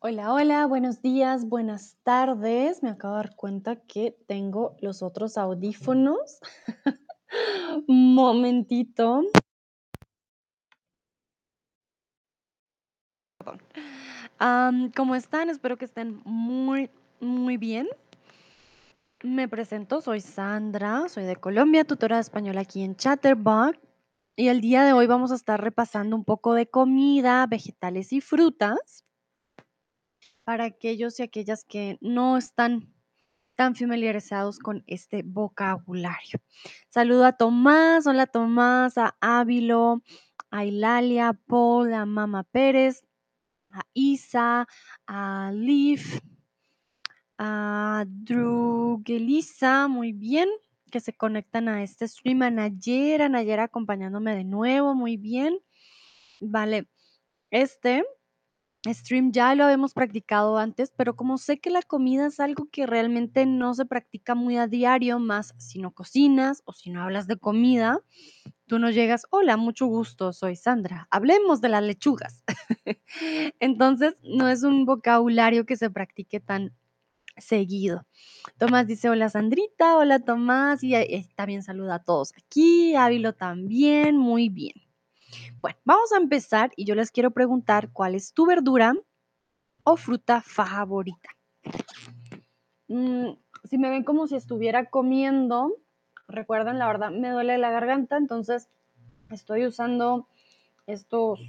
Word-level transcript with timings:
Hola, 0.00 0.34
hola, 0.34 0.66
buenos 0.66 1.00
días, 1.00 1.46
buenas 1.46 1.96
tardes. 2.02 2.82
Me 2.82 2.90
acabo 2.90 3.14
de 3.14 3.22
dar 3.22 3.34
cuenta 3.34 3.76
que 3.76 4.14
tengo 4.26 4.76
los 4.80 5.02
otros 5.02 5.38
audífonos. 5.38 6.38
Momentito. 7.88 9.22
Perdón. 13.38 14.92
¿cómo 14.94 15.14
están? 15.14 15.48
Espero 15.48 15.78
que 15.78 15.86
estén 15.86 16.20
muy, 16.24 16.90
muy 17.20 17.56
bien. 17.56 17.88
Me 19.22 19.48
presento, 19.48 20.02
soy 20.02 20.20
Sandra, 20.20 21.08
soy 21.08 21.24
de 21.24 21.36
Colombia, 21.36 21.84
tutora 21.84 22.16
de 22.16 22.22
español 22.22 22.58
aquí 22.58 22.82
en 22.82 22.96
Chatterbox. 22.96 23.78
Y 24.36 24.48
el 24.48 24.60
día 24.60 24.84
de 24.84 24.92
hoy 24.92 25.06
vamos 25.06 25.32
a 25.32 25.36
estar 25.36 25.58
repasando 25.58 26.16
un 26.16 26.24
poco 26.24 26.52
de 26.52 26.66
comida, 26.66 27.46
vegetales 27.46 28.12
y 28.12 28.20
frutas 28.20 29.05
para 30.46 30.62
aquellos 30.62 31.18
y 31.18 31.24
aquellas 31.24 31.64
que 31.64 31.98
no 32.00 32.36
están 32.36 32.94
tan 33.56 33.74
familiarizados 33.74 34.60
con 34.60 34.84
este 34.86 35.24
vocabulario. 35.24 36.40
Saludo 36.88 37.24
a 37.24 37.32
Tomás, 37.32 38.06
hola 38.06 38.28
Tomás, 38.28 38.96
a 38.96 39.16
Ávilo, 39.20 40.04
a 40.52 40.64
Hilalia, 40.64 41.32
Paul, 41.48 41.92
a 41.94 42.06
Mama 42.06 42.44
Pérez, 42.44 43.02
a 43.70 43.82
Isa, 43.92 44.68
a 45.08 45.50
Liv, 45.52 46.02
a 47.38 48.04
Drugelisa, 48.06 49.88
muy 49.88 50.12
bien, 50.12 50.48
que 50.92 51.00
se 51.00 51.12
conectan 51.12 51.68
a 51.68 51.82
este 51.82 52.06
stream, 52.06 52.42
a 52.42 52.52
Nayera, 52.52 53.28
Nayera 53.28 53.64
acompañándome 53.64 54.36
de 54.36 54.44
nuevo, 54.44 54.94
muy 54.94 55.16
bien. 55.16 55.58
Vale, 56.40 56.88
este 57.50 58.04
stream 58.94 59.32
ya 59.32 59.54
lo 59.54 59.64
habíamos 59.64 59.94
practicado 59.94 60.58
antes, 60.58 60.92
pero 60.96 61.16
como 61.16 61.38
sé 61.38 61.58
que 61.58 61.70
la 61.70 61.82
comida 61.82 62.26
es 62.26 62.40
algo 62.40 62.68
que 62.70 62.86
realmente 62.86 63.46
no 63.46 63.74
se 63.74 63.84
practica 63.84 64.34
muy 64.34 64.56
a 64.56 64.66
diario, 64.66 65.18
más 65.18 65.54
si 65.58 65.78
no 65.78 65.92
cocinas 65.92 66.62
o 66.64 66.72
si 66.72 66.90
no 66.90 67.02
hablas 67.02 67.26
de 67.26 67.36
comida, 67.36 68.00
tú 68.66 68.78
no 68.78 68.90
llegas, 68.90 69.26
hola, 69.30 69.56
mucho 69.56 69.86
gusto, 69.86 70.32
soy 70.32 70.56
Sandra, 70.56 71.08
hablemos 71.10 71.60
de 71.60 71.68
las 71.68 71.82
lechugas. 71.82 72.44
Entonces, 73.60 74.16
no 74.22 74.48
es 74.48 74.62
un 74.62 74.84
vocabulario 74.84 75.66
que 75.66 75.76
se 75.76 75.90
practique 75.90 76.40
tan 76.40 76.72
seguido. 77.36 78.06
Tomás 78.58 78.86
dice, 78.86 79.10
hola 79.10 79.28
Sandrita, 79.28 79.96
hola 79.96 80.20
Tomás, 80.20 80.82
y 80.82 80.94
eh, 80.94 81.28
también 81.34 81.62
saluda 81.62 81.96
a 81.96 82.04
todos 82.04 82.32
aquí, 82.36 82.94
Ávilo 82.94 83.34
también, 83.34 84.16
muy 84.16 84.48
bien. 84.48 84.85
Bueno, 85.60 85.78
vamos 85.84 86.12
a 86.12 86.16
empezar 86.16 86.70
y 86.76 86.84
yo 86.84 86.94
les 86.94 87.10
quiero 87.10 87.30
preguntar 87.30 87.90
cuál 87.92 88.14
es 88.14 88.32
tu 88.32 88.46
verdura 88.46 88.94
o 89.84 89.96
fruta 89.96 90.42
favorita. 90.42 91.30
Mm, 92.88 93.30
si 93.64 93.78
me 93.78 93.90
ven 93.90 94.04
como 94.04 94.26
si 94.26 94.36
estuviera 94.36 94.86
comiendo, 94.86 95.74
recuerden, 96.28 96.78
la 96.78 96.86
verdad 96.86 97.10
me 97.10 97.30
duele 97.30 97.58
la 97.58 97.70
garganta, 97.70 98.16
entonces 98.16 98.68
estoy 99.30 99.66
usando 99.66 100.26
estos, 100.86 101.40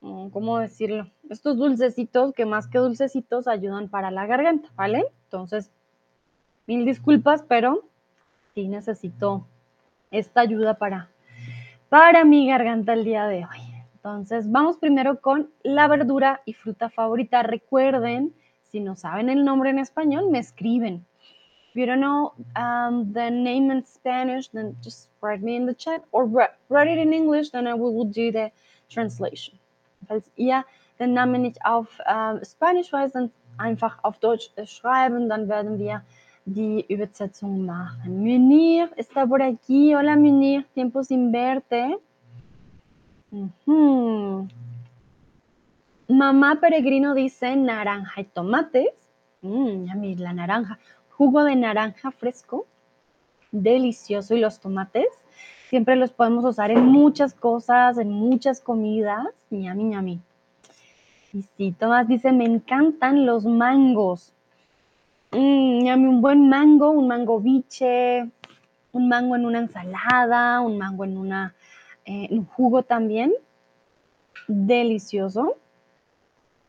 mm, 0.00 0.28
¿cómo 0.30 0.58
decirlo? 0.58 1.10
Estos 1.28 1.58
dulcecitos 1.58 2.32
que 2.32 2.46
más 2.46 2.66
que 2.66 2.78
dulcecitos 2.78 3.46
ayudan 3.46 3.88
para 3.88 4.10
la 4.10 4.26
garganta, 4.26 4.70
¿vale? 4.74 5.04
Entonces, 5.24 5.70
mil 6.66 6.84
disculpas, 6.84 7.42
pero 7.42 7.84
sí 8.54 8.68
necesito 8.68 9.46
esta 10.10 10.40
ayuda 10.40 10.74
para, 10.74 11.10
para 11.88 12.24
mi 12.24 12.46
garganta 12.46 12.92
el 12.92 13.04
día 13.04 13.26
de 13.26 13.46
hoy. 13.46 13.74
Entonces, 13.94 14.50
vamos 14.50 14.76
primero 14.76 15.20
con 15.20 15.50
la 15.62 15.88
verdura 15.88 16.40
y 16.44 16.52
fruta 16.52 16.88
favorita. 16.88 17.42
Recuerden, 17.42 18.34
si 18.70 18.80
no 18.80 18.96
saben 18.96 19.28
el 19.28 19.44
nombre 19.44 19.70
en 19.70 19.78
español, 19.78 20.30
me 20.30 20.38
escriben. 20.38 21.04
If 21.70 21.76
you 21.76 21.86
don't 21.86 22.00
know 22.00 22.32
um, 22.56 23.12
the 23.12 23.30
name 23.30 23.70
in 23.70 23.84
Spanish, 23.84 24.48
then 24.50 24.76
just 24.82 25.08
write 25.20 25.42
me 25.42 25.56
in 25.56 25.66
the 25.66 25.74
chat 25.74 26.02
or 26.12 26.24
write 26.24 26.90
it 26.90 26.98
in 26.98 27.12
English, 27.12 27.50
then 27.50 27.66
I 27.66 27.74
will 27.74 28.04
do 28.04 28.32
the 28.32 28.50
translation. 28.88 29.58
Falls 30.06 30.24
ihr 30.36 30.64
den 30.98 31.12
Namen 31.12 31.42
nicht 31.42 31.58
auf 31.64 31.88
äh, 32.06 32.44
Spanisch 32.44 32.92
weiß, 32.92 33.12
dann 33.12 33.30
einfach 33.58 33.98
auf 34.02 34.18
Deutsch 34.18 34.50
schreiben, 34.64 35.28
dann 35.28 35.48
werden 35.48 35.78
wir 35.78 36.02
die 36.48 36.86
Übersetzung 36.88 37.66
machen. 37.66 38.20
Munir 38.20 38.90
está 38.96 39.26
por 39.26 39.42
aquí. 39.42 39.94
Hola 39.94 40.16
Munir, 40.16 40.66
tiempo 40.74 41.04
sin 41.04 41.30
verte. 41.30 41.98
Mamá 46.08 46.58
Peregrino 46.60 47.14
dice 47.14 47.54
naranja 47.56 48.20
y 48.20 48.24
tomates. 48.24 48.88
Yummy, 49.42 50.16
la 50.16 50.32
naranja. 50.32 50.78
Jugo 51.10 51.44
de 51.44 51.56
naranja 51.56 52.10
fresco. 52.10 52.66
Delicioso. 53.52 54.34
Y 54.34 54.40
los 54.40 54.58
tomates. 54.60 55.08
Siempre 55.68 55.96
los 55.96 56.12
podemos 56.12 56.44
usar 56.46 56.70
en 56.70 56.86
muchas 56.86 57.34
cosas, 57.34 57.98
en 57.98 58.10
muchas 58.10 58.60
comidas. 58.60 59.26
Yummy, 59.50 59.84
ñami. 59.84 60.20
Y 61.34 61.42
sí, 61.42 61.74
Tomás 61.78 62.08
dice, 62.08 62.32
me 62.32 62.46
encantan 62.46 63.26
los 63.26 63.44
mangos. 63.44 64.32
Yummy, 65.32 66.06
un 66.06 66.20
buen 66.20 66.48
mango, 66.48 66.90
un 66.90 67.06
mango 67.06 67.40
biche, 67.40 68.30
un 68.92 69.08
mango 69.08 69.36
en 69.36 69.44
una 69.44 69.58
ensalada, 69.58 70.60
un 70.60 70.78
mango 70.78 71.04
en 71.04 71.18
una 71.18 71.54
eh, 72.04 72.28
un 72.30 72.46
jugo 72.46 72.82
también. 72.82 73.34
Delicioso. 74.46 75.56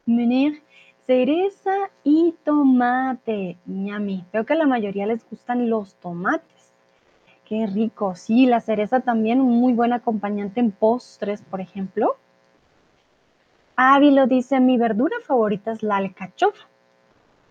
Munir, 0.06 0.62
cereza 1.08 1.72
y 2.04 2.36
tomate. 2.44 3.58
Ñami. 3.66 4.26
Veo 4.34 4.46
que 4.46 4.54
a 4.54 4.58
la 4.58 4.66
mayoría 4.66 5.06
les 5.06 5.28
gustan 5.30 5.70
los 5.70 5.96
tomates. 5.96 6.74
Qué 7.46 7.66
rico. 7.68 8.16
Sí, 8.16 8.46
la 8.46 8.60
cereza 8.60 9.00
también, 9.00 9.40
un 9.40 9.60
muy 9.60 9.74
buen 9.74 9.94
acompañante 9.94 10.60
en 10.60 10.72
postres, 10.72 11.42
por 11.42 11.62
ejemplo. 11.62 12.18
Ávilo 13.78 14.28
dice, 14.28 14.60
mi 14.60 14.78
verdura 14.78 15.16
favorita 15.26 15.72
es 15.72 15.82
la 15.82 15.98
alcachofa. 15.98 16.68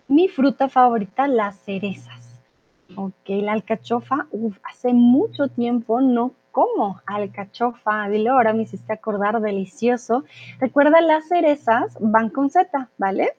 Mi 0.09 0.27
fruta 0.27 0.67
favorita, 0.69 1.27
las 1.27 1.55
cerezas. 1.59 2.35
Ok, 2.95 3.13
la 3.27 3.53
alcachofa, 3.53 4.27
hace 4.63 4.91
mucho 4.91 5.49
tiempo 5.49 6.01
no 6.01 6.33
como 6.51 6.99
alcachofa, 7.05 8.03
Ávilo, 8.05 8.31
ahora 8.33 8.51
me 8.53 8.63
hiciste 8.63 8.91
acordar, 8.91 9.39
delicioso. 9.39 10.23
Recuerda, 10.59 10.99
las 11.01 11.27
cerezas 11.27 11.95
van 11.99 12.29
con 12.29 12.49
Z, 12.49 12.89
¿vale? 12.97 13.33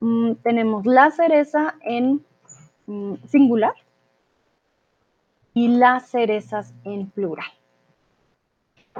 Mm, 0.00 0.34
tenemos 0.42 0.84
la 0.84 1.10
cereza 1.10 1.74
en 1.80 2.22
mm, 2.86 3.14
singular 3.26 3.74
y 5.54 5.68
las 5.68 6.10
cerezas 6.10 6.74
en 6.84 7.08
plural. 7.08 7.50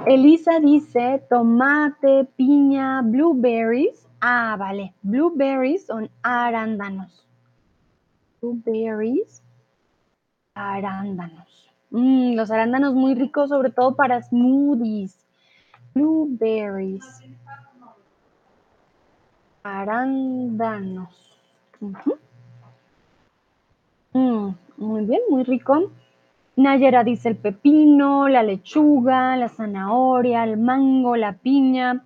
Elisa 0.07 0.59
dice 0.59 1.23
tomate, 1.29 2.25
piña, 2.35 3.03
blueberries. 3.03 4.08
Ah, 4.21 4.55
vale. 4.59 4.93
Blueberries 5.01 5.85
son 5.85 6.09
arándanos. 6.21 7.25
Blueberries, 8.41 9.41
arándanos. 10.53 11.69
Mm, 11.91 12.35
los 12.35 12.51
arándanos 12.51 12.93
muy 12.93 13.15
ricos, 13.15 13.49
sobre 13.49 13.71
todo 13.71 13.95
para 13.95 14.21
smoothies. 14.21 15.25
Blueberries. 15.93 17.05
Arándanos. 19.63 21.15
Mm, 24.13 24.49
muy 24.77 25.05
bien, 25.05 25.21
muy 25.29 25.43
rico. 25.43 25.91
Nayera 26.55 27.03
dice 27.05 27.29
el 27.29 27.37
pepino, 27.37 28.27
la 28.27 28.43
lechuga, 28.43 29.37
la 29.37 29.47
zanahoria, 29.47 30.43
el 30.43 30.57
mango, 30.57 31.15
la 31.15 31.33
piña, 31.33 32.03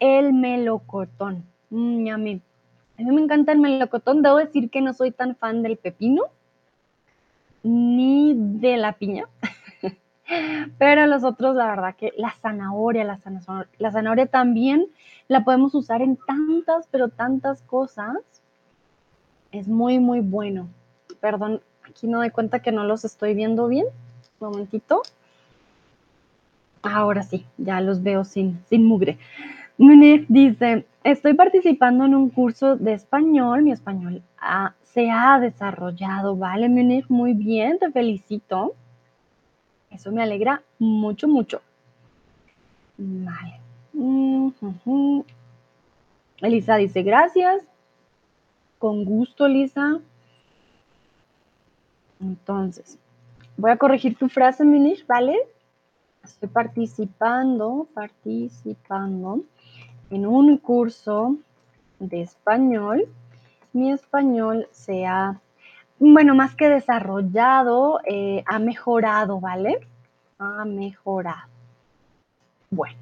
el 0.00 0.32
melocotón. 0.32 1.44
Mm, 1.70 2.08
a, 2.08 2.16
mí, 2.18 2.40
me 2.98 3.20
encanta 3.20 3.52
el 3.52 3.58
melocotón. 3.58 4.22
Debo 4.22 4.36
decir 4.36 4.70
que 4.70 4.80
no 4.80 4.92
soy 4.92 5.10
tan 5.10 5.36
fan 5.36 5.62
del 5.62 5.76
pepino 5.76 6.24
ni 7.62 8.34
de 8.36 8.76
la 8.76 8.92
piña. 8.92 9.24
Pero 10.78 11.06
los 11.06 11.24
otros, 11.24 11.56
la 11.56 11.66
verdad 11.66 11.96
que 11.96 12.12
la 12.16 12.34
zanahoria, 12.40 13.04
la 13.04 13.18
zanahoria, 13.18 13.68
la 13.78 13.90
zanahoria 13.90 14.26
también 14.26 14.86
la 15.28 15.44
podemos 15.44 15.74
usar 15.74 16.02
en 16.02 16.16
tantas, 16.16 16.86
pero 16.90 17.08
tantas 17.08 17.62
cosas. 17.62 18.16
Es 19.52 19.68
muy, 19.68 19.98
muy 19.98 20.20
bueno. 20.20 20.68
Perdón, 21.20 21.62
aquí 21.88 22.06
no 22.06 22.18
doy 22.18 22.30
cuenta 22.30 22.60
que 22.60 22.72
no 22.72 22.84
los 22.84 23.04
estoy 23.04 23.34
viendo 23.34 23.68
bien. 23.68 23.86
Un 24.40 24.50
momentito. 24.50 25.02
Ahora 26.82 27.22
sí, 27.22 27.46
ya 27.56 27.80
los 27.80 28.02
veo 28.02 28.24
sin, 28.24 28.62
sin 28.68 28.84
mugre. 28.84 29.18
Munich 29.76 30.26
dice, 30.28 30.86
estoy 31.02 31.34
participando 31.34 32.04
en 32.04 32.14
un 32.14 32.30
curso 32.30 32.76
de 32.76 32.92
español. 32.92 33.62
Mi 33.62 33.72
español 33.72 34.22
se 34.82 35.10
ha 35.10 35.40
desarrollado. 35.40 36.36
Vale, 36.36 36.68
Munich, 36.68 37.06
muy 37.08 37.34
bien, 37.34 37.78
te 37.78 37.90
felicito. 37.90 38.74
Eso 39.90 40.12
me 40.12 40.22
alegra 40.22 40.62
mucho, 40.78 41.26
mucho. 41.26 41.60
Vale. 42.96 43.60
Elisa 46.40 46.76
dice, 46.76 47.02
gracias. 47.02 47.62
Con 48.78 49.04
gusto, 49.04 49.48
Lisa. 49.48 49.98
Entonces, 52.20 52.98
voy 53.56 53.72
a 53.72 53.76
corregir 53.76 54.16
tu 54.16 54.28
frase, 54.28 54.64
Minish, 54.64 55.04
¿vale? 55.06 55.36
Estoy 56.22 56.48
participando, 56.48 57.88
participando 57.92 59.42
en 60.10 60.26
un 60.26 60.58
curso 60.58 61.36
de 61.98 62.22
español. 62.22 63.08
Mi 63.72 63.92
español 63.92 64.68
se 64.70 65.06
ha, 65.06 65.40
bueno, 65.98 66.34
más 66.34 66.54
que 66.54 66.68
desarrollado, 66.68 68.00
eh, 68.06 68.44
ha 68.46 68.58
mejorado, 68.58 69.40
¿vale? 69.40 69.86
Ha 70.38 70.64
mejorado. 70.64 71.48
Bueno, 72.70 72.96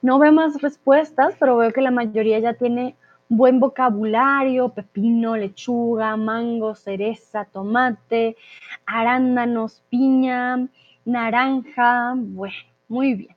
no 0.00 0.18
veo 0.18 0.32
más 0.32 0.60
respuestas, 0.60 1.34
pero 1.38 1.56
veo 1.56 1.72
que 1.72 1.80
la 1.80 1.90
mayoría 1.90 2.38
ya 2.38 2.54
tiene 2.54 2.96
buen 3.28 3.60
vocabulario, 3.60 4.68
pepino, 4.70 5.36
lechuga, 5.36 6.16
mango, 6.16 6.74
cereza, 6.74 7.46
tomate, 7.46 8.36
arándanos, 8.84 9.82
piña, 9.88 10.68
naranja. 11.04 12.14
Bueno, 12.16 12.54
muy 12.88 13.14
bien. 13.14 13.36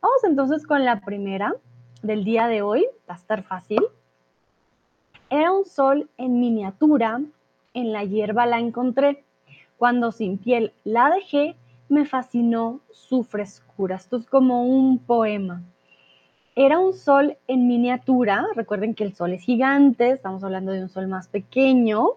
Vamos 0.00 0.24
entonces 0.24 0.66
con 0.66 0.84
la 0.84 1.00
primera 1.00 1.54
del 2.04 2.24
día 2.24 2.46
de 2.46 2.62
hoy. 2.62 2.86
Va 3.08 3.14
a 3.14 3.18
estar 3.18 3.42
fácil. 3.42 3.80
Era 5.30 5.52
un 5.52 5.64
sol 5.64 6.08
en 6.16 6.38
miniatura, 6.38 7.20
en 7.72 7.92
la 7.92 8.04
hierba 8.04 8.46
la 8.46 8.60
encontré. 8.60 9.24
Cuando 9.78 10.12
sin 10.12 10.38
piel 10.38 10.72
la 10.84 11.10
dejé, 11.10 11.56
me 11.88 12.04
fascinó 12.04 12.80
su 12.92 13.24
frescura. 13.24 13.96
Esto 13.96 14.16
es 14.18 14.26
como 14.26 14.64
un 14.64 14.98
poema. 14.98 15.62
Era 16.54 16.78
un 16.78 16.94
sol 16.94 17.36
en 17.48 17.66
miniatura. 17.66 18.46
Recuerden 18.54 18.94
que 18.94 19.04
el 19.04 19.14
sol 19.14 19.32
es 19.32 19.42
gigante, 19.42 20.10
estamos 20.10 20.44
hablando 20.44 20.72
de 20.72 20.82
un 20.82 20.88
sol 20.88 21.08
más 21.08 21.26
pequeño, 21.26 22.10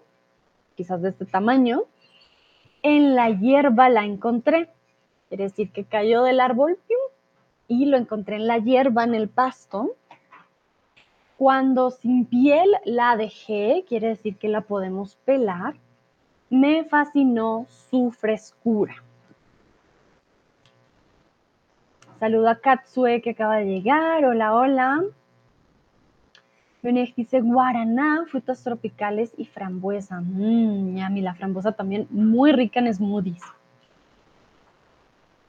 quizás 0.76 1.02
de 1.02 1.08
este 1.08 1.24
tamaño. 1.24 1.82
En 2.82 3.16
la 3.16 3.30
hierba 3.30 3.88
la 3.88 4.04
encontré. 4.04 4.70
Quiere 5.28 5.44
decir 5.44 5.72
que 5.72 5.84
cayó 5.84 6.22
del 6.22 6.40
árbol 6.40 6.78
y 7.68 7.84
lo 7.84 7.98
encontré 7.98 8.36
en 8.36 8.46
la 8.46 8.58
hierba, 8.58 9.04
en 9.04 9.14
el 9.14 9.28
pasto. 9.28 9.94
Cuando 11.36 11.90
sin 11.90 12.24
piel 12.24 12.68
la 12.84 13.16
dejé, 13.16 13.84
quiere 13.86 14.08
decir 14.08 14.36
que 14.36 14.48
la 14.48 14.62
podemos 14.62 15.16
pelar. 15.24 15.76
Me 16.50 16.84
fascinó 16.84 17.66
su 17.68 18.10
frescura. 18.10 18.96
Saludo 22.18 22.48
a 22.48 22.56
Katsue 22.56 23.20
que 23.22 23.30
acaba 23.30 23.58
de 23.58 23.66
llegar. 23.66 24.24
Hola, 24.24 24.54
hola. 24.54 25.04
Venex 26.82 27.14
dice 27.14 27.40
guaraná, 27.40 28.24
frutas 28.28 28.64
tropicales 28.64 29.32
y 29.36 29.44
frambuesa. 29.44 30.20
Mmm, 30.20 30.96
mí 31.10 31.20
la 31.20 31.34
frambuesa 31.34 31.72
también 31.72 32.06
muy 32.10 32.52
rica 32.52 32.80
en 32.80 32.92
smoothies. 32.92 33.42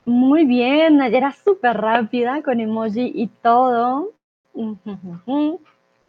Muy 0.09 0.45
bien, 0.45 0.99
era 1.03 1.31
súper 1.33 1.77
rápida 1.77 2.41
con 2.41 2.59
emoji 2.59 3.11
y 3.13 3.27
todo. 3.27 4.13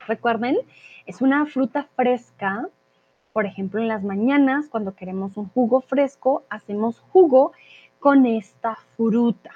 Recuerden, 0.06 0.56
es 1.05 1.20
una 1.20 1.44
fruta 1.44 1.87
fresca. 1.97 2.67
Por 3.35 3.44
ejemplo, 3.44 3.79
en 3.79 3.88
las 3.88 4.02
mañanas, 4.02 4.70
cuando 4.70 4.94
queremos 4.94 5.37
un 5.37 5.50
jugo 5.50 5.82
fresco, 5.82 6.44
hacemos 6.49 6.99
jugo 7.11 7.52
con 7.99 8.25
esta 8.25 8.79
fruta. 8.97 9.50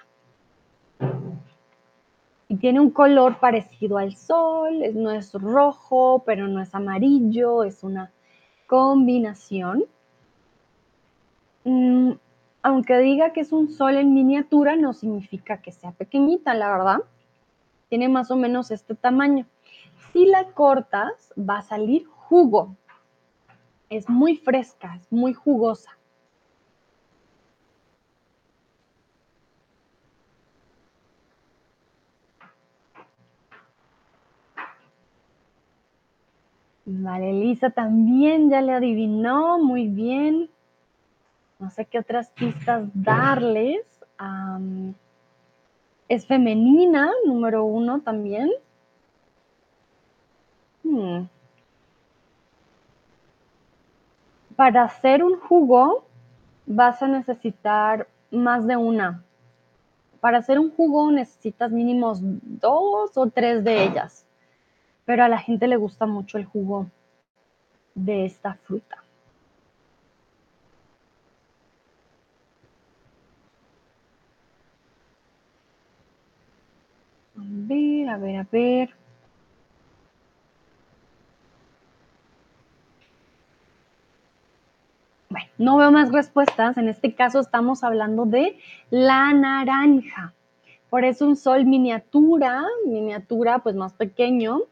Y 2.49 2.56
tiene 2.56 2.81
un 2.81 2.91
color 2.91 3.41
parecido 3.41 3.96
al 3.96 4.14
sol, 4.14 4.79
no 4.93 5.11
es 5.11 5.32
rojo, 5.32 6.23
pero 6.26 6.49
no 6.49 6.61
es 6.61 6.75
amarillo, 6.75 7.64
es 7.64 7.82
una 7.82 8.12
combinación. 8.67 9.87
Aunque 12.67 12.97
diga 12.97 13.35
que 13.35 13.43
es 13.43 13.53
un 13.53 13.69
sol 13.69 13.95
en 13.97 14.15
miniatura, 14.15 14.75
no 14.75 14.95
significa 14.95 15.59
que 15.59 15.71
sea 15.71 15.93
pequeñita, 15.93 16.55
la 16.55 16.71
verdad. 16.71 17.01
Tiene 17.91 18.09
más 18.09 18.31
o 18.31 18.37
menos 18.37 18.71
este 18.71 18.95
tamaño. 18.95 19.45
Si 20.15 20.25
la 20.25 20.47
cortas, 20.53 21.35
va 21.39 21.59
a 21.59 21.63
salir 21.63 22.07
jugo. 22.07 22.75
Es 23.91 24.09
muy 24.09 24.39
fresca, 24.39 24.97
es 24.97 25.13
muy 25.13 25.35
jugosa. 25.35 25.91
Vale, 36.87 37.29
Elisa 37.29 37.69
también 37.69 38.49
ya 38.49 38.63
le 38.63 38.73
adivinó, 38.73 39.59
muy 39.59 39.87
bien. 39.89 40.49
No 41.59 41.71
sé 41.71 41.85
qué 41.87 41.99
otras 41.99 42.31
pistas 42.31 42.89
darles. 42.95 43.85
es 46.09 46.27
femenina, 46.27 47.11
número 47.25 47.65
uno 47.65 48.01
también. 48.01 48.51
Hmm. 50.83 51.27
Para 54.56 54.85
hacer 54.85 55.25
un 55.25 55.39
jugo 55.41 56.05
vas 56.67 57.03
a 57.03 57.09
necesitar 57.09 58.06
más 58.31 58.67
de 58.67 58.77
una. 58.77 59.25
Para 60.21 60.39
hacer 60.39 60.59
un 60.59 60.71
jugo 60.71 61.11
necesitas 61.11 61.71
mínimos 61.71 62.19
dos 62.23 63.17
o 63.17 63.27
tres 63.31 63.65
de 63.65 63.85
ellas 63.85 64.25
pero 65.05 65.25
a 65.25 65.29
la 65.29 65.39
gente 65.39 65.69
le 65.69 65.77
gusta 65.77 66.06
mucho 66.06 66.39
el 66.39 66.45
jugo 66.45 66.91
de 67.95 68.25
esta 68.25 68.55
fruta. 68.55 69.03
A 77.37 77.41
ver, 77.67 78.09
a 78.09 78.17
ver, 78.17 78.37
a 78.37 78.47
ver. 78.51 78.91
Bueno, 85.29 85.49
no 85.59 85.77
veo 85.77 85.91
más 85.91 86.13
respuestas. 86.13 86.77
En 86.77 86.89
este 86.89 87.15
caso 87.15 87.41
estamos 87.41 87.83
hablando 87.85 88.25
de 88.25 88.59
la 88.91 89.33
naranja. 89.33 90.33
Por 90.91 91.05
eso 91.05 91.27
un 91.27 91.37
sol 91.37 91.65
miniatura, 91.65 92.63
miniatura 92.87 93.59
pues 93.59 93.75
más 93.75 93.94
pequeño, 93.94 94.63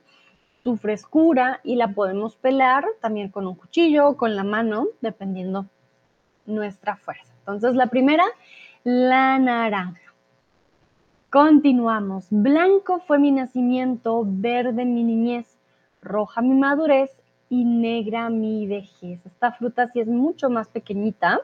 su 0.62 0.76
frescura 0.76 1.60
y 1.64 1.74
la 1.74 1.88
podemos 1.88 2.36
pelar 2.36 2.84
también 3.00 3.30
con 3.30 3.46
un 3.46 3.56
cuchillo 3.56 4.08
o 4.08 4.16
con 4.16 4.36
la 4.36 4.44
mano, 4.44 4.86
dependiendo 5.00 5.66
nuestra 6.46 6.96
fuerza. 6.96 7.32
Entonces, 7.40 7.74
la 7.74 7.86
primera, 7.88 8.24
la 8.84 9.38
naranja. 9.38 10.01
Continuamos. 11.32 12.26
Blanco 12.28 13.00
fue 13.06 13.18
mi 13.18 13.30
nacimiento, 13.30 14.22
verde 14.26 14.84
mi 14.84 15.02
niñez, 15.02 15.56
roja 16.02 16.42
mi 16.42 16.52
madurez 16.52 17.10
y 17.48 17.64
negra 17.64 18.28
mi 18.28 18.66
vejez. 18.66 19.24
Esta 19.24 19.50
fruta 19.52 19.88
sí 19.88 20.00
es 20.00 20.08
mucho 20.08 20.50
más 20.50 20.68
pequeñita. 20.68 21.40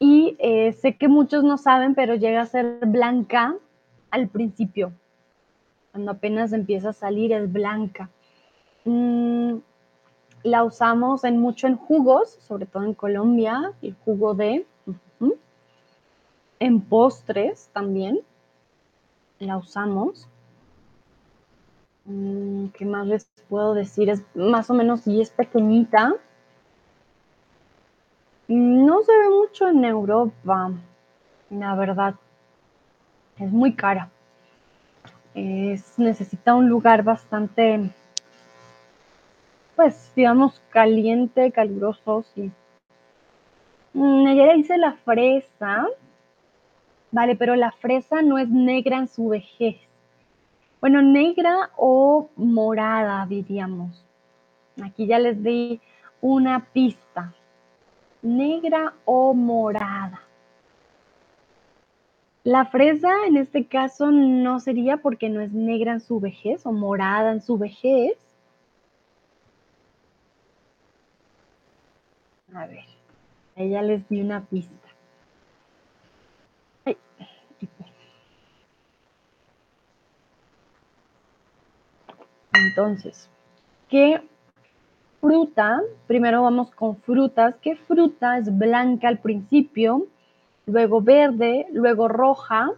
Y 0.00 0.34
eh, 0.40 0.72
sé 0.72 0.96
que 0.96 1.06
muchos 1.06 1.44
no 1.44 1.58
saben, 1.58 1.94
pero 1.94 2.16
llega 2.16 2.40
a 2.40 2.46
ser 2.46 2.80
blanca 2.86 3.54
al 4.10 4.26
principio, 4.26 4.90
cuando 5.92 6.10
apenas 6.10 6.52
empieza 6.52 6.88
a 6.88 6.94
salir 6.94 7.32
es 7.32 7.52
blanca. 7.52 8.10
Mm, 8.84 9.58
la 10.42 10.64
usamos 10.64 11.22
en 11.22 11.38
mucho 11.38 11.68
en 11.68 11.76
jugos, 11.76 12.36
sobre 12.40 12.66
todo 12.66 12.82
en 12.82 12.94
Colombia, 12.94 13.74
el 13.80 13.94
jugo 14.04 14.34
de, 14.34 14.66
en 16.60 16.80
postres 16.80 17.70
también 17.72 18.20
la 19.38 19.56
usamos. 19.56 20.28
Mm, 22.04 22.68
¿Qué 22.68 22.84
más 22.84 23.06
les 23.06 23.26
puedo 23.48 23.74
decir? 23.74 24.10
Es 24.10 24.22
más 24.34 24.70
o 24.70 24.74
menos 24.74 25.06
y 25.06 25.20
es 25.20 25.30
pequeñita. 25.30 26.14
No 28.48 29.02
se 29.02 29.12
ve 29.12 29.28
mucho 29.28 29.68
en 29.68 29.84
Europa, 29.84 30.72
la 31.50 31.74
verdad. 31.74 32.14
Es 33.38 33.50
muy 33.52 33.74
cara 33.74 34.10
necesita 35.96 36.54
un 36.54 36.68
lugar 36.68 37.02
bastante, 37.02 37.90
pues, 39.76 40.12
digamos, 40.14 40.60
caliente, 40.70 41.52
caluroso, 41.52 42.24
sí. 42.34 42.50
Mm, 43.94 44.26
ayer 44.26 44.56
hice 44.56 44.76
la 44.78 44.92
fresa, 44.92 45.86
vale, 47.10 47.36
pero 47.36 47.54
la 47.56 47.72
fresa 47.72 48.22
no 48.22 48.38
es 48.38 48.48
negra 48.48 48.98
en 48.98 49.08
su 49.08 49.28
vejez. 49.28 49.76
Bueno, 50.80 51.02
negra 51.02 51.70
o 51.76 52.30
morada, 52.36 53.26
diríamos. 53.26 54.04
Aquí 54.82 55.06
ya 55.06 55.18
les 55.18 55.42
di 55.42 55.80
una 56.20 56.66
pista. 56.72 57.34
Negra 58.22 58.94
o 59.04 59.34
morada. 59.34 60.22
La 62.44 62.64
fresa 62.64 63.10
en 63.26 63.36
este 63.36 63.66
caso 63.66 64.10
no 64.10 64.60
sería 64.60 64.98
porque 64.98 65.28
no 65.28 65.40
es 65.40 65.52
negra 65.52 65.92
en 65.92 66.00
su 66.00 66.20
vejez 66.20 66.64
o 66.64 66.72
morada 66.72 67.32
en 67.32 67.42
su 67.42 67.58
vejez. 67.58 68.16
A 72.54 72.66
ver, 72.66 72.84
ella 73.56 73.82
les 73.82 74.08
di 74.08 74.20
una 74.20 74.44
pista. 74.46 74.87
Entonces, 82.66 83.28
¿qué 83.88 84.22
fruta? 85.20 85.80
Primero 86.06 86.42
vamos 86.42 86.70
con 86.70 86.96
frutas. 86.96 87.54
¿Qué 87.62 87.76
fruta 87.76 88.38
es 88.38 88.56
blanca 88.56 89.08
al 89.08 89.18
principio? 89.18 90.08
luego 90.68 91.00
verde, 91.00 91.66
luego 91.72 92.08
roja 92.08 92.70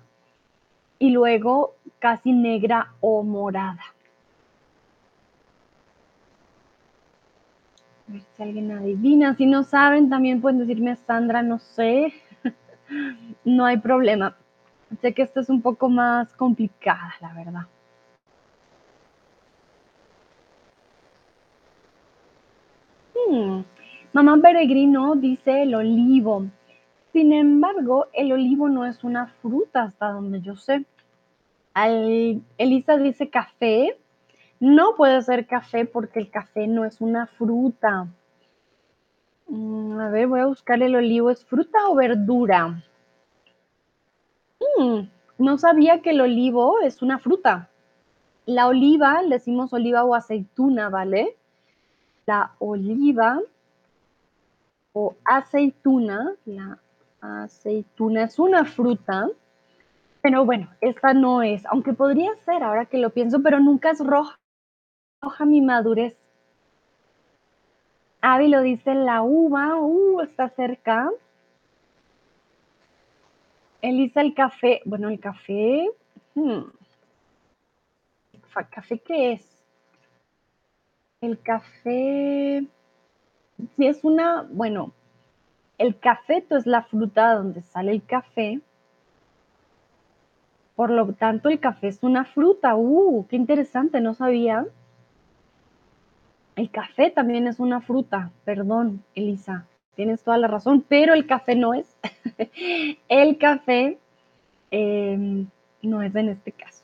y 0.98 1.10
luego 1.10 1.74
casi 1.98 2.32
negra 2.32 2.92
o 3.00 3.22
morada. 3.22 3.82
A 8.08 8.12
ver 8.12 8.22
si 8.36 8.42
alguien 8.42 8.70
adivina. 8.72 9.34
Si 9.34 9.46
no 9.46 9.62
saben, 9.62 10.08
también 10.08 10.40
pueden 10.40 10.58
decirme, 10.58 10.96
Sandra, 10.96 11.42
no 11.42 11.58
sé. 11.58 12.12
no 13.44 13.64
hay 13.64 13.78
problema. 13.78 14.36
Sé 15.00 15.14
que 15.14 15.22
esto 15.22 15.40
es 15.40 15.48
un 15.48 15.62
poco 15.62 15.88
más 15.88 16.32
complicada, 16.34 17.14
la 17.20 17.32
verdad. 17.32 17.66
Mamá 24.12 24.38
Peregrino 24.42 25.14
dice 25.14 25.62
el 25.62 25.74
olivo. 25.74 26.46
Sin 27.12 27.32
embargo, 27.32 28.06
el 28.12 28.32
olivo 28.32 28.68
no 28.68 28.84
es 28.86 29.04
una 29.04 29.26
fruta 29.40 29.84
hasta 29.84 30.10
donde 30.10 30.40
yo 30.40 30.56
sé. 30.56 30.84
Elisa 31.74 32.96
dice 32.96 33.30
café. 33.30 33.98
No 34.58 34.94
puede 34.96 35.22
ser 35.22 35.46
café 35.46 35.86
porque 35.86 36.18
el 36.18 36.30
café 36.30 36.66
no 36.66 36.84
es 36.84 37.00
una 37.00 37.26
fruta. 37.26 38.08
Mm, 39.48 39.98
a 39.98 40.10
ver, 40.10 40.26
voy 40.26 40.40
a 40.40 40.46
buscar 40.46 40.82
el 40.82 40.94
olivo. 40.94 41.30
¿Es 41.30 41.44
fruta 41.44 41.78
o 41.88 41.94
verdura? 41.94 42.82
Mm, 44.78 45.00
no 45.38 45.58
sabía 45.58 46.02
que 46.02 46.10
el 46.10 46.20
olivo 46.20 46.80
es 46.82 47.00
una 47.02 47.18
fruta. 47.18 47.70
La 48.46 48.66
oliva, 48.66 49.22
le 49.22 49.36
decimos 49.36 49.72
oliva 49.72 50.04
o 50.04 50.14
aceituna, 50.14 50.88
¿vale? 50.88 51.36
La 52.30 52.52
oliva 52.60 53.40
o 54.92 55.16
aceituna, 55.24 56.36
la 56.44 56.78
aceituna 57.20 58.22
es 58.22 58.38
una 58.38 58.64
fruta, 58.64 59.28
pero 60.22 60.44
bueno, 60.44 60.70
esta 60.80 61.12
no 61.12 61.42
es, 61.42 61.66
aunque 61.66 61.92
podría 61.92 62.36
ser 62.44 62.62
ahora 62.62 62.86
que 62.86 62.98
lo 62.98 63.10
pienso, 63.10 63.42
pero 63.42 63.58
nunca 63.58 63.90
es 63.90 63.98
roja, 63.98 64.38
roja 65.20 65.44
mi 65.44 65.60
madurez. 65.60 66.16
Avi 68.20 68.46
lo 68.46 68.62
dice 68.62 68.94
la 68.94 69.22
uva, 69.22 69.74
uh, 69.74 70.20
está 70.20 70.50
cerca. 70.50 71.10
Elisa 73.82 74.20
el 74.20 74.34
café, 74.34 74.82
bueno, 74.84 75.08
el 75.08 75.18
café, 75.18 75.90
hmm. 76.36 76.60
¿café 78.70 79.00
qué 79.00 79.32
es? 79.32 79.49
El 81.20 81.38
café, 81.38 82.64
si 83.76 83.86
es 83.86 84.04
una, 84.04 84.46
bueno, 84.50 84.94
el 85.76 85.98
cafeto 85.98 86.56
es 86.56 86.66
la 86.66 86.82
fruta 86.82 87.34
donde 87.34 87.60
sale 87.60 87.92
el 87.92 88.02
café. 88.02 88.60
Por 90.76 90.90
lo 90.90 91.12
tanto, 91.12 91.50
el 91.50 91.60
café 91.60 91.88
es 91.88 92.02
una 92.02 92.24
fruta. 92.24 92.74
¡Uh! 92.74 93.26
¡Qué 93.28 93.36
interesante! 93.36 94.00
No 94.00 94.14
sabía. 94.14 94.66
El 96.56 96.70
café 96.70 97.10
también 97.10 97.46
es 97.46 97.60
una 97.60 97.82
fruta. 97.82 98.30
Perdón, 98.44 99.04
Elisa. 99.14 99.66
Tienes 99.96 100.22
toda 100.22 100.38
la 100.38 100.48
razón, 100.48 100.82
pero 100.88 101.12
el 101.12 101.26
café 101.26 101.54
no 101.54 101.74
es. 101.74 101.98
el 103.08 103.36
café 103.36 103.98
em, 104.70 105.48
no 105.82 106.02
es 106.02 106.14
en 106.14 106.30
este 106.30 106.52
caso. 106.52 106.79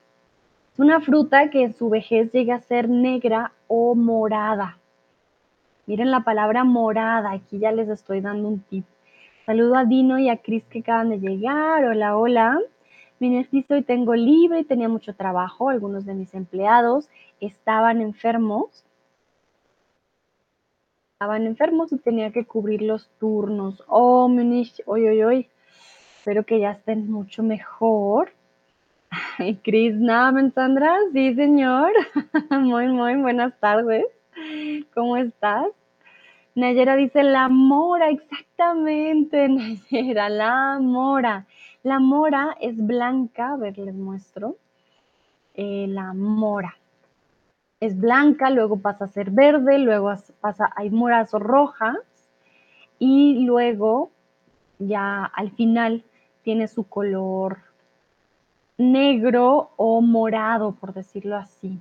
Es 0.77 0.81
una 0.81 1.01
fruta 1.01 1.49
que 1.49 1.63
en 1.63 1.73
su 1.73 1.89
vejez 1.89 2.31
llega 2.33 2.57
a 2.57 2.61
ser 2.61 2.91
negra 2.91 3.53
o 3.67 3.95
morada. 3.95 4.77
Miren 5.87 6.11
la 6.11 6.21
palabra 6.21 6.65
morada, 6.65 7.31
aquí 7.31 7.59
ya 7.59 7.73
les 7.73 7.89
estoy 7.89 8.21
dando 8.21 8.49
un 8.49 8.61
tip. 8.61 8.85
Saludo 9.47 9.77
a 9.77 9.87
Dino 9.87 10.19
y 10.19 10.29
a 10.29 10.37
Cris 10.37 10.65
que 10.65 10.81
acaban 10.81 11.09
de 11.09 11.19
llegar. 11.19 11.83
Hola, 11.83 12.19
hola. 12.19 12.61
Me 13.19 13.31
necesito 13.31 13.75
y 13.75 13.85
tengo 13.85 14.15
libre 14.15 14.61
y 14.61 14.65
tenía 14.65 14.91
mucho 14.91 15.15
trabajo. 15.15 15.71
Algunos 15.71 16.05
de 16.05 16.13
mis 16.13 16.35
empleados 16.35 17.09
estaban 17.41 18.03
enfermos. 18.03 18.85
Estaban 21.15 21.47
enfermos 21.47 21.91
y 21.91 21.97
tenía 21.97 22.33
que 22.33 22.45
cubrir 22.45 22.83
los 22.83 23.09
turnos. 23.19 23.83
Oh, 23.87 24.29
Munich, 24.29 24.83
hoy, 24.85 25.09
hoy, 25.09 25.23
hoy. 25.23 25.49
Espero 26.19 26.45
que 26.45 26.61
ya 26.61 26.73
estén 26.73 27.11
mucho 27.11 27.43
mejor. 27.43 28.36
Ay, 29.39 29.57
Cris, 29.63 29.95
nada, 29.95 30.33
Sandra. 30.55 30.97
Sí, 31.13 31.35
señor. 31.35 31.93
muy, 32.51 32.89
muy 32.89 33.17
buenas 33.17 33.59
tardes. 33.61 34.07
¿Cómo 34.95 35.17
estás? 35.17 35.67
Nayera 36.55 36.97
dice 36.97 37.23
la 37.23 37.49
mora, 37.49 38.09
exactamente, 38.09 39.49
Nayera, 39.91 40.29
la 40.29 40.79
mora. 40.81 41.47
La 41.83 41.99
mora 41.99 42.57
es 42.61 42.77
blanca, 42.77 43.53
a 43.53 43.57
ver, 43.57 43.79
les 43.79 43.95
muestro. 43.95 44.57
Eh, 45.55 45.87
la 45.89 46.13
mora 46.13 46.75
es 47.81 47.99
blanca, 47.99 48.51
luego 48.51 48.79
pasa 48.79 49.05
a 49.05 49.09
ser 49.09 49.31
verde, 49.31 49.79
luego 49.79 50.15
pasa, 50.41 50.71
hay 50.77 50.91
moras 50.91 51.33
rojas 51.33 51.97
y 52.99 53.45
luego 53.45 54.11
ya 54.79 55.25
al 55.25 55.51
final 55.53 56.03
tiene 56.43 56.69
su 56.69 56.85
color 56.85 57.59
negro 58.79 59.71
o 59.77 60.01
morado, 60.01 60.73
por 60.73 60.93
decirlo 60.93 61.37
así. 61.37 61.81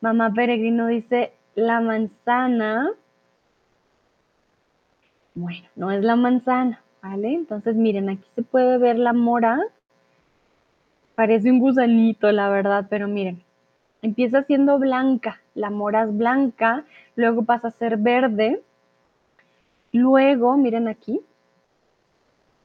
Mamá 0.00 0.32
Peregrino 0.32 0.86
dice, 0.86 1.32
la 1.54 1.80
manzana 1.80 2.92
bueno, 5.36 5.68
no 5.76 5.90
es 5.90 6.02
la 6.02 6.16
manzana, 6.16 6.82
¿vale? 7.02 7.34
Entonces, 7.34 7.76
miren, 7.76 8.08
aquí 8.08 8.24
se 8.34 8.42
puede 8.42 8.78
ver 8.78 8.98
la 8.98 9.12
mora. 9.12 9.60
Parece 11.14 11.50
un 11.50 11.58
gusanito, 11.58 12.32
la 12.32 12.48
verdad, 12.48 12.86
pero 12.88 13.06
miren, 13.06 13.42
empieza 14.00 14.44
siendo 14.44 14.78
blanca, 14.78 15.42
la 15.54 15.68
mora 15.68 16.04
es 16.04 16.16
blanca, 16.16 16.84
luego 17.16 17.44
pasa 17.44 17.68
a 17.68 17.72
ser 17.72 17.98
verde, 17.98 18.62
luego, 19.92 20.56
miren 20.56 20.88
aquí, 20.88 21.20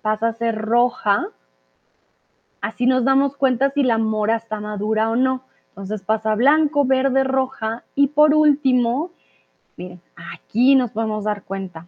pasa 0.02 0.30
a 0.30 0.34
ser 0.34 0.56
roja, 0.56 1.28
así 2.62 2.86
nos 2.86 3.04
damos 3.04 3.36
cuenta 3.36 3.72
si 3.72 3.84
la 3.84 3.98
mora 3.98 4.38
está 4.38 4.60
madura 4.60 5.10
o 5.10 5.16
no. 5.16 5.44
Entonces 5.70 6.04
pasa 6.04 6.36
blanco, 6.36 6.86
verde, 6.86 7.24
roja 7.24 7.84
y 7.96 8.08
por 8.08 8.34
último, 8.34 9.12
miren, 9.78 10.02
aquí 10.16 10.76
nos 10.76 10.92
podemos 10.92 11.24
dar 11.24 11.44
cuenta, 11.44 11.88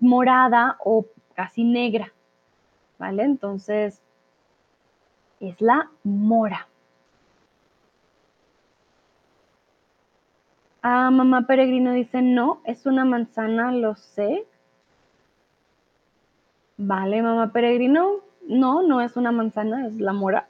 morada 0.00 0.76
o 0.84 1.06
casi 1.34 1.64
negra, 1.64 2.12
¿vale? 2.98 3.24
Entonces, 3.24 4.00
es 5.40 5.60
la 5.60 5.90
mora. 6.04 6.68
Ah, 10.82 11.10
mamá 11.10 11.46
peregrino 11.46 11.92
dice, 11.92 12.22
no, 12.22 12.60
es 12.64 12.86
una 12.86 13.04
manzana, 13.04 13.72
lo 13.72 13.96
sé. 13.96 14.46
Vale, 16.76 17.20
mamá 17.20 17.52
peregrino, 17.52 18.20
no, 18.48 18.82
no 18.82 19.00
es 19.00 19.16
una 19.16 19.30
manzana, 19.30 19.86
es 19.86 20.00
la 20.00 20.12
mora. 20.12 20.46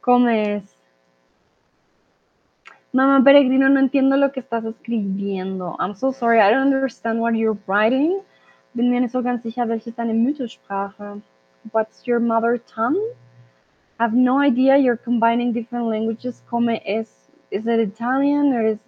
¿Cómo 0.00 0.28
es? 0.28 0.64
Mamá 2.92 3.22
Peregrino, 3.22 3.68
no 3.68 3.80
entiendo 3.80 4.16
lo 4.16 4.32
que 4.32 4.40
estás 4.40 4.64
escribiendo. 4.64 5.76
I'm 5.78 5.94
so 5.94 6.12
sorry, 6.12 6.40
I 6.40 6.50
don't 6.50 6.74
understand 6.74 7.20
what 7.20 7.34
you're 7.34 7.58
writing. 7.66 8.20
Bin 8.74 8.90
mir 8.90 9.08
so 9.08 9.22
ganz 9.22 9.42
sicher, 9.42 9.66
welche 9.66 9.92
deine. 9.92 10.12
What's 11.70 12.06
your 12.06 12.20
mother 12.20 12.58
tongue? 12.58 13.00
I 13.98 14.04
have 14.04 14.14
no 14.14 14.40
idea. 14.40 14.76
You're 14.76 14.96
combining 14.96 15.52
different 15.52 15.86
languages. 15.86 16.42
Come 16.50 16.70
is 16.70 17.08
is 17.50 17.66
it 17.66 17.78
Italian 17.78 18.52
or 18.52 18.66
is 18.66 18.78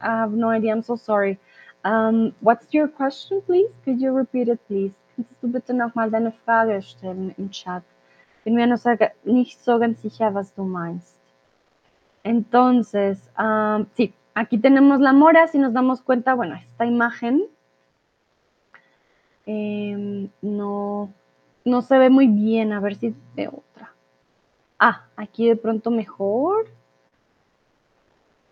I 0.00 0.16
have 0.22 0.32
no 0.32 0.48
idea. 0.48 0.72
I'm 0.72 0.82
so 0.82 0.96
sorry. 0.96 1.38
Um, 1.84 2.34
what's 2.40 2.72
your 2.72 2.88
question, 2.88 3.42
please? 3.42 3.68
Could 3.84 4.00
you 4.00 4.12
repeat 4.12 4.48
it, 4.48 4.58
please? 4.66 4.92
Kannst 5.16 5.42
du 5.42 5.50
bitte 5.50 5.72
nochmal 5.72 6.10
deine 6.10 6.30
Frage 6.30 6.82
stellen 6.82 7.34
im 7.38 7.50
Chat? 7.50 7.82
Bin 8.44 8.54
mir 8.54 8.66
nicht 9.24 9.58
so 9.64 9.78
ganz 9.78 10.00
sicher, 10.02 10.34
was 10.34 10.54
du 10.54 10.62
meinst. 10.62 11.16
Entonces, 12.22 13.18
sí, 13.96 14.12
aquí 14.34 14.58
tenemos 14.58 15.00
la 15.00 15.12
mora, 15.12 15.48
si 15.48 15.58
nos 15.58 15.72
damos 15.72 16.02
cuenta, 16.02 16.34
bueno, 16.34 16.54
esta 16.54 16.84
imagen 16.84 17.42
em, 19.46 20.28
no, 20.42 21.12
no 21.64 21.82
se 21.82 21.98
ve 21.98 22.10
muy 22.10 22.26
bien. 22.26 22.72
A 22.72 22.80
ver 22.80 22.96
si 22.96 23.14
veo 23.34 23.62
otra. 23.72 23.94
Ah, 24.78 25.06
aquí 25.16 25.48
de 25.48 25.56
pronto 25.56 25.90
mejor. 25.90 26.66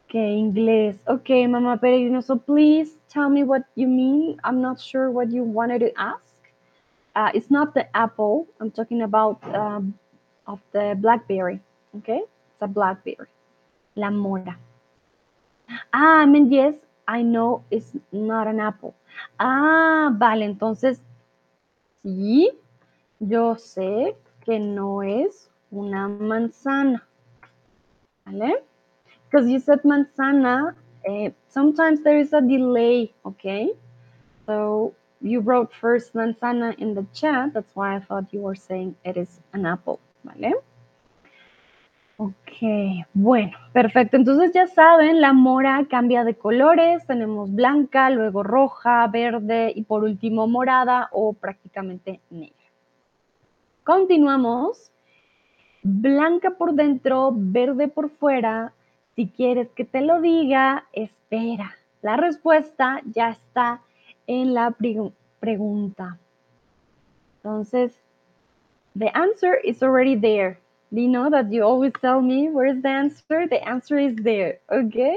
Okay, 0.07 0.37
inglés. 0.37 0.97
Okay, 1.07 1.47
Mama 1.49 1.77
Peregrino. 1.77 2.23
So 2.23 2.37
please 2.39 2.97
tell 3.09 3.29
me 3.29 3.43
what 3.43 3.65
you 3.75 3.89
mean. 3.89 4.41
I'm 4.45 4.61
not 4.61 4.81
sure 4.81 5.11
what 5.11 5.31
you 5.31 5.43
wanted 5.43 5.81
to 5.81 5.93
ask. 5.97 6.24
Uh, 7.15 7.31
it's 7.35 7.51
not 7.51 7.75
the 7.75 7.87
apple. 7.97 8.47
I'm 8.61 8.71
talking 8.71 9.03
about 9.03 9.43
um, 9.55 9.95
of 10.47 10.61
the 10.73 10.97
blackberry. 10.99 11.61
Okay, 11.99 12.21
it's 12.21 12.63
a 12.63 12.67
blackberry. 12.67 13.29
La 13.97 14.11
mora. 14.11 14.57
Ah, 15.93 16.23
I 16.23 16.27
mean, 16.27 16.51
yes, 16.51 16.75
I 17.07 17.23
know 17.23 17.63
it's 17.71 17.93
not 18.13 18.49
an 18.49 18.61
apple. 18.61 18.95
Ah, 19.39 20.11
vale, 20.19 20.45
entonces, 20.45 21.01
sí, 22.05 22.51
yo 23.21 23.55
sé 23.55 24.17
que 24.45 24.59
no 24.59 25.03
es 25.03 25.49
una 25.71 26.09
manzana. 26.09 27.03
¿Vale? 28.27 28.63
Because 29.31 29.49
you 29.49 29.61
said 29.61 29.83
manzana, 29.85 30.75
uh, 31.09 31.31
sometimes 31.49 32.03
there 32.03 32.19
is 32.19 32.33
a 32.33 32.41
delay, 32.41 33.13
okay? 33.25 33.73
So 34.47 34.95
you 35.21 35.41
wrote 35.41 35.73
first 35.81 36.15
manzana 36.15 36.75
in 36.79 36.95
the 36.95 37.07
chat, 37.13 37.53
that's 37.53 37.75
why 37.75 37.97
I 37.97 38.01
thought 38.01 38.33
you 38.33 38.41
were 38.41 38.57
saying 38.57 38.97
it 39.05 39.17
is 39.17 39.41
an 39.53 39.67
apple, 39.67 39.99
¿vale? 40.23 40.55
Ok, 42.17 43.07
bueno, 43.13 43.53
perfecto. 43.73 44.17
Entonces 44.17 44.53
ya 44.55 44.69
saben, 44.69 45.21
la 45.21 45.33
mora 45.33 45.85
cambia 45.91 46.23
de 46.23 46.35
colores. 46.35 47.05
Tenemos 47.07 47.53
blanca, 47.53 48.09
luego 48.11 48.45
roja, 48.45 49.07
verde 49.09 49.73
y 49.75 49.83
por 49.83 50.05
último 50.05 50.47
morada 50.47 51.09
o 51.11 51.33
prácticamente 51.33 52.21
negra. 52.31 52.55
Continuamos. 53.83 54.93
Blanca 55.83 56.53
por 56.53 56.75
dentro, 56.75 57.33
verde 57.35 57.89
por 57.89 58.11
fuera. 58.11 58.73
Si 59.17 59.29
quieres 59.29 59.69
que 59.73 59.85
te 59.85 60.01
lo 60.01 60.21
diga, 60.21 60.87
espera. 60.93 61.77
La 62.01 62.17
respuesta 62.17 63.03
ya 63.07 63.31
está 63.31 63.81
en 64.27 64.55
la 64.55 64.71
pregunta. 65.41 66.19
Entonces, 67.43 67.93
the 68.97 69.17
answer 69.17 69.55
is 69.55 69.83
already 69.83 70.15
there. 70.17 70.59
You 70.91 71.09
know 71.09 71.29
that 71.31 71.53
you 71.53 71.63
always 71.63 71.93
tell 72.01 72.23
me 72.23 72.49
where's 72.49 72.81
the 72.83 72.89
answer? 72.89 73.47
The 73.49 73.61
answer 73.67 73.99
is 73.99 74.17
there, 74.17 74.61
okay? 74.71 75.17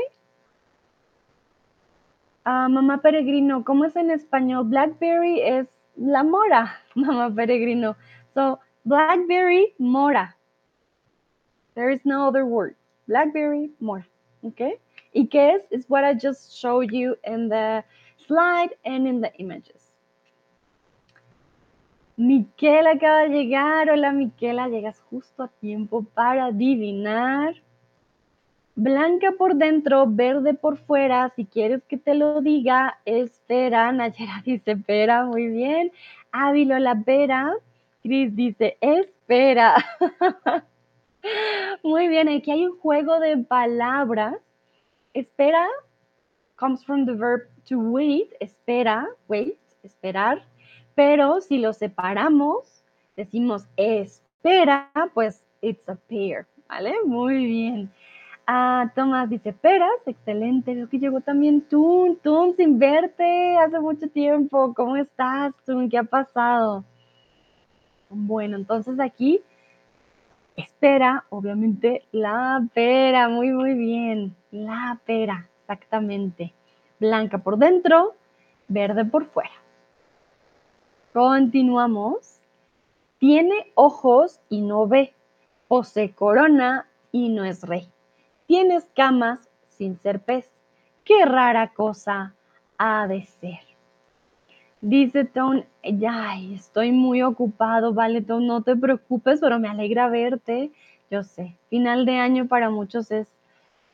Uh, 2.46 2.68
mamá 2.70 3.02
Peregrino, 3.02 3.64
¿cómo 3.64 3.86
es 3.86 3.96
en 3.96 4.10
español? 4.10 4.70
Blackberry 4.70 5.42
es 5.42 5.68
la 5.98 6.24
mora, 6.24 6.72
mamá 6.96 7.34
Peregrino. 7.34 7.96
So, 8.34 8.60
blackberry, 8.86 9.74
mora. 9.80 10.34
There 11.76 11.90
is 11.90 12.00
no 12.06 12.28
other 12.28 12.46
word. 12.46 12.76
Blackberry, 13.08 13.70
mora. 13.80 14.06
Okay? 14.44 14.80
¿Y 15.14 15.28
qué 15.28 15.56
es? 15.56 15.62
It's 15.72 15.90
what 15.90 16.04
I 16.04 16.14
just 16.14 16.58
showed 16.58 16.92
you 16.92 17.16
in 17.24 17.50
the 17.50 17.84
slide 18.28 18.76
and 18.86 19.08
in 19.08 19.22
the 19.22 19.32
images. 19.38 19.88
Miquela 22.18 22.92
acaba 22.92 23.24
de 23.24 23.30
llegar. 23.30 23.90
Hola 23.90 24.12
Miquela, 24.12 24.68
llegas 24.68 25.00
justo 25.10 25.44
a 25.44 25.48
tiempo 25.48 26.04
para 26.14 26.46
adivinar. 26.46 27.56
Blanca 28.76 29.32
por 29.38 29.56
dentro, 29.56 30.06
verde 30.08 30.54
por 30.54 30.78
fuera. 30.78 31.32
Si 31.36 31.46
quieres 31.46 31.84
que 31.84 31.98
te 31.98 32.16
lo 32.16 32.42
diga, 32.42 33.00
espera. 33.06 33.92
Nayera 33.92 34.42
dice 34.46 34.72
espera, 34.72 35.26
muy 35.26 35.48
bien. 35.48 35.92
Ávilo 36.32 36.78
la 36.80 36.96
pera. 36.96 37.54
Cris 38.02 38.36
dice 38.36 38.78
espera. 38.82 39.76
muy 41.84 42.08
bien, 42.08 42.30
aquí 42.30 42.52
hay 42.52 42.66
un 42.66 42.80
juego 42.80 43.20
de 43.20 43.38
palabras. 43.38 44.36
Espera 45.14 45.68
comes 46.58 46.84
from 46.84 47.06
the 47.06 47.14
verb 47.14 47.42
to 47.68 47.80
wait. 47.80 48.34
Espera, 48.42 49.06
wait, 49.28 49.58
esperar 49.84 50.44
pero 50.98 51.42
si 51.42 51.60
lo 51.60 51.74
separamos, 51.74 52.84
decimos 53.16 53.68
espera, 53.78 54.90
pues 55.14 55.44
it's 55.62 55.88
a 55.88 55.96
pair, 56.10 56.48
¿vale? 56.68 56.96
Muy 57.06 57.46
bien. 57.46 57.92
Ah, 58.48 58.92
Tomás 58.96 59.30
dice, 59.30 59.54
peras, 59.54 59.92
excelente, 60.08 60.74
veo 60.74 60.90
que 60.90 60.98
llegó 60.98 61.22
también 61.22 61.62
tú, 61.62 62.18
tú 62.24 62.56
sin 62.58 62.80
verte 62.80 63.58
hace 63.58 63.80
mucho 63.80 64.10
tiempo, 64.10 64.74
¿cómo 64.74 64.96
estás, 64.98 65.54
tú? 65.68 65.88
¿Qué 65.88 66.00
ha 66.00 66.04
pasado? 66.04 66.84
Bueno, 68.10 68.58
entonces 68.58 69.00
aquí, 69.00 69.42
espera, 70.56 71.26
obviamente, 71.30 72.06
la 72.12 72.68
pera, 72.74 73.30
muy, 73.30 73.52
muy 73.52 73.76
bien, 73.76 74.36
la 74.50 75.00
pera, 75.06 75.48
exactamente. 75.68 76.54
Blanca 77.00 77.40
por 77.40 77.58
dentro, 77.58 78.16
verde 78.68 79.04
por 79.04 79.26
fuera. 79.26 79.52
Continuamos. 81.14 82.40
Tiene 83.20 83.72
ojos 83.76 84.40
y 84.50 84.62
no 84.62 84.88
ve. 84.88 85.14
Posee 85.68 86.12
corona 86.12 86.88
y 87.12 87.30
no 87.30 87.44
es 87.44 87.64
rey. 87.64 87.90
Tiene 88.46 88.76
escamas 88.76 89.50
sin 89.68 90.00
ser 90.00 90.22
pez. 90.22 90.50
Qué 91.04 91.26
rara 91.26 91.74
cosa 91.74 92.34
ha 92.78 93.08
de 93.08 93.26
ser. 93.26 93.60
Dice 94.80 95.26
Tom, 95.26 95.64
ay, 95.84 96.54
estoy 96.54 96.92
muy 96.92 97.24
ocupado, 97.24 97.94
vale, 97.94 98.22
Tom, 98.22 98.46
no 98.46 98.62
te 98.62 98.76
preocupes, 98.76 99.40
pero 99.42 99.60
me 99.60 99.68
alegra 99.68 100.08
verte. 100.08 100.72
Yo 101.10 101.24
sé, 101.24 101.58
final 101.70 102.06
de 102.06 102.18
año 102.18 102.48
para 102.48 102.70
muchos 102.70 103.12
es 103.12 103.28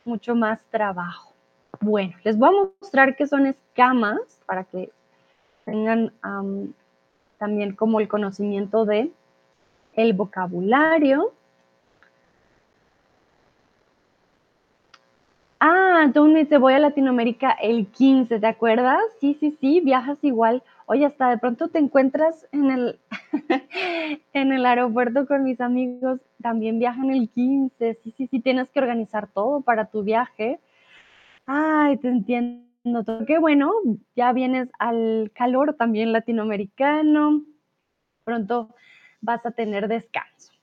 mucho 0.05 0.35
más 0.35 0.59
trabajo. 0.69 1.32
Bueno, 1.81 2.13
les 2.23 2.37
voy 2.37 2.49
a 2.49 2.69
mostrar 2.81 3.15
qué 3.15 3.27
son 3.27 3.47
escamas 3.47 4.19
para 4.45 4.63
que 4.63 4.91
tengan 5.65 6.13
también 7.37 7.75
como 7.75 7.99
el 7.99 8.07
conocimiento 8.07 8.85
de 8.85 9.11
el 9.95 10.13
vocabulario. 10.13 11.33
Ah, 15.59 16.11
me 16.15 16.39
dice, 16.39 16.57
voy 16.57 16.73
a 16.73 16.79
Latinoamérica 16.79 17.51
el 17.51 17.87
15, 17.87 18.39
¿te 18.39 18.47
acuerdas? 18.47 18.99
Sí, 19.21 19.37
sí, 19.39 19.57
sí, 19.61 19.79
viajas 19.79 20.17
igual. 20.21 20.61
Oye, 20.85 21.05
hasta 21.05 21.29
de 21.29 21.37
pronto 21.37 21.69
te 21.69 21.79
encuentras 21.79 22.45
en 22.51 22.69
el, 22.69 22.99
en 24.33 24.51
el 24.51 24.65
aeropuerto 24.65 25.25
con 25.25 25.43
mis 25.43 25.61
amigos, 25.61 26.19
también 26.41 26.79
viajan 26.79 27.11
el 27.11 27.29
15. 27.29 27.97
Sí, 28.03 28.13
sí, 28.17 28.27
sí, 28.27 28.41
tienes 28.41 28.69
que 28.69 28.79
organizar 28.79 29.27
todo 29.27 29.61
para 29.61 29.85
tu 29.85 30.03
viaje. 30.03 30.59
Ay, 31.45 31.97
te 31.97 32.07
entiendo 32.07 32.63
qué 33.27 33.37
bueno, 33.37 33.71
ya 34.15 34.31
vienes 34.33 34.69
al 34.79 35.31
calor 35.33 35.75
también 35.75 36.13
latinoamericano, 36.13 37.43
pronto 38.23 38.75
vas 39.21 39.45
a 39.45 39.51
tener 39.51 39.87
descanso. 39.87 40.53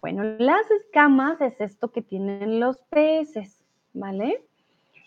Bueno, 0.00 0.22
las 0.38 0.70
escamas 0.70 1.40
es 1.40 1.58
esto 1.60 1.90
que 1.90 2.02
tienen 2.02 2.60
los 2.60 2.78
peces, 2.90 3.64
¿vale? 3.94 4.44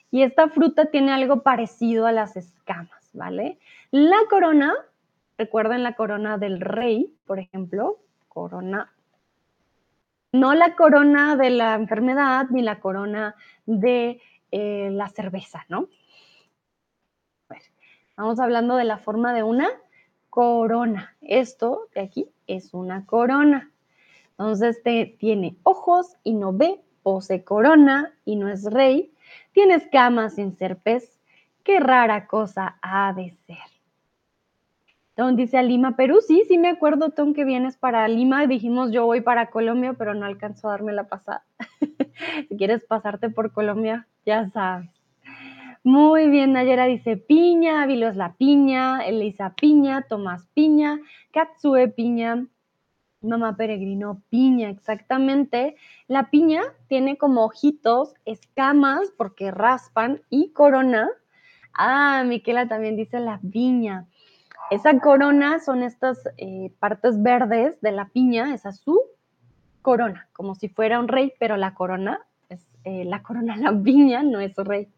Y 0.10 0.24
esta 0.24 0.50
fruta 0.50 0.86
tiene 0.86 1.12
algo 1.12 1.44
parecido 1.44 2.08
a 2.08 2.12
las 2.12 2.36
escamas, 2.36 3.12
¿vale? 3.14 3.60
La 3.92 4.18
corona, 4.30 4.74
recuerden 5.38 5.84
la 5.84 5.94
corona 5.94 6.38
del 6.38 6.60
rey, 6.60 7.14
por 7.26 7.40
ejemplo, 7.40 7.98
corona, 8.28 8.92
no 10.32 10.54
la 10.54 10.76
corona 10.76 11.36
de 11.36 11.52
la 11.52 11.76
enfermedad 11.76 12.48
ni 12.50 12.62
la 12.62 12.80
corona 12.80 13.36
de 13.66 14.22
eh, 14.52 14.90
la 14.92 15.10
cerveza, 15.10 15.66
¿no? 15.70 15.90
Estamos 18.10 18.40
hablando 18.40 18.76
de 18.78 18.84
la 18.84 18.98
forma 18.98 19.32
de 19.32 19.44
una 19.44 19.70
corona. 20.32 21.16
Esto 21.22 21.88
de 21.94 22.02
aquí 22.02 22.32
es 22.48 22.74
una 22.74 23.06
corona. 23.06 23.72
Entonces 24.32 24.82
te, 24.82 25.16
tiene 25.20 25.58
ojos 25.62 26.16
y 26.24 26.34
no 26.34 26.52
ve, 26.52 26.82
posee 27.04 27.44
corona 27.44 28.14
y 28.26 28.36
no 28.36 28.50
es 28.50 28.64
rey, 28.64 29.14
tiene 29.52 29.76
escamas 29.76 30.36
sin 30.36 30.58
ser 30.58 30.78
pez. 30.78 31.20
Qué 31.64 31.80
rara 31.80 32.26
cosa 32.26 32.80
ha 32.82 33.14
de 33.14 33.36
ser. 33.46 33.77
Tom 35.18 35.36
dice 35.36 35.58
a 35.58 35.64
Lima, 35.64 35.96
Perú. 35.96 36.20
Sí, 36.22 36.44
sí 36.48 36.60
me 36.60 36.70
acuerdo, 36.70 37.10
Tom, 37.10 37.34
que 37.34 37.44
vienes 37.44 37.76
para 37.76 38.08
Lima. 38.08 38.46
Dijimos 38.46 38.92
yo 38.92 39.08
voy 39.08 39.22
para 39.22 39.50
Colombia, 39.50 39.96
pero 39.98 40.14
no 40.14 40.28
alcanzó 40.28 40.68
a 40.68 40.74
darme 40.74 40.94
la 40.94 41.08
pasada. 41.08 41.44
si 42.50 42.56
quieres 42.56 42.86
pasarte 42.86 43.32
por 43.32 43.52
Colombia, 43.52 44.08
ya 44.28 44.48
sabes. 44.52 44.92
Muy 45.84 46.30
bien, 46.30 46.54
Nayera 46.54 46.86
dice 46.86 47.18
piña, 47.18 47.82
Ávilo 47.82 48.08
es 48.08 48.16
la 48.16 48.34
piña, 48.34 49.00
Elisa 49.08 49.56
piña, 49.60 50.04
Tomás 50.08 50.46
piña, 50.54 51.00
Katsue 51.32 51.88
piña, 51.88 52.46
Mamá 53.22 53.58
Peregrino 53.58 54.22
piña, 54.30 54.70
exactamente. 54.70 55.78
La 56.08 56.30
piña 56.30 56.62
tiene 56.90 57.18
como 57.18 57.44
ojitos, 57.44 58.14
escamas 58.26 59.12
porque 59.18 59.50
raspan 59.50 60.22
y 60.30 60.52
corona. 60.52 61.10
Ah, 61.74 62.24
Miquela 62.24 62.68
también 62.68 62.96
dice 62.96 63.20
la 63.20 63.40
piña. 63.40 64.06
Esa 64.70 65.00
corona 65.00 65.60
son 65.60 65.82
estas 65.82 66.28
eh, 66.38 66.74
partes 66.80 67.22
verdes 67.24 67.80
de 67.80 67.92
la 67.94 68.10
piña, 68.10 68.54
esa 68.54 68.70
es 68.70 68.80
su 68.80 69.02
corona, 69.82 70.28
como 70.34 70.56
si 70.56 70.68
fuera 70.68 71.00
un 71.00 71.08
rey, 71.08 71.32
pero 71.40 71.56
la 71.56 71.74
corona 71.74 72.20
es 72.50 72.68
eh, 72.84 73.06
la 73.06 73.24
corona, 73.24 73.56
la 73.56 73.72
piña 73.82 74.24
no 74.24 74.42
es 74.42 74.58
rey. 74.58 74.90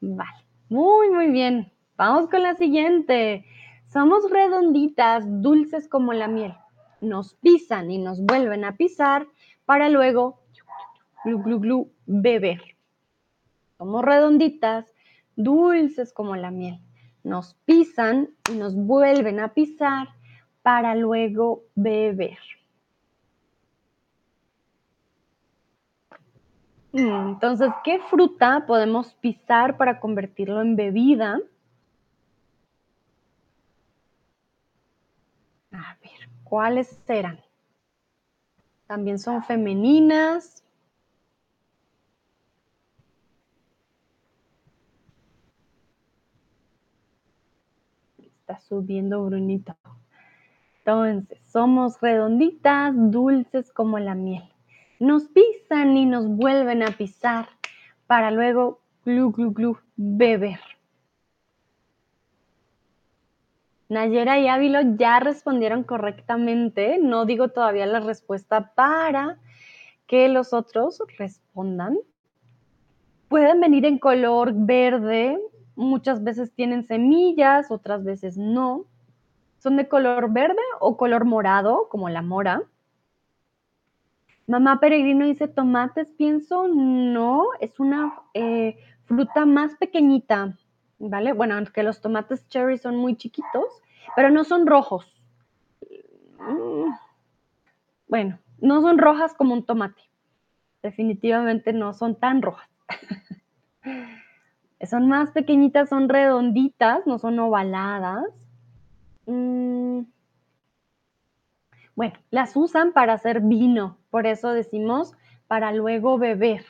Vale, 0.00 0.46
muy, 0.68 1.10
muy 1.10 1.30
bien. 1.30 1.72
Vamos 1.96 2.28
con 2.28 2.42
la 2.42 2.54
siguiente. 2.54 3.44
Somos 3.88 4.30
redonditas, 4.30 5.24
dulces 5.42 5.88
como 5.88 6.12
la 6.12 6.28
miel. 6.28 6.54
Nos 7.00 7.34
pisan 7.34 7.90
y 7.90 7.98
nos 7.98 8.20
vuelven 8.20 8.64
a 8.64 8.76
pisar 8.76 9.26
para 9.64 9.88
luego, 9.88 10.42
glu, 11.24 11.42
glu, 11.42 11.58
glu, 11.58 11.90
beber. 12.06 12.60
Somos 13.78 14.04
redonditas, 14.04 14.94
dulces 15.34 16.12
como 16.12 16.36
la 16.36 16.52
miel. 16.52 16.85
Nos 17.26 17.54
pisan 17.64 18.30
y 18.48 18.54
nos 18.54 18.76
vuelven 18.76 19.40
a 19.40 19.52
pisar 19.52 20.06
para 20.62 20.94
luego 20.94 21.64
beber. 21.74 22.38
Entonces, 26.92 27.68
¿qué 27.82 27.98
fruta 27.98 28.64
podemos 28.64 29.12
pisar 29.14 29.76
para 29.76 29.98
convertirlo 29.98 30.62
en 30.62 30.76
bebida? 30.76 31.40
A 35.72 35.96
ver, 36.00 36.28
¿cuáles 36.44 36.86
serán? 37.06 37.40
También 38.86 39.18
son 39.18 39.42
femeninas. 39.42 40.62
Está 48.46 48.60
subiendo 48.60 49.24
Brunito. 49.24 49.74
Entonces, 50.78 51.36
somos 51.50 52.00
redonditas, 52.00 52.94
dulces 52.94 53.72
como 53.72 53.98
la 53.98 54.14
miel. 54.14 54.44
Nos 55.00 55.24
pisan 55.24 55.96
y 55.96 56.06
nos 56.06 56.28
vuelven 56.28 56.84
a 56.84 56.92
pisar 56.92 57.48
para 58.06 58.30
luego, 58.30 58.78
glu, 59.04 59.32
glu, 59.32 59.50
glu, 59.50 59.78
beber. 59.96 60.60
Nayera 63.88 64.38
y 64.38 64.46
Ávilo 64.46 64.78
ya 64.96 65.18
respondieron 65.18 65.82
correctamente. 65.82 66.98
No 67.02 67.26
digo 67.26 67.48
todavía 67.48 67.86
la 67.86 67.98
respuesta 67.98 68.74
para 68.76 69.40
que 70.06 70.28
los 70.28 70.52
otros 70.52 71.02
respondan. 71.18 71.98
Pueden 73.26 73.58
venir 73.60 73.86
en 73.86 73.98
color 73.98 74.52
verde. 74.54 75.36
Muchas 75.76 76.24
veces 76.24 76.52
tienen 76.52 76.86
semillas, 76.86 77.70
otras 77.70 78.02
veces 78.02 78.36
no. 78.36 78.86
¿Son 79.58 79.76
de 79.76 79.88
color 79.88 80.32
verde 80.32 80.62
o 80.80 80.96
color 80.96 81.24
morado, 81.24 81.88
como 81.90 82.08
la 82.08 82.22
mora? 82.22 82.62
Mamá 84.46 84.80
Peregrino 84.80 85.26
dice 85.26 85.48
tomates, 85.48 86.12
pienso, 86.12 86.68
no, 86.68 87.48
es 87.60 87.78
una 87.80 88.22
eh, 88.32 88.78
fruta 89.04 89.44
más 89.44 89.74
pequeñita, 89.74 90.56
¿vale? 90.98 91.32
Bueno, 91.32 91.56
aunque 91.56 91.82
los 91.82 92.00
tomates 92.00 92.46
cherry 92.48 92.78
son 92.78 92.96
muy 92.96 93.16
chiquitos, 93.16 93.66
pero 94.14 94.30
no 94.30 94.44
son 94.44 94.66
rojos. 94.66 95.20
Mm, 96.38 96.92
bueno, 98.08 98.38
no 98.60 98.80
son 98.82 98.98
rojas 98.98 99.34
como 99.34 99.52
un 99.52 99.66
tomate. 99.66 100.02
Definitivamente 100.82 101.72
no 101.72 101.92
son 101.92 102.14
tan 102.14 102.40
rojas. 102.40 102.70
son 104.84 105.08
más 105.08 105.30
pequeñitas, 105.30 105.88
son 105.88 106.08
redonditas, 106.08 107.06
no 107.06 107.18
son 107.18 107.38
ovaladas. 107.38 108.24
Mm, 109.26 110.02
bueno, 111.94 112.14
las 112.30 112.54
usan 112.56 112.92
para 112.92 113.14
hacer 113.14 113.40
vino, 113.40 113.96
por 114.10 114.26
eso 114.26 114.52
decimos 114.52 115.14
para 115.46 115.72
luego 115.72 116.18
beber. 116.18 116.64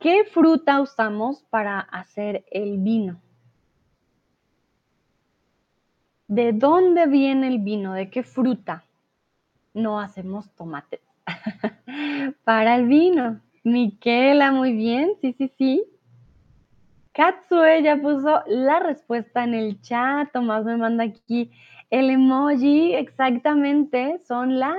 ¿Qué 0.00 0.24
fruta 0.24 0.80
usamos 0.80 1.44
para 1.44 1.78
hacer 1.80 2.44
el 2.50 2.78
vino? 2.78 3.20
¿De 6.26 6.52
dónde 6.52 7.06
viene 7.06 7.46
el 7.48 7.60
vino? 7.60 7.92
¿De 7.92 8.10
qué 8.10 8.22
fruta? 8.22 8.84
No 9.72 10.00
hacemos 10.00 10.50
tomates 10.56 11.00
para 12.44 12.76
el 12.76 12.86
vino. 12.86 13.40
Miquela, 13.62 14.50
muy 14.50 14.72
bien, 14.72 15.12
sí, 15.20 15.32
sí, 15.38 15.48
sí. 15.56 15.84
Katsue 17.14 17.82
ya 17.82 17.96
puso 17.96 18.42
la 18.46 18.80
respuesta 18.80 19.44
en 19.44 19.54
el 19.54 19.80
chat. 19.80 20.32
Tomás 20.32 20.64
me 20.64 20.76
manda 20.76 21.04
aquí 21.04 21.52
el 21.90 22.10
emoji. 22.10 22.94
Exactamente, 22.94 24.20
son 24.26 24.58
las 24.58 24.76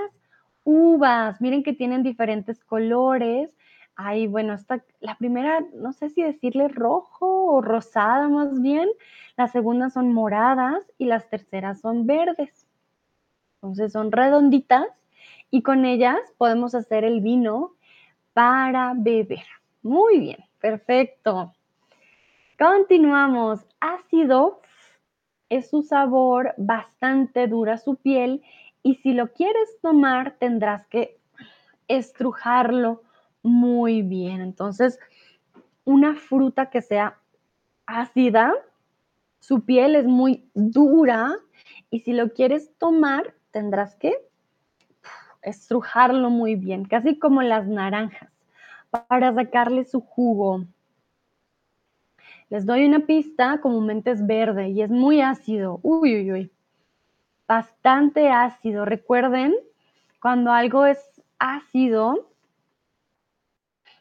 uvas. 0.66 1.40
Miren 1.40 1.64
que 1.64 1.74
tienen 1.74 2.04
diferentes 2.04 2.64
colores. 2.64 3.50
Ahí, 3.96 4.28
bueno, 4.28 4.54
esta, 4.54 4.84
la 5.00 5.18
primera, 5.18 5.62
no 5.74 5.94
sé 5.94 6.10
si 6.10 6.22
decirle 6.22 6.68
rojo 6.68 7.46
o 7.46 7.62
rosada 7.62 8.28
más 8.28 8.62
bien. 8.62 8.90
Las 9.38 9.54
segundas 9.54 9.94
son 9.94 10.12
moradas 10.14 10.92
y 10.98 11.06
las 11.06 11.30
terceras 11.30 11.80
son 11.80 12.06
verdes. 12.06 12.68
Entonces 13.62 13.94
son 13.94 14.12
redonditas 14.12 14.88
y 15.52 15.62
con 15.64 15.86
ellas 15.86 16.20
podemos 16.38 16.76
hacer 16.76 17.06
el 17.06 17.22
vino 17.22 17.76
para 18.34 18.94
beber. 18.94 19.46
Muy 19.82 20.20
bien, 20.20 20.40
perfecto. 20.60 21.54
Continuamos. 22.58 23.66
Ácido 23.82 24.62
es 25.50 25.70
su 25.70 25.82
sabor, 25.82 26.54
bastante 26.58 27.48
dura 27.48 27.78
su 27.78 27.98
piel 27.98 28.44
y 28.82 28.96
si 28.96 29.14
lo 29.14 29.34
quieres 29.34 29.78
tomar 29.82 30.38
tendrás 30.40 30.88
que 30.88 31.20
estrujarlo 31.90 33.04
muy 33.44 34.04
bien. 34.04 34.40
Entonces, 34.40 35.00
una 35.84 36.16
fruta 36.16 36.70
que 36.70 36.82
sea 36.82 37.20
ácida, 37.88 38.54
su 39.40 39.66
piel 39.66 39.96
es 39.96 40.06
muy 40.06 40.50
dura 40.54 41.36
y 41.90 42.00
si 42.00 42.14
lo 42.14 42.32
quieres 42.32 42.72
tomar 42.78 43.34
tendrás 43.52 43.96
que 43.96 44.16
estrujarlo 45.42 46.30
muy 46.30 46.56
bien, 46.56 46.86
casi 46.86 47.20
como 47.20 47.42
las 47.42 47.68
naranjas, 47.68 48.32
para 48.90 49.34
sacarle 49.34 49.84
su 49.84 50.00
jugo. 50.00 50.64
Les 52.50 52.66
doy 52.66 52.86
una 52.86 53.00
pista, 53.00 53.60
comúnmente 53.60 54.12
es 54.12 54.26
verde 54.26 54.70
y 54.70 54.82
es 54.84 54.90
muy 54.92 55.22
ácido. 55.22 55.80
Uy, 55.82 56.16
uy, 56.16 56.32
uy. 56.32 56.52
Bastante 57.48 58.30
ácido. 58.30 58.86
Recuerden, 58.86 59.56
cuando 60.22 60.52
algo 60.52 60.86
es 60.86 61.00
ácido, 61.40 62.28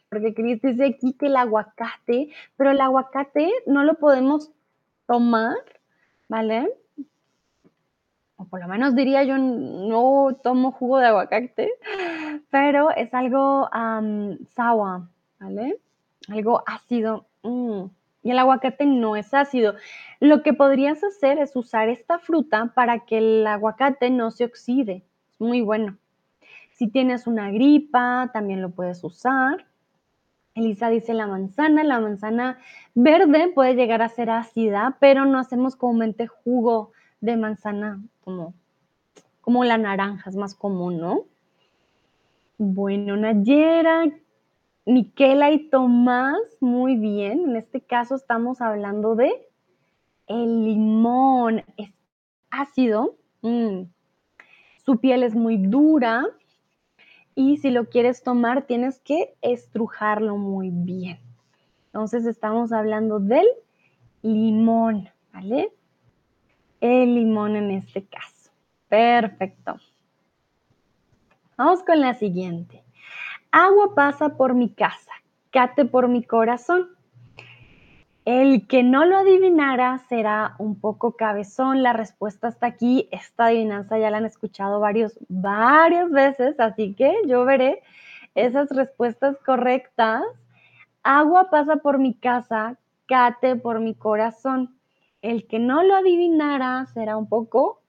porque 0.09 0.33
Cris 0.35 0.61
dice 0.61 0.85
aquí 0.85 1.13
que 1.13 1.25
el 1.25 1.37
aguacate, 1.37 2.29
pero 2.55 2.71
el 2.71 2.81
aguacate 2.81 3.51
no 3.65 3.83
lo 3.83 3.95
podemos 3.95 4.51
tomar, 5.07 5.57
¿vale? 6.29 6.71
O 8.37 8.45
por 8.45 8.59
lo 8.59 8.67
menos 8.67 8.95
diría 8.95 9.23
yo, 9.23 9.37
no 9.39 10.37
tomo 10.43 10.71
jugo 10.71 10.99
de 10.99 11.07
aguacate, 11.07 11.71
pero 12.51 12.91
es 12.91 13.11
algo 13.13 13.67
um, 13.69 14.37
¿vale? 15.39 15.79
Algo 16.29 16.63
ácido. 16.67 17.25
Mm 17.41 17.85
y 18.25 18.31
el 18.31 18.39
aguacate 18.39 18.87
no 18.87 19.15
es 19.15 19.35
ácido. 19.35 19.75
Lo 20.19 20.41
que 20.41 20.51
podrías 20.51 21.03
hacer 21.03 21.37
es 21.37 21.55
usar 21.55 21.89
esta 21.89 22.17
fruta 22.17 22.71
para 22.73 23.05
que 23.05 23.19
el 23.19 23.45
aguacate 23.45 24.09
no 24.09 24.31
se 24.31 24.45
oxide. 24.45 25.03
Es 25.29 25.39
muy 25.39 25.61
bueno. 25.61 25.99
Si 26.71 26.87
tienes 26.87 27.27
una 27.27 27.51
gripa, 27.51 28.31
también 28.33 28.63
lo 28.63 28.71
puedes 28.71 29.03
usar. 29.03 29.67
Elisa 30.55 30.89
dice 30.89 31.13
la 31.13 31.27
manzana. 31.27 31.83
La 31.83 31.99
manzana 31.99 32.57
verde 32.95 33.49
puede 33.53 33.75
llegar 33.75 34.01
a 34.01 34.09
ser 34.09 34.31
ácida, 34.31 34.97
pero 34.99 35.25
no 35.25 35.37
hacemos 35.37 35.75
comúnmente 35.75 36.25
jugo 36.25 36.93
de 37.21 37.37
manzana 37.37 38.01
como, 38.21 38.55
como 39.41 39.63
la 39.63 39.77
naranja, 39.77 40.31
es 40.31 40.35
más 40.35 40.55
común, 40.55 40.97
¿no? 40.97 41.25
Bueno, 42.57 43.17
Nayera, 43.17 44.05
Miquela 44.85 45.51
y 45.51 45.69
Tomás, 45.69 46.37
muy 46.59 46.95
bien. 46.95 47.49
En 47.49 47.55
este 47.55 47.81
caso 47.81 48.15
estamos 48.15 48.61
hablando 48.61 49.15
de 49.15 49.31
el 50.27 50.63
limón. 50.63 51.63
Es 51.77 51.91
ácido. 52.51 53.15
Mm. 53.41 53.83
Su 54.85 54.99
piel 54.99 55.23
es 55.23 55.35
muy 55.35 55.57
dura. 55.57 56.23
Y 57.33 57.57
si 57.57 57.71
lo 57.71 57.89
quieres 57.89 58.23
tomar, 58.23 58.63
tienes 58.67 58.99
que 58.99 59.35
estrujarlo 59.41 60.37
muy 60.37 60.69
bien. 60.71 61.19
Entonces 61.87 62.25
estamos 62.25 62.71
hablando 62.71 63.19
del 63.19 63.47
limón, 64.21 65.09
¿vale? 65.33 65.73
El 66.79 67.15
limón 67.15 67.55
en 67.55 67.71
este 67.71 68.05
caso. 68.05 68.51
Perfecto. 68.87 69.75
Vamos 71.57 71.83
con 71.83 71.99
la 71.99 72.13
siguiente. 72.13 72.84
Agua 73.57 73.95
pasa 73.95 74.35
por 74.35 74.53
mi 74.53 74.67
casa, 74.67 75.13
cate 75.49 75.85
por 75.85 76.09
mi 76.09 76.25
corazón. 76.25 76.89
El 78.25 78.67
que 78.67 78.83
no 78.83 79.05
lo 79.05 79.15
adivinara 79.15 79.97
será 80.09 80.55
un 80.59 80.77
poco 80.77 81.15
cabezón. 81.15 81.81
La 81.81 81.93
respuesta 81.93 82.49
está 82.49 82.67
aquí. 82.67 83.07
Esta 83.13 83.45
adivinanza 83.45 83.97
ya 83.97 84.09
la 84.09 84.17
han 84.17 84.25
escuchado 84.25 84.81
varios, 84.81 85.17
varias 85.29 86.11
veces, 86.11 86.59
así 86.59 86.95
que 86.95 87.15
yo 87.27 87.45
veré 87.45 87.81
esas 88.33 88.69
respuestas 88.71 89.37
correctas. 89.45 90.23
Agua 91.03 91.49
pasa 91.49 91.77
por 91.77 91.97
mi 91.97 92.13
casa, 92.13 92.75
cate 93.05 93.55
por 93.55 93.79
mi 93.79 93.95
corazón. 93.95 94.77
El 95.21 95.47
que 95.47 95.59
no 95.59 95.81
lo 95.81 95.95
adivinara 95.95 96.87
será 96.87 97.15
un 97.15 97.29
poco 97.29 97.79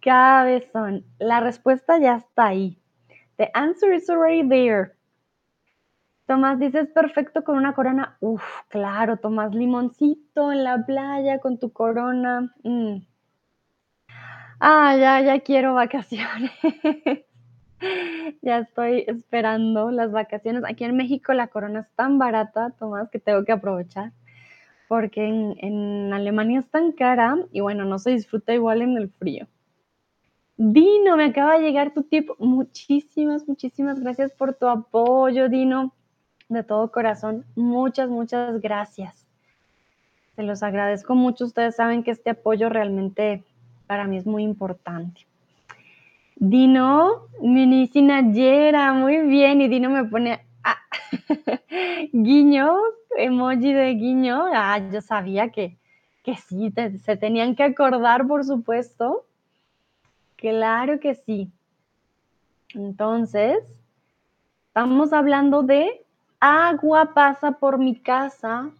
cabezón. 0.00 1.06
La 1.18 1.40
respuesta 1.40 1.98
ya 1.98 2.16
está 2.16 2.48
ahí. 2.48 2.78
The 3.36 3.56
answer 3.56 3.92
is 3.92 4.08
already 4.08 4.48
there. 4.48 4.94
Tomás 6.26 6.58
dice, 6.58 6.80
es 6.80 6.88
perfecto 6.88 7.44
con 7.44 7.56
una 7.56 7.74
corona. 7.74 8.16
Uf, 8.20 8.42
claro, 8.68 9.18
Tomás, 9.18 9.54
limoncito 9.54 10.52
en 10.52 10.64
la 10.64 10.84
playa 10.86 11.38
con 11.38 11.58
tu 11.58 11.70
corona. 11.70 12.54
Mm. 12.62 13.02
Ah, 14.60 14.96
ya, 14.96 15.20
ya 15.20 15.40
quiero 15.40 15.74
vacaciones. 15.74 16.50
ya 18.42 18.58
estoy 18.58 19.04
esperando 19.06 19.90
las 19.90 20.12
vacaciones. 20.12 20.62
Aquí 20.66 20.84
en 20.84 20.96
México 20.96 21.34
la 21.34 21.48
corona 21.48 21.80
es 21.80 21.90
tan 21.94 22.18
barata, 22.18 22.70
Tomás, 22.78 23.10
que 23.10 23.18
tengo 23.18 23.44
que 23.44 23.52
aprovechar. 23.52 24.12
Porque 24.88 25.26
en, 25.26 25.56
en 25.58 26.12
Alemania 26.12 26.60
es 26.60 26.70
tan 26.70 26.92
cara 26.92 27.36
y 27.52 27.60
bueno, 27.60 27.84
no 27.84 27.98
se 27.98 28.10
disfruta 28.12 28.54
igual 28.54 28.80
en 28.80 28.96
el 28.96 29.10
frío. 29.10 29.46
Dino, 30.56 31.16
me 31.16 31.26
acaba 31.26 31.58
de 31.58 31.62
llegar 31.62 31.92
tu 31.92 32.02
tip. 32.02 32.30
Muchísimas, 32.38 33.48
muchísimas 33.48 34.00
gracias 34.00 34.32
por 34.32 34.54
tu 34.54 34.66
apoyo, 34.68 35.48
Dino 35.48 35.92
de 36.48 36.62
todo 36.62 36.90
corazón, 36.90 37.44
muchas, 37.54 38.08
muchas 38.08 38.60
gracias. 38.60 39.26
Se 40.36 40.42
los 40.42 40.62
agradezco 40.62 41.14
mucho. 41.14 41.44
Ustedes 41.44 41.76
saben 41.76 42.02
que 42.02 42.10
este 42.10 42.30
apoyo 42.30 42.68
realmente 42.68 43.44
para 43.86 44.06
mí 44.06 44.16
es 44.16 44.26
muy 44.26 44.42
importante. 44.42 45.26
Dino, 46.36 47.28
Nayera, 47.40 48.92
muy 48.92 49.18
bien. 49.20 49.60
Y 49.60 49.68
Dino 49.68 49.90
me 49.90 50.04
pone 50.04 50.40
ah, 50.64 50.78
guiño, 52.12 52.74
emoji 53.16 53.72
de 53.72 53.94
guiño. 53.94 54.44
Ah, 54.52 54.80
yo 54.92 55.00
sabía 55.00 55.50
que, 55.50 55.76
que 56.24 56.34
sí, 56.36 56.72
se 57.04 57.16
tenían 57.16 57.54
que 57.54 57.62
acordar, 57.62 58.26
por 58.26 58.44
supuesto. 58.44 59.24
Claro 60.36 61.00
que 61.00 61.14
sí. 61.14 61.50
Entonces, 62.74 63.58
estamos 64.68 65.12
hablando 65.12 65.62
de 65.62 66.04
Agua 66.46 67.14
pasa 67.14 67.52
por 67.52 67.78
mi 67.78 67.98
casa. 68.02 68.70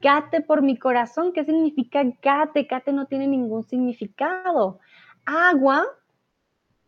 Gate 0.00 0.42
por 0.42 0.62
mi 0.62 0.78
corazón. 0.78 1.32
¿Qué 1.32 1.44
significa 1.44 2.04
gate? 2.22 2.62
Gate 2.70 2.92
no 2.92 3.06
tiene 3.06 3.26
ningún 3.26 3.64
significado. 3.64 4.78
Agua, 5.24 5.84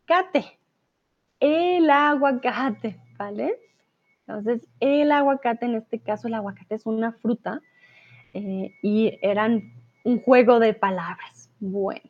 gate. 0.06 0.60
El 1.40 1.90
aguacate, 1.90 3.00
¿vale? 3.18 3.58
Entonces, 4.28 4.64
el 4.78 5.10
aguacate, 5.10 5.66
en 5.66 5.74
este 5.74 5.98
caso 5.98 6.28
el 6.28 6.34
aguacate 6.34 6.76
es 6.76 6.86
una 6.86 7.12
fruta 7.12 7.60
eh, 8.34 8.74
y 8.80 9.18
eran 9.22 9.72
un 10.04 10.20
juego 10.22 10.60
de 10.60 10.74
palabras. 10.74 11.50
Bueno. 11.58 12.08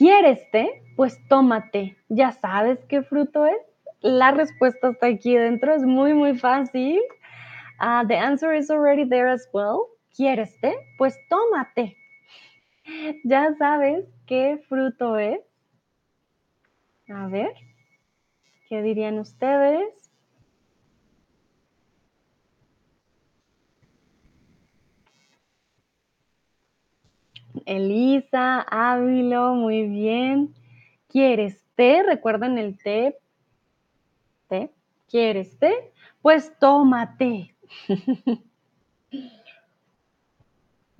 ¿Quieres 0.00 0.50
té? 0.50 0.82
Pues 0.96 1.18
tómate. 1.28 1.94
¿Ya 2.08 2.32
sabes 2.32 2.78
qué 2.88 3.02
fruto 3.02 3.44
es? 3.44 3.60
La 4.00 4.30
respuesta 4.30 4.88
está 4.88 5.08
aquí 5.08 5.36
dentro, 5.36 5.74
es 5.74 5.82
muy, 5.82 6.14
muy 6.14 6.38
fácil. 6.38 7.02
Uh, 7.78 8.06
the 8.08 8.16
answer 8.16 8.54
is 8.54 8.70
already 8.70 9.06
there 9.06 9.30
as 9.30 9.46
well. 9.52 9.88
¿Quieres 10.16 10.58
té? 10.62 10.74
Pues 10.96 11.18
tómate. 11.28 11.98
Ya 13.24 13.54
sabes 13.58 14.06
qué 14.26 14.64
fruto 14.70 15.18
es. 15.18 15.42
A 17.10 17.28
ver, 17.28 17.52
¿qué 18.70 18.80
dirían 18.80 19.18
ustedes? 19.18 19.92
Elisa, 27.66 28.60
Ávilo, 28.60 29.54
muy 29.54 29.86
bien. 29.88 30.54
¿Quieres 31.08 31.64
té? 31.74 32.02
Recuerden 32.02 32.58
el 32.58 32.76
té 32.78 33.20
¿Quieres 35.10 35.58
té? 35.58 35.92
Pues 36.22 36.56
tómate. 36.58 37.54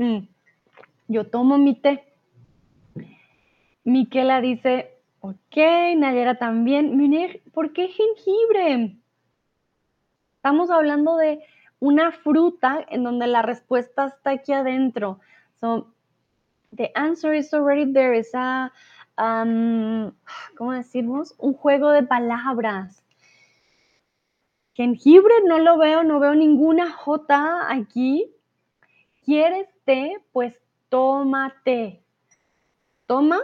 Mm, 0.02 0.26
yo 1.08 1.26
tomo 1.26 1.58
mi 1.58 1.74
té. 1.74 2.02
Miquela 3.84 4.40
dice, 4.40 4.94
ok, 5.20 5.56
Nayera 5.98 6.38
también. 6.38 6.96
Munir, 6.96 7.42
¿por 7.52 7.74
qué 7.74 7.88
jengibre? 7.88 8.96
Estamos 10.36 10.70
hablando 10.70 11.18
de 11.18 11.44
una 11.80 12.12
fruta 12.12 12.82
en 12.88 13.04
donde 13.04 13.26
la 13.26 13.42
respuesta 13.42 14.06
está 14.06 14.30
aquí 14.30 14.54
adentro. 14.54 15.20
So, 15.60 15.92
the 16.80 16.90
answer 16.98 17.34
is 17.34 17.52
already 17.52 17.92
there. 17.92 18.14
Es 18.14 18.34
a, 18.34 18.72
um, 19.18 20.12
¿cómo 20.56 20.72
decimos? 20.72 21.34
Un 21.36 21.52
juego 21.52 21.90
de 21.90 22.02
palabras. 22.02 23.04
Jengibre 24.72 25.34
no 25.44 25.58
lo 25.58 25.76
veo, 25.76 26.02
no 26.02 26.18
veo 26.20 26.34
ninguna 26.34 26.90
J 26.90 27.70
aquí. 27.70 28.32
¿Quieres 29.26 29.68
té? 29.84 30.16
Pues 30.32 30.54
tómate. 30.88 32.02
Toma 33.06 33.40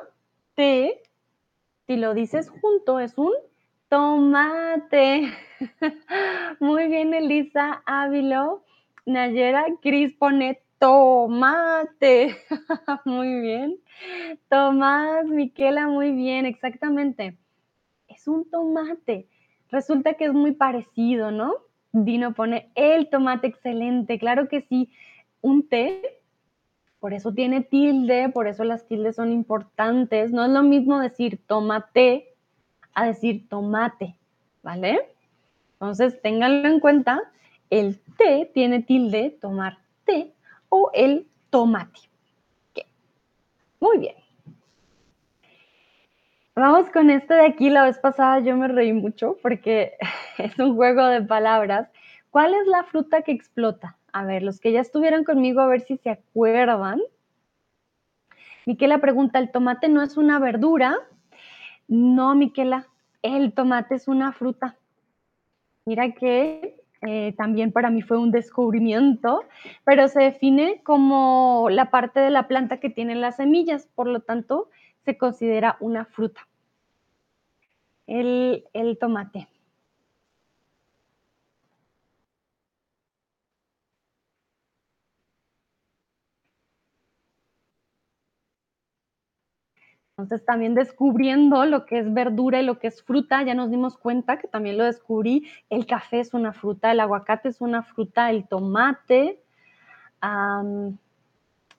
té. 0.55 1.03
Si 1.87 1.96
lo 1.96 2.14
dices 2.14 2.49
junto, 2.49 3.01
es 3.01 3.18
un 3.18 3.35
tomate. 3.90 5.31
Muy 6.61 6.87
bien, 6.88 7.12
Elisa 7.12 7.83
Ávilo. 7.85 8.64
Nayera 9.05 9.66
Cris 9.83 10.14
pone 10.14 10.62
tomate. 10.79 12.37
muy 13.05 13.41
bien. 13.41 13.79
Tomás, 14.49 15.27
Miquela, 15.27 15.87
muy 15.87 16.12
bien, 16.12 16.47
exactamente. 16.47 17.37
Es 18.09 18.29
un 18.29 18.49
tomate 18.51 19.29
resulta 19.71 20.15
que 20.15 20.27
es 20.27 20.33
muy 20.33 20.53
parecido, 20.53 21.31
¿no? 21.31 21.55
Dino 21.93 22.35
pone 22.35 22.71
el 22.75 23.09
tomate 23.09 23.47
excelente, 23.47 24.19
claro 24.19 24.49
que 24.49 24.62
sí, 24.62 24.91
un 25.41 25.69
té, 25.69 26.03
por 27.01 27.15
eso 27.15 27.33
tiene 27.33 27.62
tilde, 27.62 28.29
por 28.29 28.49
eso 28.49 28.65
las 28.65 28.87
tildes 28.87 29.17
son 29.17 29.33
importantes, 29.33 30.33
no 30.33 30.45
es 30.45 30.51
lo 30.51 30.62
mismo 30.62 30.99
decir 30.99 31.41
tomate 31.47 32.35
a 32.95 33.07
decir 33.07 33.49
tomate, 33.49 34.17
¿vale? 34.62 34.99
Entonces, 35.75 36.21
ténganlo 36.23 36.69
en 36.69 36.81
cuenta, 36.81 37.21
el 37.71 37.99
té 38.17 38.51
tiene 38.53 38.83
tilde, 38.83 39.37
tomar 39.41 39.79
té, 40.05 40.33
o 40.68 40.90
el 40.94 41.26
tomate. 41.50 42.00
Muy 43.81 43.98
bien. 43.98 44.16
Vamos 46.55 46.88
con 46.90 47.11
este 47.11 47.35
de 47.35 47.46
aquí. 47.46 47.68
La 47.68 47.85
vez 47.85 47.98
pasada 47.98 48.40
yo 48.40 48.57
me 48.57 48.68
reí 48.68 48.92
mucho 48.92 49.37
porque 49.42 49.92
es 50.38 50.59
un 50.59 50.74
juego 50.74 51.05
de 51.07 51.22
palabras. 51.22 51.88
¿Cuál 52.31 52.55
es 52.55 52.66
la 52.66 52.85
fruta 52.85 53.22
que 53.22 53.33
explota? 53.33 53.96
A 54.12 54.24
ver, 54.24 54.42
los 54.42 54.61
que 54.61 54.72
ya 54.72 54.81
estuvieron 54.81 55.24
conmigo, 55.24 55.61
a 55.61 55.66
ver 55.66 55.83
si 55.83 55.98
se 55.98 56.11
acuerdan. 56.11 57.00
Miquela 58.64 58.98
pregunta, 58.98 59.38
¿el 59.38 59.52
tomate 59.52 59.88
no 59.88 60.02
es 60.02 60.16
una 60.16 60.38
verdura? 60.38 60.96
No, 61.87 62.35
Miquela, 62.35 62.88
el 63.22 63.52
tomate 63.52 63.94
es 63.94 64.09
una 64.09 64.33
fruta. 64.33 64.76
Mira 65.85 66.12
que 66.12 66.76
eh, 67.03 67.35
también 67.37 67.73
para 67.73 67.91
mí 67.91 68.03
fue 68.03 68.19
un 68.19 68.31
descubrimiento, 68.31 69.45
pero 69.85 70.09
se 70.09 70.23
define 70.23 70.81
como 70.83 71.69
la 71.71 71.91
parte 71.91 72.21
de 72.21 72.31
la 72.31 72.49
planta 72.49 72.81
que 72.81 72.91
tiene 72.91 73.15
las 73.15 73.37
semillas, 73.37 73.89
por 73.95 74.07
lo 74.07 74.21
tanto, 74.21 74.71
se 75.05 75.17
considera 75.17 75.77
una 75.81 76.05
fruta. 76.05 76.47
El, 78.07 78.65
tomate. 79.01 79.49
Entonces 90.18 90.46
también 90.46 90.74
descubriendo 90.74 91.66
lo 91.66 91.85
que 91.85 91.98
es 91.98 92.14
verdura 92.14 92.59
y 92.59 92.64
lo 92.64 92.79
que 92.79 92.87
es 92.87 93.02
fruta, 93.02 93.42
ya 93.42 93.52
nos 93.52 93.70
dimos 93.70 93.98
cuenta 93.98 94.38
que 94.38 94.48
también 94.48 94.79
lo 94.79 94.85
descubrí, 94.85 95.46
el 95.68 95.85
café 95.85 96.20
es 96.20 96.33
una 96.33 96.55
fruta, 96.55 96.90
el 96.90 97.00
aguacate 97.00 97.50
es 97.50 97.61
una 97.61 97.83
fruta, 97.83 98.31
el 98.31 98.48
tomate. 98.48 99.38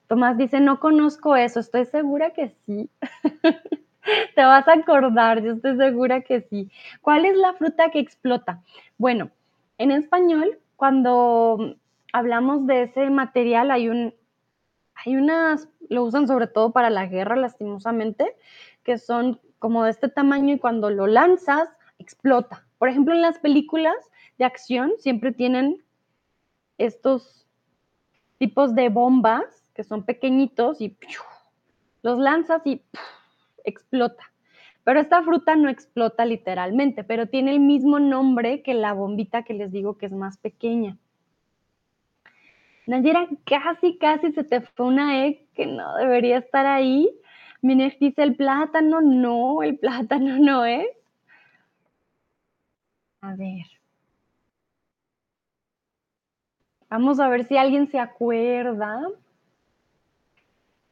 Tomás 0.06 0.38
dice, 0.38 0.60
no 0.60 0.78
conozco 0.78 1.34
eso, 1.34 1.58
estoy 1.58 1.84
segura 1.86 2.32
que 2.32 2.54
sí. 2.64 2.88
Te 4.36 4.44
vas 4.44 4.68
a 4.68 4.74
acordar, 4.74 5.42
yo 5.42 5.54
estoy 5.54 5.76
segura 5.76 6.20
que 6.20 6.42
sí. 6.42 6.70
¿Cuál 7.02 7.24
es 7.24 7.36
la 7.36 7.54
fruta 7.54 7.90
que 7.90 7.98
explota? 7.98 8.62
Bueno, 8.98 9.32
en 9.78 9.90
español 9.90 10.60
cuando 10.76 11.74
hablamos 12.12 12.68
de 12.68 12.82
ese 12.82 13.10
material, 13.10 13.72
hay 13.72 13.88
un 13.88 14.14
hay 15.04 15.16
unas 15.16 15.68
lo 15.88 16.04
usan 16.04 16.26
sobre 16.28 16.46
todo 16.46 16.72
para 16.72 16.90
la 16.90 17.06
guerra, 17.06 17.36
lastimosamente, 17.36 18.36
que 18.82 18.98
son 18.98 19.40
como 19.58 19.84
de 19.84 19.90
este 19.90 20.08
tamaño 20.08 20.54
y 20.54 20.58
cuando 20.58 20.90
lo 20.90 21.06
lanzas, 21.06 21.68
explota. 21.98 22.66
Por 22.78 22.88
ejemplo, 22.88 23.14
en 23.14 23.22
las 23.22 23.38
películas 23.38 23.96
de 24.38 24.44
acción 24.44 24.92
siempre 24.98 25.32
tienen 25.32 25.82
estos 26.76 27.46
tipos 28.38 28.74
de 28.74 28.88
bombas 28.88 29.44
que 29.74 29.82
son 29.82 30.04
pequeñitos 30.04 30.80
y 30.80 30.96
los 32.02 32.18
lanzas 32.18 32.62
y 32.66 32.82
explota. 33.64 34.24
Pero 34.84 35.00
esta 35.00 35.22
fruta 35.22 35.56
no 35.56 35.68
explota 35.68 36.24
literalmente, 36.24 37.04
pero 37.04 37.26
tiene 37.26 37.50
el 37.50 37.60
mismo 37.60 37.98
nombre 37.98 38.62
que 38.62 38.74
la 38.74 38.92
bombita 38.92 39.42
que 39.42 39.54
les 39.54 39.72
digo 39.72 39.98
que 39.98 40.06
es 40.06 40.12
más 40.12 40.38
pequeña. 40.38 40.96
Nayera, 42.88 43.28
casi, 43.44 43.98
casi 43.98 44.32
se 44.32 44.44
te 44.44 44.62
fue 44.62 44.86
una 44.86 45.26
E 45.26 45.46
que 45.54 45.66
no 45.66 45.94
debería 45.96 46.38
estar 46.38 46.64
ahí. 46.64 47.06
Minex 47.60 47.98
dice 47.98 48.22
el 48.22 48.34
plátano, 48.34 49.02
no, 49.02 49.62
el 49.62 49.78
plátano 49.78 50.38
no 50.38 50.64
es. 50.64 50.88
A 53.20 53.34
ver. 53.36 53.66
Vamos 56.88 57.20
a 57.20 57.28
ver 57.28 57.44
si 57.44 57.58
alguien 57.58 57.90
se 57.90 57.98
acuerda. 57.98 59.02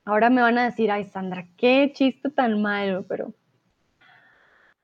Ahora 0.04 0.28
me 0.28 0.42
van 0.42 0.58
a 0.58 0.66
decir, 0.66 0.90
ay 0.90 1.06
Sandra, 1.06 1.46
qué 1.56 1.92
chiste 1.94 2.28
tan 2.28 2.60
malo, 2.60 3.06
pero 3.08 3.32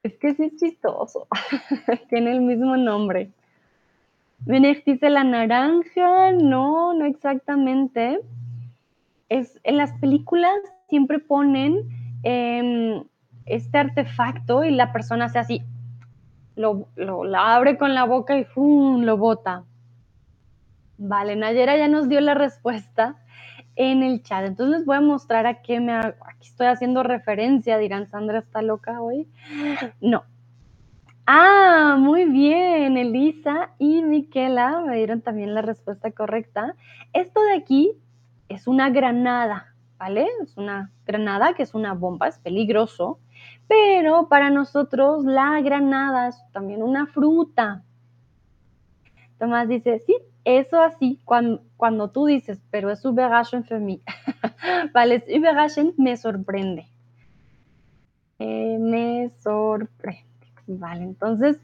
es 0.02 0.16
que 0.16 0.34
sí 0.34 0.44
es 0.44 0.56
chistoso. 0.56 1.28
Tiene 2.08 2.32
el 2.32 2.40
mismo 2.40 2.74
nombre. 2.78 3.32
Venex 4.44 4.84
dice 4.84 5.08
la 5.10 5.24
naranja, 5.24 6.32
no, 6.32 6.94
no 6.94 7.04
exactamente. 7.04 8.20
Es, 9.28 9.60
en 9.64 9.76
las 9.76 9.92
películas 9.94 10.54
siempre 10.88 11.20
ponen 11.20 11.88
em, 12.22 13.04
este 13.46 13.78
artefacto 13.78 14.64
y 14.64 14.72
la 14.72 14.92
persona 14.92 15.26
hace 15.26 15.38
así, 15.38 15.62
lo, 16.56 16.88
lo, 16.96 17.24
abre 17.36 17.78
con 17.78 17.94
la 17.94 18.04
boca 18.04 18.36
y 18.36 18.44
¡fum! 18.44 19.02
lo 19.02 19.16
bota. 19.16 19.64
Vale, 20.98 21.36
Nayera 21.36 21.76
ya 21.76 21.88
nos 21.88 22.08
dio 22.08 22.20
la 22.20 22.34
respuesta 22.34 23.16
en 23.76 24.02
el 24.02 24.22
chat. 24.22 24.44
Entonces 24.44 24.78
les 24.78 24.86
voy 24.86 24.96
a 24.96 25.00
mostrar 25.00 25.46
a 25.46 25.62
qué 25.62 25.80
me 25.80 25.94
aquí 25.94 26.48
estoy 26.48 26.66
haciendo 26.66 27.02
referencia. 27.02 27.78
Dirán, 27.78 28.06
Sandra 28.06 28.38
está 28.38 28.62
loca 28.62 29.00
hoy. 29.00 29.26
No. 30.00 30.24
Ah, 31.26 31.96
muy 32.00 32.24
bien, 32.24 32.96
Elisa 32.96 33.70
y 33.78 34.02
Miquela 34.02 34.80
me 34.80 34.96
dieron 34.96 35.20
también 35.20 35.54
la 35.54 35.62
respuesta 35.62 36.10
correcta. 36.10 36.74
Esto 37.12 37.40
de 37.42 37.54
aquí 37.54 37.92
es 38.48 38.66
una 38.66 38.90
granada, 38.90 39.72
¿vale? 39.98 40.26
Es 40.42 40.56
una 40.56 40.90
granada 41.06 41.54
que 41.54 41.62
es 41.62 41.74
una 41.74 41.94
bomba, 41.94 42.26
es 42.26 42.38
peligroso, 42.38 43.20
pero 43.68 44.28
para 44.28 44.50
nosotros 44.50 45.24
la 45.24 45.60
granada 45.60 46.28
es 46.28 46.42
también 46.52 46.82
una 46.82 47.06
fruta. 47.06 47.84
Tomás 49.38 49.68
dice, 49.68 50.00
sí, 50.00 50.16
eso 50.44 50.80
así, 50.80 51.20
cuando, 51.24 52.10
tú 52.10 52.26
dices, 52.26 52.60
pero 52.72 52.90
es 52.90 53.04
überraschend 53.04 53.64
für 53.66 53.78
mich. 53.78 54.02
vale, 54.92 55.16
es 55.16 55.28
überraschend, 55.28 55.94
me 55.98 56.16
sorprende. 56.16 56.88
Eh, 58.40 58.76
me 58.80 59.30
sorprende. 59.38 60.31
Vale, 60.78 61.04
entonces, 61.04 61.60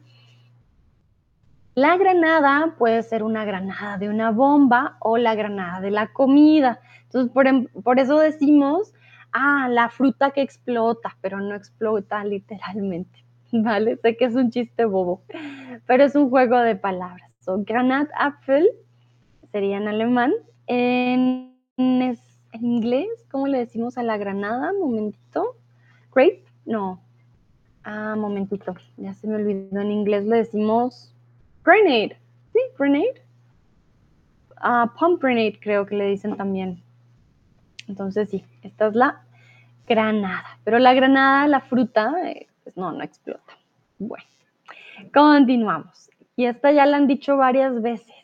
la 1.75 1.97
granada 1.97 2.75
puede 2.77 3.03
ser 3.05 3.23
una 3.23 3.45
granada 3.45 3.99
de 3.99 4.09
una 4.09 4.31
bomba 4.31 4.97
o 5.01 5.17
la 5.17 5.35
granada 5.35 5.81
de 5.81 5.93
la 5.93 6.13
comida. 6.13 6.81
Entonces, 7.05 7.33
por, 7.33 7.47
em, 7.47 7.67
por 7.85 8.01
eso 8.01 8.19
decimos, 8.19 8.93
ah, 9.33 9.69
la 9.71 9.89
fruta 9.89 10.33
que 10.33 10.43
explota, 10.43 11.17
pero 11.21 11.41
no 11.41 11.55
explota 11.55 12.25
literalmente. 12.25 13.25
¿Vale? 13.53 13.97
Sé 13.97 14.17
que 14.17 14.25
es 14.25 14.35
un 14.35 14.51
chiste 14.51 14.85
bobo, 14.85 15.23
pero 15.87 16.05
es 16.05 16.15
un 16.15 16.31
juego 16.31 16.59
de 16.59 16.77
palabras. 16.77 17.31
So, 17.41 17.63
Granatapfel 17.65 18.69
sería 19.53 19.77
en 19.77 19.89
alemán. 19.89 20.33
En, 20.67 21.55
en, 21.77 22.19
inglés, 22.61 23.09
¿cómo 23.31 23.47
le 23.47 23.59
decimos 23.59 23.97
a 23.99 24.03
la 24.03 24.17
granada? 24.17 24.73
Momentito. 24.73 25.57
Grape, 26.13 26.45
no. 26.67 27.01
Ah, 27.91 28.15
momentito, 28.17 28.75
ya 28.99 29.15
se 29.15 29.27
me 29.27 29.37
olvidó. 29.37 29.81
En 29.81 29.91
inglés 29.91 30.27
le 30.27 30.37
decimos 30.37 31.11
grenade. 31.65 32.19
Sí, 32.53 32.59
grenade. 32.79 33.23
Ah, 34.59 34.93
pump 34.99 35.23
grenade 35.23 35.59
creo 35.59 35.87
que 35.87 35.97
le 35.97 36.05
dicen 36.05 36.37
también. 36.37 36.83
Entonces 37.87 38.29
sí, 38.29 38.45
esta 38.63 38.89
es 38.89 38.95
la 38.95 39.23
granada. 39.87 40.59
Pero 40.65 40.79
la 40.79 40.93
granada, 40.93 41.49
la 41.49 41.61
fruta, 41.63 42.13
eh, 42.27 42.47
pues 42.63 42.77
no, 42.77 42.93
no 42.93 43.03
explota. 43.03 43.55
Bueno, 43.99 44.27
continuamos. 45.15 46.11
Y 46.37 46.45
esta 46.45 46.71
ya 46.73 46.85
la 46.85 46.99
han 46.99 47.07
dicho 47.07 47.39
varias 47.39 47.81
veces. 47.81 48.15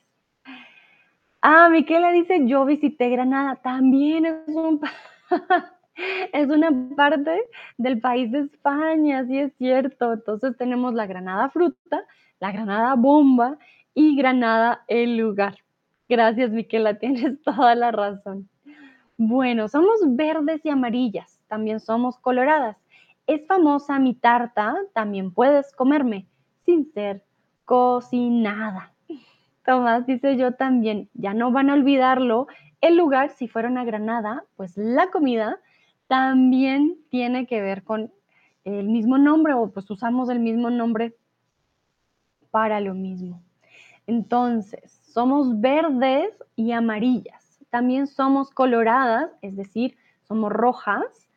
Ah, 1.41 1.71
Miquela 1.71 2.13
dice, 2.13 2.47
yo 2.47 2.67
visité 2.67 3.09
Granada. 3.09 3.57
También 3.57 4.27
es 4.27 4.35
un... 4.49 4.79
es 6.33 6.49
una 6.49 6.71
parte 6.97 7.43
del 7.79 8.01
país 8.01 8.31
de 8.33 8.41
España, 8.41 9.25
sí 9.27 9.39
es 9.39 9.53
cierto. 9.57 10.13
Entonces 10.13 10.57
tenemos 10.57 10.95
la 10.95 11.07
granada 11.07 11.51
fruta, 11.51 12.05
la 12.41 12.53
granada 12.53 12.95
bomba 12.95 13.59
y 13.95 14.17
granada 14.17 14.85
el 14.89 15.17
lugar. 15.17 15.57
Gracias, 16.09 16.51
Miquela, 16.51 16.95
tienes 16.99 17.41
toda 17.43 17.75
la 17.75 17.91
razón. 17.91 18.49
Bueno, 19.17 19.69
somos 19.69 20.01
verdes 20.03 20.61
y 20.65 20.71
amarillas, 20.71 21.41
también 21.49 21.81
somos 21.81 22.19
coloradas. 22.19 22.77
Es 23.27 23.47
famosa 23.47 23.99
mi 23.99 24.15
tarta, 24.15 24.77
también 24.93 25.33
puedes 25.33 25.73
comerme 25.73 26.27
sin 26.67 26.93
ser 26.93 27.23
cocinada. 27.65 28.93
Tomás 29.65 30.05
dice 30.07 30.37
yo 30.37 30.53
también, 30.53 31.09
ya 31.15 31.33
no 31.33 31.51
van 31.51 31.71
a 31.71 31.75
olvidarlo, 31.75 32.49
el 32.83 32.99
lugar, 32.99 33.31
si 33.31 33.49
fuera 33.49 33.69
una 33.69 33.85
granada, 33.85 34.45
pues 34.57 34.77
la 34.77 35.11
comida 35.11 35.59
también 36.07 36.99
tiene 37.11 37.47
que 37.47 37.61
ver 37.61 37.83
con 37.83 38.13
el 38.65 38.89
mismo 38.89 39.19
nombre 39.19 39.55
o 39.55 39.71
pues 39.71 39.91
usamos 39.91 40.29
el 40.29 40.41
mismo 40.41 40.71
nombre 40.71 41.15
para 42.51 42.81
lo 42.81 42.95
mismo. 42.95 43.43
Entonces, 44.07 45.01
somos 45.03 45.61
verdes 45.61 46.31
y 46.57 46.73
amarillas. 46.73 47.59
También 47.71 48.07
somos 48.07 48.51
coloradas, 48.51 49.31
es 49.43 49.57
decir, 49.57 49.97
somos 50.23 50.53
rojas. 50.53 51.29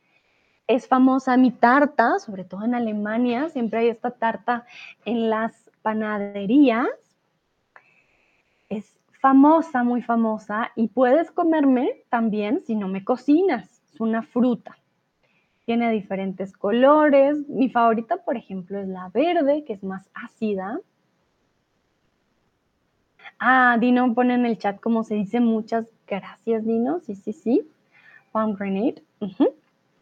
Es 0.68 0.88
famosa 0.88 1.38
mi 1.38 1.52
tarta, 1.52 2.20
sobre 2.20 2.44
todo 2.44 2.64
en 2.64 2.76
Alemania, 2.76 3.50
siempre 3.50 3.80
hay 3.80 3.88
esta 3.88 4.12
tarta 4.12 4.66
en 5.06 5.30
las 5.30 5.72
panaderías. 5.82 6.88
Es 8.70 9.00
famosa, 9.22 9.84
muy 9.84 10.02
famosa, 10.02 10.72
y 10.76 10.90
puedes 10.90 11.32
comerme 11.32 12.04
también 12.10 12.60
si 12.60 12.76
no 12.76 12.90
me 12.90 13.04
cocinas 13.04 13.77
una 14.00 14.24
fruta. 14.24 14.78
Tiene 15.66 15.92
diferentes 15.92 16.54
colores. 16.54 17.48
Mi 17.50 17.70
favorita, 17.70 18.18
por 18.18 18.38
ejemplo, 18.38 18.80
es 18.80 18.88
la 18.88 19.10
verde, 19.10 19.64
que 19.66 19.74
es 19.74 19.84
más 19.84 20.10
ácida. 20.14 20.80
Ah, 23.40 23.78
Dino 23.80 24.14
pone 24.14 24.36
en 24.36 24.46
el 24.46 24.58
chat 24.58 24.80
como 24.80 25.04
se 25.04 25.16
dice. 25.16 25.40
Muchas 25.40 25.88
gracias, 26.08 26.66
Dino. 26.66 27.00
Sí, 27.02 27.16
sí, 27.16 27.34
sí. 27.34 27.68
Pomegranate. 28.32 29.04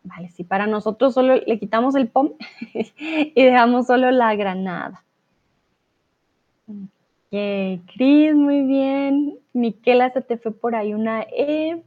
Vale, 0.05 0.29
sí, 0.29 0.43
para 0.43 0.67
nosotros 0.67 1.15
solo 1.15 1.35
le 1.35 1.59
quitamos 1.59 1.95
el 1.95 2.07
pom 2.07 2.33
y 2.73 3.43
dejamos 3.43 3.87
solo 3.87 4.11
la 4.11 4.35
granada. 4.35 5.03
Ok, 6.67 7.81
Cris, 7.95 8.35
muy 8.35 8.61
bien. 8.61 9.39
Miquela, 9.53 10.11
se 10.11 10.21
te 10.21 10.37
fue 10.37 10.51
por 10.51 10.75
ahí 10.75 10.93
una 10.93 11.23
E. 11.23 11.81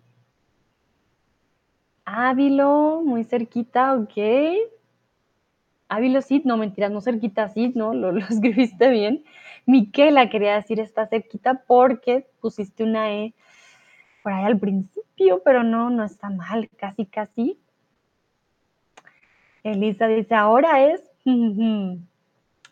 Ávilo, 2.10 3.02
muy 3.04 3.22
cerquita, 3.24 3.94
ok. 3.94 4.16
Ávilo, 5.88 6.22
sí, 6.22 6.40
no, 6.42 6.56
mentiras, 6.56 6.90
no 6.90 7.02
cerquita, 7.02 7.50
sí, 7.50 7.70
no, 7.74 7.92
lo, 7.92 8.12
lo 8.12 8.20
escribiste 8.30 8.88
bien. 8.88 9.24
Miquela 9.66 10.30
quería 10.30 10.54
decir 10.54 10.80
está 10.80 11.06
cerquita 11.06 11.62
porque 11.66 12.26
pusiste 12.40 12.84
una 12.84 13.12
E 13.12 13.34
por 14.22 14.32
ahí 14.32 14.44
al 14.46 14.58
principio, 14.58 15.42
pero 15.44 15.62
no, 15.62 15.90
no 15.90 16.02
está 16.02 16.30
mal, 16.30 16.70
casi, 16.78 17.04
casi. 17.04 17.58
Elisa 19.62 20.06
dice, 20.06 20.34
ahora 20.34 20.90
es, 20.90 21.02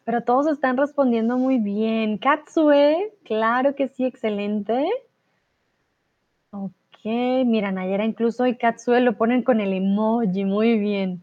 pero 0.05 0.22
todos 0.22 0.47
están 0.47 0.78
respondiendo 0.78 1.37
muy 1.37 1.59
bien. 1.59 2.16
Katsue, 2.16 3.12
claro 3.22 3.74
que 3.74 3.89
sí, 3.89 4.07
excelente. 4.07 4.89
Mira, 7.09 7.71
Nayera 7.71 8.05
incluso 8.05 8.49
y 8.49 8.57
Katsue 8.57 9.01
lo 9.01 9.17
ponen 9.17 9.43
con 9.43 9.61
el 9.61 9.73
emoji, 9.73 10.45
muy 10.45 10.77
bien. 10.77 11.23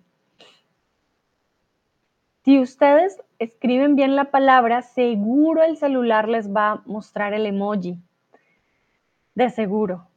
Si 2.46 2.58
ustedes 2.58 3.22
escriben 3.38 3.98
bien 3.98 4.16
la 4.16 4.32
palabra, 4.32 4.82
seguro 4.82 5.62
el 5.62 5.76
celular 5.76 6.30
les 6.30 6.54
va 6.54 6.72
a 6.72 6.82
mostrar 6.86 7.34
el 7.34 7.46
emoji. 7.46 7.98
De 9.36 9.50
seguro. 9.50 10.08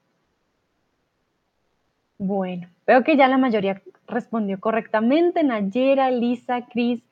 Bueno, 2.18 2.68
veo 2.86 3.02
que 3.02 3.16
ya 3.16 3.26
la 3.26 3.36
mayoría 3.36 3.82
respondió 4.06 4.60
correctamente. 4.60 5.42
Nayera, 5.42 6.12
Lisa, 6.12 6.66
Cris, 6.66 7.02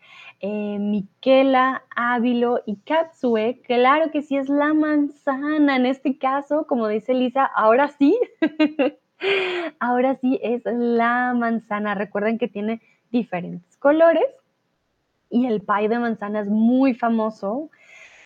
eh, 0.47 0.79
Miquela, 0.79 1.85
Ávilo 1.97 2.61
y 2.67 2.77
Katsue. 2.77 3.63
Claro 3.63 4.11
que 4.11 4.21
sí 4.21 4.37
es 4.37 4.51
la 4.51 4.75
manzana. 4.75 5.77
En 5.77 5.87
este 5.87 6.19
caso, 6.19 6.67
como 6.67 6.87
dice 6.87 7.15
Lisa, 7.15 7.47
ahora 7.47 7.89
sí. 7.89 8.15
ahora 9.81 10.17
sí 10.17 10.39
es 10.43 10.61
la 10.67 11.33
manzana. 11.35 11.95
Recuerden 11.95 12.37
que 12.37 12.49
tiene 12.49 12.83
diferentes 13.11 13.79
colores 13.79 14.27
y 15.31 15.47
el 15.47 15.63
pie 15.63 15.89
de 15.89 15.99
manzana 15.99 16.41
es 16.41 16.49
muy 16.49 16.93
famoso. 16.93 17.71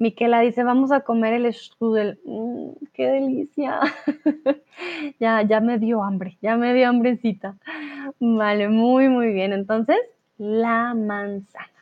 Miquela 0.00 0.40
dice, 0.40 0.64
vamos 0.64 0.90
a 0.90 1.02
comer 1.02 1.34
el 1.34 1.54
strudel. 1.54 2.18
Mm, 2.24 2.70
¡Qué 2.94 3.06
delicia! 3.06 3.78
ya, 5.20 5.42
ya 5.42 5.60
me 5.60 5.78
dio 5.78 6.02
hambre, 6.02 6.36
ya 6.42 6.56
me 6.56 6.74
dio 6.74 6.88
hambrecita. 6.88 7.56
Vale, 8.18 8.68
muy, 8.68 9.08
muy 9.08 9.32
bien. 9.32 9.52
Entonces, 9.52 9.98
la 10.36 10.94
manzana. 10.94 11.77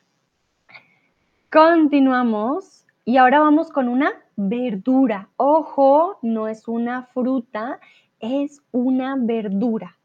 Continuamos 1.56 2.84
y 3.06 3.16
ahora 3.16 3.40
vamos 3.40 3.70
con 3.70 3.88
una 3.88 4.12
verdura. 4.36 5.30
Ojo, 5.38 6.18
no 6.20 6.48
es 6.48 6.68
una 6.68 7.04
fruta, 7.04 7.80
es 8.20 8.60
una 8.72 9.16
verdura. 9.18 9.96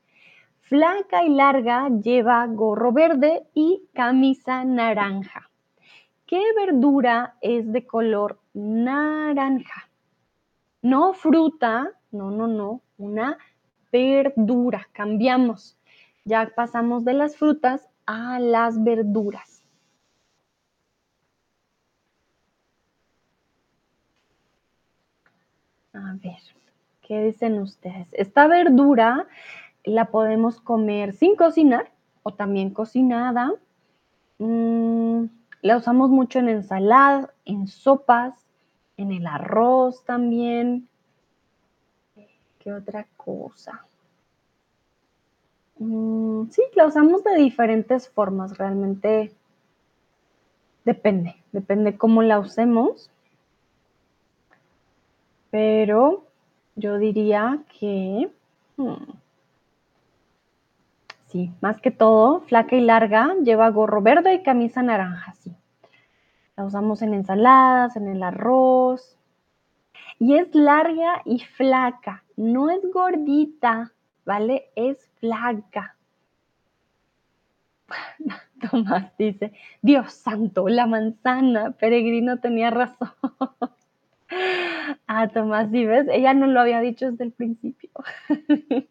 Flaca 0.62 1.26
y 1.26 1.30
larga, 1.30 1.90
lleva 1.90 2.48
gorro 2.48 2.94
verde 2.94 3.50
y 3.54 3.84
camisa 3.94 4.64
naranja. 4.64 5.50
¿Qué 6.26 6.42
verdura 6.56 7.36
es 7.42 7.70
de 7.70 7.86
color 7.86 8.40
naranja? 8.54 9.90
No 10.82 11.12
fruta, 11.12 11.92
no, 12.14 12.32
no, 12.32 12.48
no, 12.48 12.82
una 12.98 13.38
verdura. 13.92 14.88
Cambiamos. 14.94 15.78
Ya 16.24 16.50
pasamos 16.56 17.04
de 17.04 17.14
las 17.14 17.36
frutas 17.36 17.90
a 18.06 18.40
las 18.40 18.82
verduras. 18.82 19.51
A 26.04 26.14
ver, 26.14 26.40
¿qué 27.02 27.24
dicen 27.26 27.60
ustedes? 27.60 28.08
Esta 28.12 28.48
verdura 28.48 29.28
la 29.84 30.06
podemos 30.06 30.60
comer 30.60 31.14
sin 31.14 31.36
cocinar 31.36 31.92
o 32.24 32.34
también 32.34 32.72
cocinada. 32.72 33.52
Mm, 34.40 35.26
la 35.62 35.78
usamos 35.78 36.10
mucho 36.10 36.40
en 36.40 36.50
ensaladas, 36.50 37.30
en 37.46 37.68
sopas, 37.68 38.34
en 38.98 39.12
el 39.12 39.28
arroz 39.28 40.04
también. 40.06 40.88
¿Qué 42.60 42.74
otra 42.74 43.06
cosa? 43.16 43.86
Mm, 45.78 46.50
sí, 46.50 46.64
la 46.76 46.88
usamos 46.88 47.24
de 47.24 47.36
diferentes 47.36 48.10
formas, 48.10 48.58
realmente 48.58 49.32
depende, 50.84 51.36
depende 51.52 51.98
cómo 51.98 52.24
la 52.24 52.40
usemos. 52.40 53.12
Pero 55.52 56.26
yo 56.76 56.98
diría 56.98 57.60
que, 57.78 58.32
hmm, 58.78 59.12
sí, 61.28 61.52
más 61.62 61.80
que 61.82 61.92
todo, 61.92 62.40
flaca 62.42 62.76
y 62.76 62.82
larga, 62.82 63.36
lleva 63.44 63.70
gorro 63.70 64.02
verde 64.02 64.34
y 64.34 64.44
camisa 64.44 64.82
naranja, 64.82 65.34
sí. 65.34 65.54
La 66.56 66.66
usamos 66.66 67.02
en 67.02 67.14
ensaladas, 67.14 67.96
en 67.98 68.08
el 68.08 68.24
arroz. 68.24 69.18
Y 70.20 70.36
es 70.36 70.54
larga 70.56 71.22
y 71.26 71.40
flaca, 71.40 72.24
no 72.38 72.70
es 72.70 72.82
gordita, 72.94 73.92
¿vale? 74.26 74.70
Es 74.76 75.10
flaca. 75.20 75.96
Tomás 78.72 79.12
dice, 79.18 79.52
Dios 79.82 80.14
santo, 80.14 80.70
la 80.70 80.86
manzana, 80.86 81.72
peregrino 81.72 82.40
tenía 82.40 82.70
razón. 82.70 83.12
ah, 85.08 85.28
Tomás, 85.28 85.70
¿sí 85.72 85.86
ves? 85.86 86.08
Ella 86.12 86.34
no 86.34 86.48
lo 86.48 86.60
había 86.62 86.80
dicho 86.82 87.12
desde 87.12 87.26
el 87.26 87.32
principio. 87.32 87.90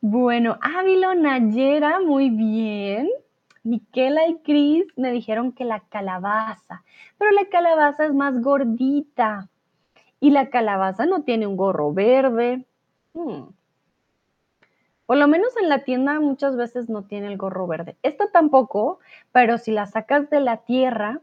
bueno, 0.00 0.58
Ávilo 0.60 1.14
Nayera, 1.14 2.00
muy 2.00 2.30
bien. 2.30 3.08
Miquela 3.62 4.26
y 4.26 4.38
Cris 4.38 4.86
me 4.96 5.12
dijeron 5.12 5.52
que 5.52 5.64
la 5.64 5.80
calabaza, 5.80 6.82
pero 7.18 7.30
la 7.32 7.44
calabaza 7.50 8.06
es 8.06 8.14
más 8.14 8.40
gordita 8.40 9.50
y 10.18 10.30
la 10.30 10.48
calabaza 10.48 11.04
no 11.04 11.24
tiene 11.24 11.46
un 11.46 11.58
gorro 11.58 11.92
verde. 11.92 12.64
Hmm. 13.12 13.50
Por 15.04 15.18
lo 15.18 15.28
menos 15.28 15.54
en 15.60 15.68
la 15.68 15.84
tienda 15.84 16.20
muchas 16.20 16.56
veces 16.56 16.88
no 16.88 17.02
tiene 17.02 17.26
el 17.26 17.36
gorro 17.36 17.66
verde. 17.66 17.96
Esta 18.02 18.30
tampoco, 18.30 19.00
pero 19.32 19.58
si 19.58 19.72
la 19.72 19.86
sacas 19.86 20.30
de 20.30 20.40
la 20.40 20.58
tierra, 20.58 21.20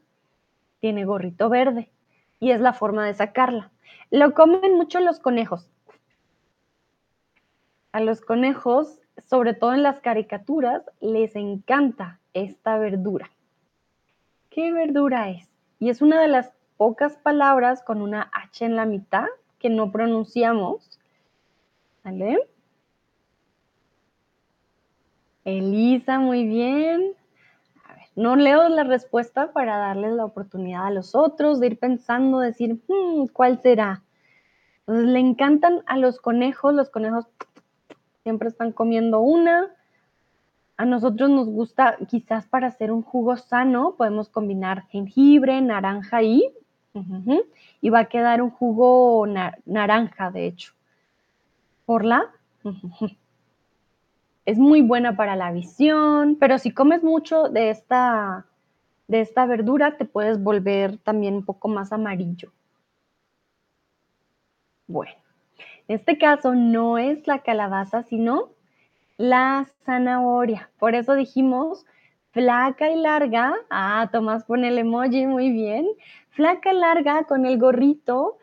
tiene 0.79 1.05
gorrito 1.05 1.49
verde 1.49 1.89
y 2.39 2.51
es 2.51 2.61
la 2.61 2.73
forma 2.73 3.05
de 3.05 3.13
sacarla. 3.13 3.71
Lo 4.11 4.33
comen 4.33 4.75
mucho 4.75 4.99
los 4.99 5.19
conejos. 5.19 5.69
A 7.91 7.99
los 7.99 8.21
conejos, 8.21 8.99
sobre 9.17 9.53
todo 9.53 9.73
en 9.73 9.83
las 9.83 9.99
caricaturas, 9.99 10.83
les 11.01 11.35
encanta 11.35 12.19
esta 12.33 12.77
verdura. 12.77 13.29
¿Qué 14.49 14.71
verdura 14.71 15.29
es? 15.29 15.49
Y 15.79 15.89
es 15.89 16.01
una 16.01 16.21
de 16.21 16.27
las 16.27 16.53
pocas 16.77 17.17
palabras 17.17 17.83
con 17.83 18.01
una 18.01 18.29
H 18.33 18.65
en 18.65 18.75
la 18.75 18.85
mitad 18.85 19.25
que 19.59 19.69
no 19.69 19.91
pronunciamos. 19.91 20.99
¿Vale? 22.03 22.39
Elisa, 25.43 26.19
muy 26.19 26.45
bien. 26.45 27.13
No 28.17 28.35
leo 28.35 28.67
la 28.67 28.83
respuesta 28.83 29.51
para 29.51 29.77
darles 29.77 30.11
la 30.13 30.25
oportunidad 30.25 30.87
a 30.87 30.91
los 30.91 31.13
otros 31.13 31.59
de 31.59 31.67
ir 31.67 31.77
pensando, 31.77 32.39
decir, 32.39 32.81
hmm, 32.87 33.27
¿cuál 33.31 33.61
será? 33.61 34.01
Entonces, 34.79 35.05
le 35.05 35.19
encantan 35.19 35.83
a 35.85 35.97
los 35.97 36.19
conejos, 36.19 36.73
los 36.73 36.89
conejos 36.89 37.27
siempre 38.23 38.49
están 38.49 38.71
comiendo 38.71 39.19
una, 39.19 39.69
a 40.77 40.85
nosotros 40.85 41.29
nos 41.29 41.47
gusta, 41.47 41.97
quizás 42.07 42.47
para 42.47 42.67
hacer 42.67 42.91
un 42.91 43.03
jugo 43.03 43.37
sano, 43.37 43.93
podemos 43.95 44.29
combinar 44.29 44.87
jengibre, 44.87 45.61
naranja 45.61 46.23
y, 46.23 46.51
y 47.81 47.89
va 47.91 47.99
a 47.99 48.05
quedar 48.05 48.41
un 48.41 48.49
jugo 48.49 49.27
naranja, 49.65 50.31
de 50.31 50.47
hecho. 50.47 50.73
Por 51.85 52.03
la, 52.03 52.31
es 54.47 54.57
muy 54.57 54.81
buena 54.81 55.17
para 55.17 55.35
la 55.35 55.51
visión, 55.51 56.37
pero 56.39 56.57
si 56.57 56.71
comes 56.71 57.03
mucho 57.03 57.49
de 57.49 57.69
esta, 57.69 58.45
de 59.09 59.19
esta 59.19 59.45
verdura, 59.45 59.97
te 59.97 60.05
puedes 60.05 60.41
volver 60.41 60.97
también 60.99 61.35
un 61.35 61.43
poco 61.43 61.67
más 61.67 61.91
amarillo. 61.91 62.53
Bueno, 64.87 65.11
en 65.89 65.97
este 65.97 66.17
caso 66.17 66.55
no 66.55 66.97
es 66.97 67.27
la 67.27 67.39
calabaza, 67.39 68.03
sino 68.03 68.51
la 69.17 69.67
zanahoria. 69.83 70.69
Por 70.79 70.95
eso 70.95 71.15
dijimos 71.15 71.85
flaca 72.31 72.89
y 72.89 72.95
larga. 72.95 73.53
Ah, 73.69 74.07
Tomás 74.13 74.45
pone 74.45 74.69
el 74.69 74.77
emoji, 74.77 75.25
muy 75.25 75.51
bien. 75.51 75.85
Flaca 76.29 76.71
y 76.71 76.77
larga 76.77 77.25
con 77.25 77.45
el 77.45 77.59
gorrito 77.59 78.37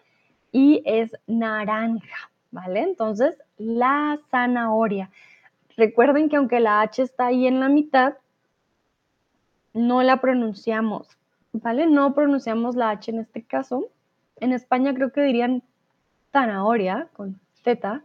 y 0.52 0.82
es 0.84 1.16
naranja, 1.26 2.30
¿vale? 2.50 2.82
Entonces, 2.82 3.38
la 3.56 4.18
zanahoria. 4.30 5.08
Recuerden 5.76 6.28
que 6.28 6.36
aunque 6.36 6.60
la 6.60 6.80
H 6.80 7.02
está 7.02 7.26
ahí 7.26 7.46
en 7.46 7.60
la 7.60 7.68
mitad, 7.68 8.14
no 9.72 10.02
la 10.02 10.20
pronunciamos, 10.20 11.08
¿vale? 11.52 11.86
No 11.86 12.14
pronunciamos 12.14 12.76
la 12.76 12.90
H 12.90 13.10
en 13.10 13.18
este 13.18 13.42
caso. 13.42 13.88
En 14.36 14.52
España 14.52 14.94
creo 14.94 15.12
que 15.12 15.22
dirían 15.22 15.62
zanahoria 16.30 17.08
con 17.14 17.40
Z, 17.64 18.02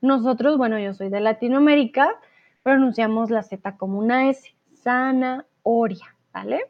nosotros, 0.00 0.58
bueno, 0.58 0.78
yo 0.80 0.94
soy 0.94 1.10
de 1.10 1.20
Latinoamérica, 1.20 2.18
pronunciamos 2.62 3.30
la 3.30 3.42
Z 3.42 3.76
como 3.76 3.98
una 3.98 4.28
S, 4.28 4.52
zanahoria, 4.74 6.16
¿vale? 6.32 6.64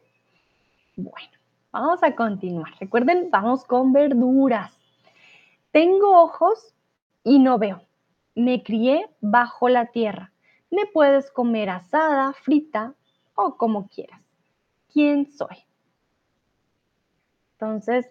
Bueno, 0.95 1.29
vamos 1.71 2.03
a 2.03 2.15
continuar. 2.15 2.69
Recuerden, 2.79 3.29
vamos 3.31 3.65
con 3.65 3.91
verduras. 3.91 4.77
Tengo 5.71 6.21
ojos 6.21 6.75
y 7.23 7.39
no 7.39 7.57
veo. 7.57 7.81
Me 8.35 8.61
crié 8.61 9.07
bajo 9.19 9.67
la 9.69 9.87
tierra. 9.87 10.32
Me 10.73 10.87
puedes 10.87 11.29
comer 11.29 11.69
asada, 11.69 12.33
frita 12.33 12.95
o 13.35 13.57
como 13.57 13.87
quieras. 13.89 14.19
¿Quién 14.91 15.31
soy? 15.31 15.55
Entonces, 17.51 18.07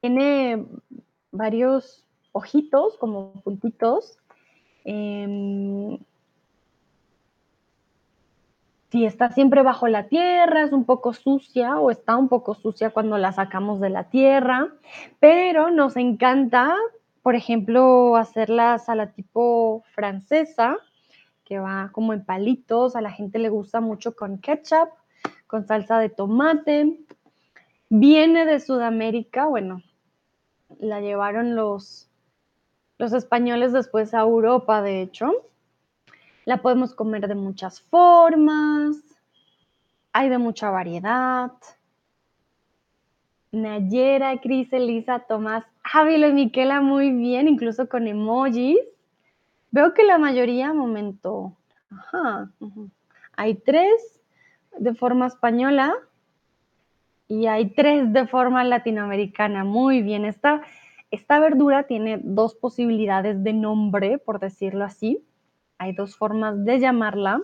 tiene 0.00 0.64
varios 1.32 2.06
ojitos, 2.30 2.96
como 2.98 3.32
puntitos. 3.42 4.16
Em, 4.84 5.98
si 8.92 9.04
está 9.04 9.32
siempre 9.32 9.64
bajo 9.64 9.88
la 9.88 10.06
tierra, 10.06 10.62
es 10.62 10.70
un 10.70 10.84
poco 10.84 11.14
sucia 11.14 11.80
o 11.80 11.90
está 11.90 12.16
un 12.16 12.28
poco 12.28 12.54
sucia 12.54 12.90
cuando 12.90 13.18
la 13.18 13.32
sacamos 13.32 13.80
de 13.80 13.90
la 13.90 14.04
tierra, 14.04 14.68
pero 15.18 15.72
nos 15.72 15.96
encanta, 15.96 16.76
por 17.24 17.34
ejemplo, 17.34 18.14
hacerlas 18.14 18.88
a 18.88 18.94
la 18.94 19.10
tipo 19.10 19.82
francesa, 19.96 20.78
que 21.50 21.58
va 21.58 21.90
como 21.90 22.12
en 22.12 22.24
palitos, 22.24 22.94
a 22.94 23.00
la 23.00 23.10
gente 23.10 23.40
le 23.40 23.48
gusta 23.48 23.80
mucho 23.80 24.14
con 24.14 24.38
ketchup, 24.38 24.88
con 25.48 25.66
salsa 25.66 25.98
de 25.98 26.08
tomate. 26.08 26.96
Viene 27.88 28.44
de 28.44 28.60
Sudamérica, 28.60 29.46
bueno, 29.46 29.82
la 30.78 31.00
llevaron 31.00 31.56
los, 31.56 32.08
los 32.98 33.12
españoles 33.12 33.72
después 33.72 34.14
a 34.14 34.20
Europa, 34.20 34.80
de 34.80 35.02
hecho. 35.02 35.32
La 36.44 36.62
podemos 36.62 36.94
comer 36.94 37.26
de 37.26 37.34
muchas 37.34 37.80
formas, 37.80 38.96
hay 40.12 40.28
de 40.28 40.38
mucha 40.38 40.70
variedad. 40.70 41.50
Nayera, 43.50 44.40
Cris, 44.40 44.72
Elisa, 44.72 45.18
Tomás, 45.18 45.64
Ávila 45.82 46.28
y 46.28 46.32
Miquela 46.32 46.80
muy 46.80 47.10
bien, 47.10 47.48
incluso 47.48 47.88
con 47.88 48.06
emojis. 48.06 48.78
Veo 49.72 49.94
que 49.94 50.04
la 50.04 50.18
mayoría, 50.18 50.72
momento, 50.72 51.56
ajá, 51.90 52.50
hay 53.36 53.54
tres 53.54 54.20
de 54.78 54.94
forma 54.94 55.26
española 55.26 55.94
y 57.28 57.46
hay 57.46 57.70
tres 57.70 58.12
de 58.12 58.26
forma 58.26 58.64
latinoamericana. 58.64 59.62
Muy 59.62 60.02
bien, 60.02 60.24
esta, 60.24 60.62
esta 61.12 61.38
verdura 61.38 61.84
tiene 61.84 62.20
dos 62.22 62.56
posibilidades 62.56 63.44
de 63.44 63.52
nombre, 63.52 64.18
por 64.18 64.40
decirlo 64.40 64.84
así. 64.84 65.24
Hay 65.78 65.92
dos 65.92 66.16
formas 66.16 66.64
de 66.64 66.80
llamarla. 66.80 67.40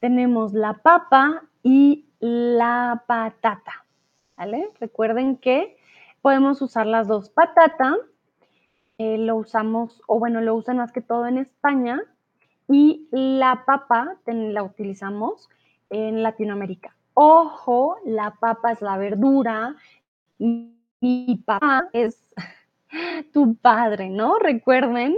Tenemos 0.00 0.52
la 0.52 0.74
papa 0.74 1.44
y 1.62 2.06
la 2.18 3.04
patata. 3.06 3.86
¿Vale? 4.36 4.70
Recuerden 4.80 5.36
que 5.36 5.76
podemos 6.20 6.60
usar 6.62 6.86
las 6.86 7.06
dos 7.06 7.30
patata. 7.30 7.96
Eh, 9.02 9.16
lo 9.16 9.36
usamos, 9.36 10.02
o 10.06 10.18
bueno, 10.18 10.42
lo 10.42 10.54
usan 10.54 10.76
más 10.76 10.92
que 10.92 11.00
todo 11.00 11.26
en 11.26 11.38
España. 11.38 12.02
Y 12.68 13.08
la 13.10 13.64
papa 13.64 14.18
la 14.26 14.62
utilizamos 14.62 15.48
en 15.88 16.22
Latinoamérica. 16.22 16.94
Ojo, 17.14 17.96
la 18.04 18.32
papa 18.38 18.72
es 18.72 18.82
la 18.82 18.98
verdura. 18.98 19.74
Mi 20.38 21.42
papá 21.46 21.88
es 21.94 22.34
tu 23.32 23.54
padre, 23.56 24.10
¿no? 24.10 24.38
Recuerden, 24.38 25.16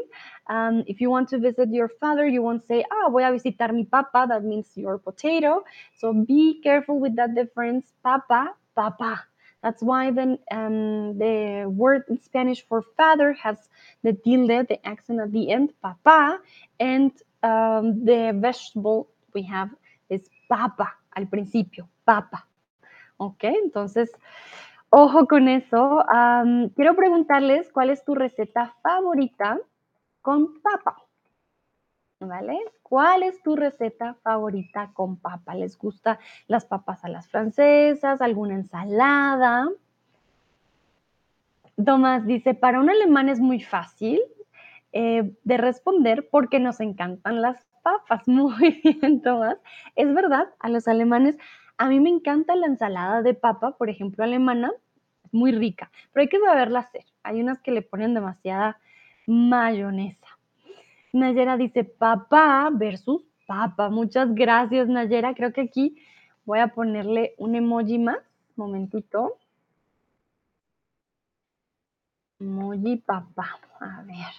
Um, 0.48 0.82
if 0.88 1.00
you 1.00 1.08
want 1.08 1.28
to 1.28 1.38
visit 1.38 1.70
your 1.70 1.88
father, 2.00 2.26
you 2.26 2.42
won't 2.42 2.66
say, 2.66 2.84
ah, 2.90 3.08
voy 3.08 3.22
a 3.22 3.30
visitar 3.30 3.72
mi 3.72 3.84
papa. 3.84 4.26
That 4.28 4.42
means 4.42 4.76
your 4.76 4.98
potato. 4.98 5.64
So 5.94 6.12
be 6.12 6.60
careful 6.62 6.98
with 6.98 7.14
that 7.16 7.34
difference. 7.34 7.92
Papa, 8.02 8.54
papa. 8.74 9.24
That's 9.62 9.82
why 9.82 10.10
then 10.10 10.38
um, 10.50 11.18
the 11.18 11.66
word 11.68 12.04
in 12.08 12.20
Spanish 12.20 12.64
for 12.66 12.82
father 12.96 13.32
has 13.34 13.56
the 14.02 14.12
tilde, 14.12 14.68
the 14.68 14.78
accent 14.84 15.20
at 15.20 15.30
the 15.30 15.50
end, 15.50 15.72
papa, 15.80 16.40
and 16.80 17.12
um, 17.42 18.04
the 18.04 18.32
vegetable 18.34 19.08
we 19.34 19.42
have 19.42 19.70
is 20.10 20.28
papa 20.48 20.92
al 21.16 21.26
principio, 21.26 21.88
papa. 22.04 22.46
Ok, 23.18 23.44
entonces, 23.44 24.10
ojo 24.90 25.26
con 25.26 25.48
eso. 25.48 26.02
Um, 26.12 26.70
quiero 26.70 26.96
preguntarles 26.96 27.70
cuál 27.70 27.90
es 27.90 28.04
tu 28.04 28.14
receta 28.14 28.74
favorita 28.82 29.58
con 30.22 30.60
papa. 30.60 31.01
¿Cuál 32.82 33.22
es 33.22 33.42
tu 33.42 33.56
receta 33.56 34.14
favorita 34.22 34.90
con 34.92 35.16
papa? 35.16 35.54
¿Les 35.54 35.76
gusta 35.76 36.18
las 36.46 36.64
papas 36.64 37.04
a 37.04 37.08
las 37.08 37.28
francesas? 37.28 38.20
¿Alguna 38.20 38.54
ensalada? 38.54 39.68
Tomás 41.82 42.26
dice, 42.26 42.54
para 42.54 42.80
un 42.80 42.90
alemán 42.90 43.28
es 43.28 43.40
muy 43.40 43.60
fácil 43.60 44.20
eh, 44.92 45.34
de 45.42 45.56
responder 45.56 46.28
porque 46.30 46.60
nos 46.60 46.80
encantan 46.80 47.40
las 47.40 47.66
papas. 47.82 48.22
Muy 48.28 48.80
bien, 48.84 49.22
Tomás. 49.22 49.56
Es 49.96 50.12
verdad, 50.14 50.48
a 50.60 50.68
los 50.68 50.86
alemanes, 50.86 51.36
a 51.78 51.88
mí 51.88 51.98
me 51.98 52.10
encanta 52.10 52.54
la 52.54 52.66
ensalada 52.66 53.22
de 53.22 53.34
papa, 53.34 53.76
por 53.76 53.88
ejemplo, 53.88 54.22
alemana, 54.22 54.70
muy 55.32 55.50
rica, 55.52 55.90
pero 56.12 56.22
hay 56.22 56.28
que 56.28 56.38
saberla 56.40 56.80
hacer. 56.80 57.04
Hay 57.22 57.40
unas 57.40 57.60
que 57.60 57.72
le 57.72 57.80
ponen 57.80 58.12
demasiada 58.12 58.78
mayonesa. 59.26 60.31
Nayera 61.12 61.58
dice 61.58 61.84
papá 61.84 62.70
versus 62.72 63.22
papa. 63.46 63.90
Muchas 63.90 64.34
gracias, 64.34 64.88
Nayera. 64.88 65.34
Creo 65.34 65.52
que 65.52 65.60
aquí 65.62 65.96
voy 66.44 66.60
a 66.60 66.68
ponerle 66.68 67.34
un 67.38 67.54
emoji 67.54 67.98
más. 67.98 68.18
Momentito. 68.56 69.36
Emoji 72.40 72.96
papá. 72.96 73.60
A 73.80 74.02
ver. 74.02 74.34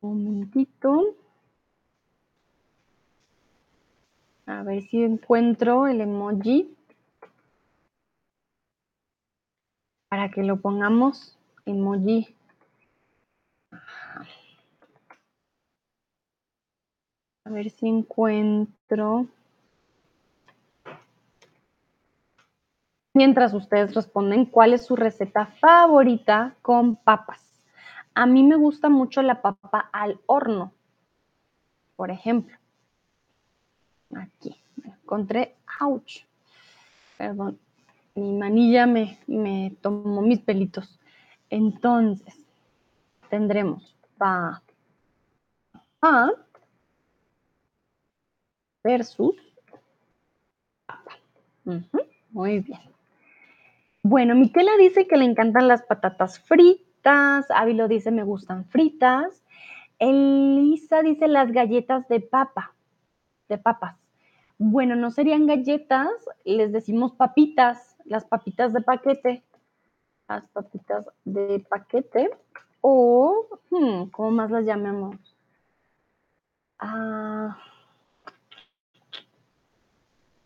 Momentito. 0.00 1.16
A 4.46 4.62
ver 4.62 4.82
si 4.82 5.02
encuentro 5.02 5.88
el 5.88 6.00
emoji. 6.00 6.74
Para 10.08 10.30
que 10.30 10.42
lo 10.42 10.60
pongamos 10.60 11.36
emoji 11.66 12.37
A 17.48 17.50
ver 17.50 17.70
si 17.70 17.88
encuentro. 17.88 19.26
Mientras 23.14 23.54
ustedes 23.54 23.94
responden, 23.94 24.44
¿cuál 24.44 24.74
es 24.74 24.84
su 24.84 24.96
receta 24.96 25.46
favorita 25.46 26.56
con 26.60 26.96
papas? 26.96 27.64
A 28.14 28.26
mí 28.26 28.42
me 28.42 28.56
gusta 28.56 28.90
mucho 28.90 29.22
la 29.22 29.40
papa 29.40 29.88
al 29.92 30.20
horno, 30.26 30.72
por 31.96 32.10
ejemplo. 32.10 32.54
Aquí, 34.14 34.54
encontré, 34.84 35.56
ouch, 35.80 36.24
perdón, 37.16 37.58
mi 38.14 38.30
manilla 38.34 38.86
me, 38.86 39.18
me 39.26 39.74
tomó 39.80 40.20
mis 40.20 40.40
pelitos. 40.40 41.00
Entonces, 41.48 42.36
tendremos 43.30 43.96
papa 44.18 44.62
versus 48.82 49.36
Muy 52.30 52.60
bien. 52.60 52.80
Bueno, 54.02 54.34
Miquela 54.34 54.76
dice 54.78 55.06
que 55.06 55.16
le 55.16 55.24
encantan 55.24 55.68
las 55.68 55.82
patatas 55.82 56.38
fritas. 56.40 57.50
Ávilo 57.50 57.88
dice 57.88 58.10
me 58.10 58.22
gustan 58.22 58.64
fritas. 58.66 59.44
Elisa 59.98 61.02
dice 61.02 61.28
las 61.28 61.50
galletas 61.52 62.08
de 62.08 62.20
papa, 62.20 62.74
de 63.48 63.58
papas. 63.58 63.96
Bueno, 64.56 64.96
no 64.96 65.10
serían 65.10 65.46
galletas, 65.46 66.10
les 66.44 66.72
decimos 66.72 67.12
papitas, 67.12 67.96
las 68.04 68.24
papitas 68.24 68.72
de 68.72 68.80
paquete, 68.80 69.44
las 70.28 70.46
papitas 70.48 71.06
de 71.24 71.64
paquete, 71.68 72.30
o, 72.80 73.46
hmm, 73.70 74.10
¿cómo 74.10 74.30
más 74.30 74.50
las 74.50 74.64
llamamos? 74.64 75.16
Ah, 76.78 77.56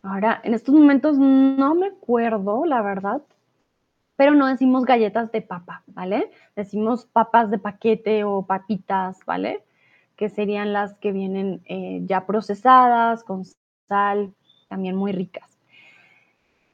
Ahora, 0.03 0.41
en 0.43 0.53
estos 0.53 0.75
momentos 0.75 1.17
no 1.17 1.75
me 1.75 1.87
acuerdo, 1.87 2.65
la 2.65 2.81
verdad, 2.81 3.21
pero 4.17 4.33
no 4.35 4.47
decimos 4.47 4.83
galletas 4.83 5.31
de 5.31 5.41
papa, 5.41 5.81
¿vale? 5.87 6.29
Decimos 6.57 7.05
papas 7.05 7.49
de 7.49 7.57
paquete 7.57 8.25
o 8.25 8.45
papitas, 8.45 9.19
¿vale? 9.25 9.63
Que 10.17 10.27
serían 10.27 10.73
las 10.73 10.93
que 10.95 11.13
vienen 11.13 11.61
eh, 11.65 12.01
ya 12.05 12.25
procesadas, 12.25 13.23
con 13.23 13.45
sal, 13.87 14.33
también 14.67 14.97
muy 14.97 15.13
ricas. 15.13 15.57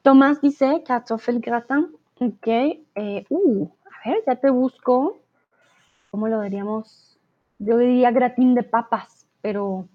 Tomás 0.02 0.40
dice 0.40 0.82
Kartoffelgratin, 0.84 1.88
ok. 2.18 2.46
Eh, 2.46 3.26
uh, 3.28 3.68
a 3.84 4.08
ver, 4.08 4.22
ya 4.26 4.36
te 4.36 4.50
busco. 4.50 5.18
¿Cómo 6.10 6.26
lo 6.26 6.40
diríamos? 6.40 7.16
Yo 7.60 7.78
diría 7.78 8.10
gratín 8.10 8.56
de 8.56 8.64
papas, 8.64 9.28
pero 9.40 9.86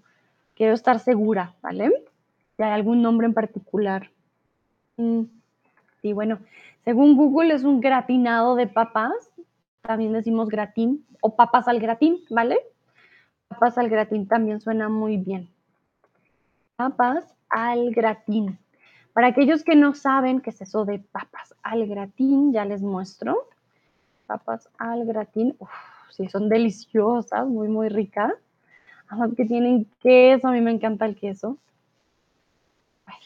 quiero 0.54 0.72
estar 0.72 1.00
segura, 1.00 1.54
¿vale? 1.60 2.05
Hay 2.62 2.72
algún 2.72 3.02
nombre 3.02 3.26
en 3.26 3.34
particular. 3.34 4.10
Mm, 4.96 5.22
sí, 6.02 6.12
bueno, 6.12 6.38
según 6.84 7.16
Google 7.16 7.54
es 7.54 7.64
un 7.64 7.80
gratinado 7.80 8.54
de 8.54 8.66
papas, 8.66 9.12
también 9.82 10.12
decimos 10.12 10.48
gratín, 10.48 11.04
o 11.20 11.36
papas 11.36 11.68
al 11.68 11.80
gratín, 11.80 12.20
¿vale? 12.30 12.58
Papas 13.48 13.78
al 13.78 13.88
gratín 13.88 14.26
también 14.26 14.60
suena 14.60 14.88
muy 14.88 15.16
bien. 15.16 15.48
Papas 16.76 17.34
al 17.48 17.90
gratín. 17.90 18.58
Para 19.12 19.28
aquellos 19.28 19.64
que 19.64 19.76
no 19.76 19.94
saben 19.94 20.40
qué 20.40 20.50
es 20.50 20.60
eso 20.60 20.84
de 20.84 20.98
papas 20.98 21.54
al 21.62 21.86
gratín, 21.86 22.52
ya 22.52 22.64
les 22.64 22.82
muestro. 22.82 23.48
Papas 24.26 24.68
al 24.78 25.06
gratín, 25.06 25.56
sí, 26.10 26.28
son 26.28 26.48
deliciosas, 26.48 27.46
muy, 27.46 27.68
muy 27.68 27.88
ricas. 27.88 28.32
Además 29.08 29.30
que 29.36 29.44
tienen 29.44 29.86
queso, 30.02 30.48
a 30.48 30.52
mí 30.52 30.60
me 30.60 30.72
encanta 30.72 31.06
el 31.06 31.16
queso. 31.16 31.56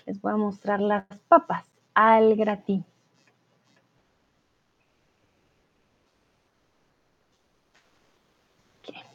Les 0.07 0.21
voy 0.21 0.33
a 0.33 0.37
mostrar 0.37 0.81
las 0.81 1.05
papas 1.29 1.65
al 1.95 2.37
gratín. 2.37 2.85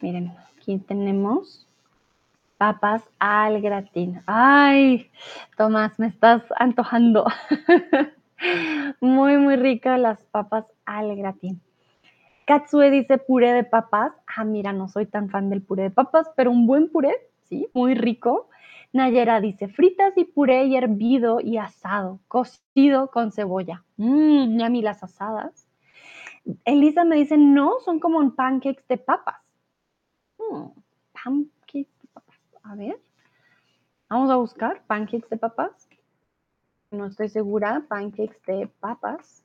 miren, 0.02 0.32
aquí 0.56 0.78
tenemos 0.78 1.66
papas 2.58 3.04
al 3.20 3.62
gratín. 3.62 4.22
Ay, 4.28 5.10
Tomás, 5.58 5.98
me 6.00 6.08
estás 6.08 6.44
antojando. 6.58 7.26
muy, 9.02 9.38
muy 9.38 9.56
rica 9.56 9.98
las 9.98 10.24
papas 10.26 10.66
al 10.86 11.16
gratín. 11.16 11.60
Katsue 12.46 12.92
dice 12.92 13.18
puré 13.18 13.54
de 13.54 13.64
papas. 13.64 14.14
Ah, 14.28 14.44
mira, 14.44 14.74
no 14.74 14.88
soy 14.88 15.08
tan 15.08 15.30
fan 15.30 15.50
del 15.50 15.64
puré 15.64 15.84
de 15.84 15.92
papas, 15.92 16.30
pero 16.36 16.52
un 16.52 16.68
buen 16.68 16.90
puré, 16.90 17.16
sí, 17.50 17.68
muy 17.74 17.96
rico. 17.96 18.50
Nayera 18.96 19.42
dice 19.42 19.68
fritas 19.68 20.14
y 20.16 20.24
puré 20.24 20.68
y 20.68 20.78
hervido 20.78 21.42
y 21.42 21.58
asado, 21.58 22.22
cocido 22.30 23.12
con 23.12 23.34
cebolla. 23.34 23.84
Mmm, 23.98 24.56
mí 24.70 24.82
las 24.82 25.04
asadas. 25.04 25.68
Elisa 26.64 27.04
me 27.04 27.18
dice, 27.18 27.38
no, 27.38 27.82
son 27.82 28.00
como 28.00 28.34
pancakes 28.34 28.88
de 28.88 28.98
papas. 28.98 29.42
Mm, 30.38 30.68
pancakes 31.12 31.90
de 32.02 32.08
papas. 32.14 32.40
A 32.64 32.76
ver. 32.76 32.98
Vamos 34.08 34.30
a 34.30 34.38
buscar 34.38 34.82
pancakes 34.88 35.28
de 35.30 35.36
papas. 35.36 35.90
No 36.90 37.08
estoy 37.08 37.28
segura. 37.28 37.84
Pancakes 37.90 38.42
de 38.48 38.68
papas. 38.80 39.44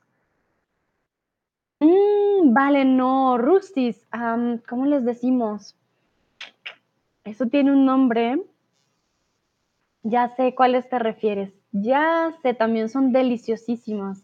Mm, 1.80 2.54
vale, 2.54 2.84
no. 2.84 3.36
Rustis. 3.36 4.06
¿Cómo 4.68 4.86
les 4.86 5.04
decimos? 5.04 5.76
Eso 7.24 7.46
tiene 7.46 7.72
un 7.72 7.84
nombre. 7.84 8.44
Ya 10.02 10.34
sé 10.36 10.54
cuáles 10.54 10.88
te 10.88 10.98
refieres. 10.98 11.52
Ya 11.72 12.34
sé, 12.42 12.54
también 12.54 12.88
son 12.88 13.12
deliciosísimos. 13.12 14.22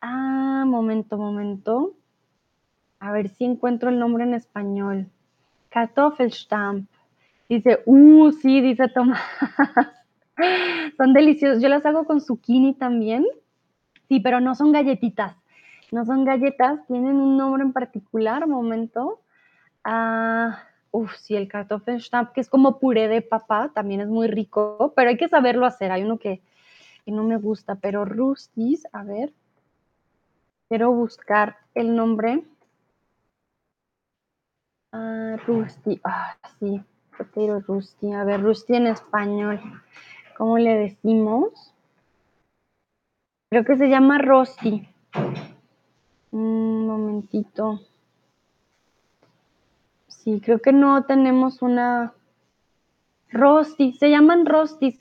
Ah, 0.00 0.64
momento, 0.66 1.16
momento. 1.16 1.94
A 2.98 3.12
ver 3.12 3.28
si 3.28 3.44
encuentro 3.44 3.88
el 3.90 3.98
nombre 3.98 4.24
en 4.24 4.34
español. 4.34 5.06
Kartoffelstamp. 5.70 6.88
Dice, 7.48 7.80
uh, 7.86 8.32
sí, 8.32 8.60
dice 8.60 8.88
Tomás. 8.88 9.20
son 10.96 11.12
deliciosos. 11.12 11.62
Yo 11.62 11.68
las 11.68 11.86
hago 11.86 12.04
con 12.04 12.20
zucchini 12.20 12.74
también. 12.74 13.24
Sí, 14.08 14.20
pero 14.20 14.40
no 14.40 14.54
son 14.54 14.72
galletitas. 14.72 15.36
No 15.92 16.04
son 16.04 16.24
galletas, 16.24 16.84
tienen 16.88 17.16
un 17.16 17.36
nombre 17.36 17.62
en 17.62 17.72
particular, 17.72 18.46
momento. 18.48 19.20
Ah, 19.84 20.64
uf, 20.90 21.14
sí, 21.16 21.36
el 21.36 21.48
Kartoffelstamp, 21.48 22.32
que 22.32 22.40
es 22.40 22.48
como 22.48 22.78
puré 22.78 23.08
de 23.08 23.22
papa, 23.22 23.70
también 23.74 24.00
es 24.00 24.08
muy 24.08 24.28
rico, 24.28 24.92
pero 24.96 25.10
hay 25.10 25.16
que 25.16 25.28
saberlo 25.28 25.66
hacer. 25.66 25.92
Hay 25.92 26.02
uno 26.02 26.18
que, 26.18 26.40
que 27.04 27.12
no 27.12 27.24
me 27.24 27.36
gusta, 27.36 27.76
pero 27.76 28.04
Rustis, 28.04 28.86
a 28.92 29.02
ver. 29.04 29.32
Quiero 30.68 30.92
buscar 30.92 31.58
el 31.74 31.94
nombre. 31.94 32.44
Ah, 34.92 35.36
Rusty, 35.46 36.00
ah, 36.04 36.36
sí, 36.58 36.80
potato 37.16 37.60
Rusty. 37.60 38.12
A 38.12 38.24
ver, 38.24 38.42
Rusty 38.42 38.76
en 38.76 38.86
español, 38.86 39.60
¿cómo 40.36 40.58
le 40.58 40.74
decimos? 40.74 41.72
Creo 43.50 43.64
que 43.64 43.76
se 43.76 43.88
llama 43.88 44.18
Rosti. 44.18 44.88
Un 46.32 46.86
momentito. 46.86 47.80
Sí, 50.26 50.40
creo 50.40 50.58
que 50.58 50.72
no 50.72 51.04
tenemos 51.04 51.62
una 51.62 52.12
Rosti. 53.30 53.92
Se 53.92 54.10
llaman 54.10 54.44
Rostis. 54.44 55.00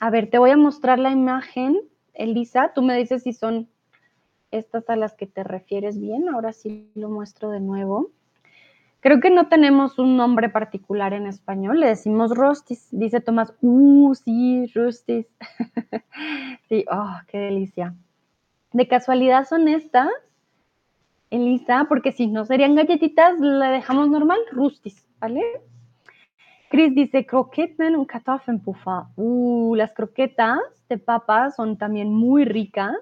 A 0.00 0.10
ver, 0.10 0.28
te 0.28 0.38
voy 0.38 0.50
a 0.50 0.56
mostrar 0.56 0.98
la 0.98 1.12
imagen, 1.12 1.78
Elisa. 2.14 2.72
Tú 2.74 2.82
me 2.82 2.96
dices 2.96 3.22
si 3.22 3.32
son 3.32 3.68
estas 4.50 4.90
a 4.90 4.96
las 4.96 5.14
que 5.14 5.28
te 5.28 5.44
refieres 5.44 6.00
bien. 6.00 6.28
Ahora 6.28 6.52
sí 6.52 6.90
lo 6.96 7.08
muestro 7.08 7.50
de 7.50 7.60
nuevo. 7.60 8.10
Creo 8.98 9.20
que 9.20 9.30
no 9.30 9.46
tenemos 9.46 10.00
un 10.00 10.16
nombre 10.16 10.48
particular 10.48 11.12
en 11.12 11.28
español, 11.28 11.78
le 11.78 11.86
decimos 11.86 12.36
rostis. 12.36 12.88
Dice 12.90 13.20
Tomás, 13.20 13.54
uh, 13.60 14.16
sí, 14.16 14.66
rostis. 14.74 15.28
sí, 16.68 16.84
oh, 16.90 17.14
qué 17.28 17.38
delicia. 17.38 17.94
De 18.72 18.88
casualidad 18.88 19.46
son 19.46 19.68
estas, 19.68 20.10
Elisa, 21.30 21.86
porque 21.88 22.12
si 22.12 22.26
no 22.26 22.44
serían 22.44 22.74
galletitas, 22.74 23.38
le 23.40 23.66
dejamos 23.66 24.08
normal, 24.08 24.38
rustis, 24.52 25.06
¿vale? 25.18 25.42
Chris 26.68 26.94
dice, 26.94 27.26
croquetten 27.26 27.96
un 27.96 28.04
Kartoffelpuffer. 28.04 29.04
Uh, 29.16 29.74
las 29.76 29.92
croquetas 29.92 30.58
de 30.88 30.98
papas 30.98 31.56
son 31.56 31.78
también 31.78 32.12
muy 32.12 32.44
ricas. 32.44 32.94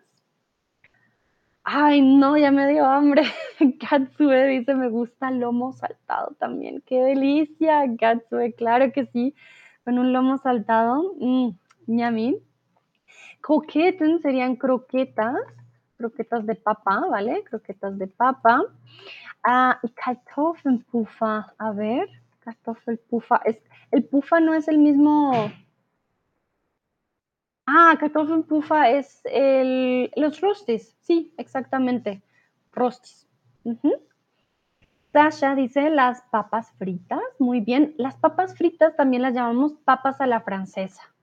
Ay, 1.62 2.02
no, 2.02 2.36
ya 2.36 2.50
me 2.50 2.68
dio 2.68 2.84
hambre. 2.84 3.22
Katsue 3.80 4.46
dice, 4.48 4.74
me 4.74 4.88
gusta 4.90 5.30
lomo 5.30 5.72
saltado 5.72 6.36
también. 6.38 6.82
Qué 6.86 7.00
delicia, 7.00 7.84
Katsue, 7.98 8.54
claro 8.54 8.92
que 8.92 9.06
sí. 9.06 9.34
Con 9.82 9.98
un 9.98 10.12
lomo 10.12 10.36
saltado, 10.38 11.14
mmm, 11.18 11.50
ñami. 11.86 12.36
Croquetten 13.40 14.20
serían 14.20 14.56
croquetas, 14.56 15.36
croquetas 16.04 16.46
de 16.46 16.54
papa, 16.54 17.06
¿vale? 17.10 17.42
Croquetas 17.44 17.98
de 17.98 18.06
papa. 18.06 18.62
Ah, 19.42 19.78
y 19.82 19.88
Kartoffelpuffer, 19.88 21.44
a 21.58 21.72
ver, 21.72 22.08
Kartoffelpuffer. 22.40 23.40
Es, 23.44 23.58
el 23.90 24.04
pufa 24.04 24.40
no 24.40 24.54
es 24.54 24.68
el 24.68 24.78
mismo 24.78 25.50
Ah, 27.66 27.96
Kartoffelpuffer 27.98 28.96
es 28.96 29.22
el, 29.24 30.10
los 30.16 30.40
rostis, 30.40 30.94
sí, 31.00 31.32
exactamente, 31.38 32.22
rostis. 32.72 33.26
Sasha 35.12 35.54
dice 35.54 35.88
las 35.88 36.20
papas 36.30 36.72
fritas, 36.72 37.22
muy 37.38 37.60
bien. 37.60 37.94
Las 37.96 38.16
papas 38.16 38.54
fritas 38.54 38.94
también 38.96 39.22
las 39.22 39.32
llamamos 39.32 39.72
papas 39.84 40.20
a 40.20 40.26
la 40.26 40.40
francesa. 40.40 41.13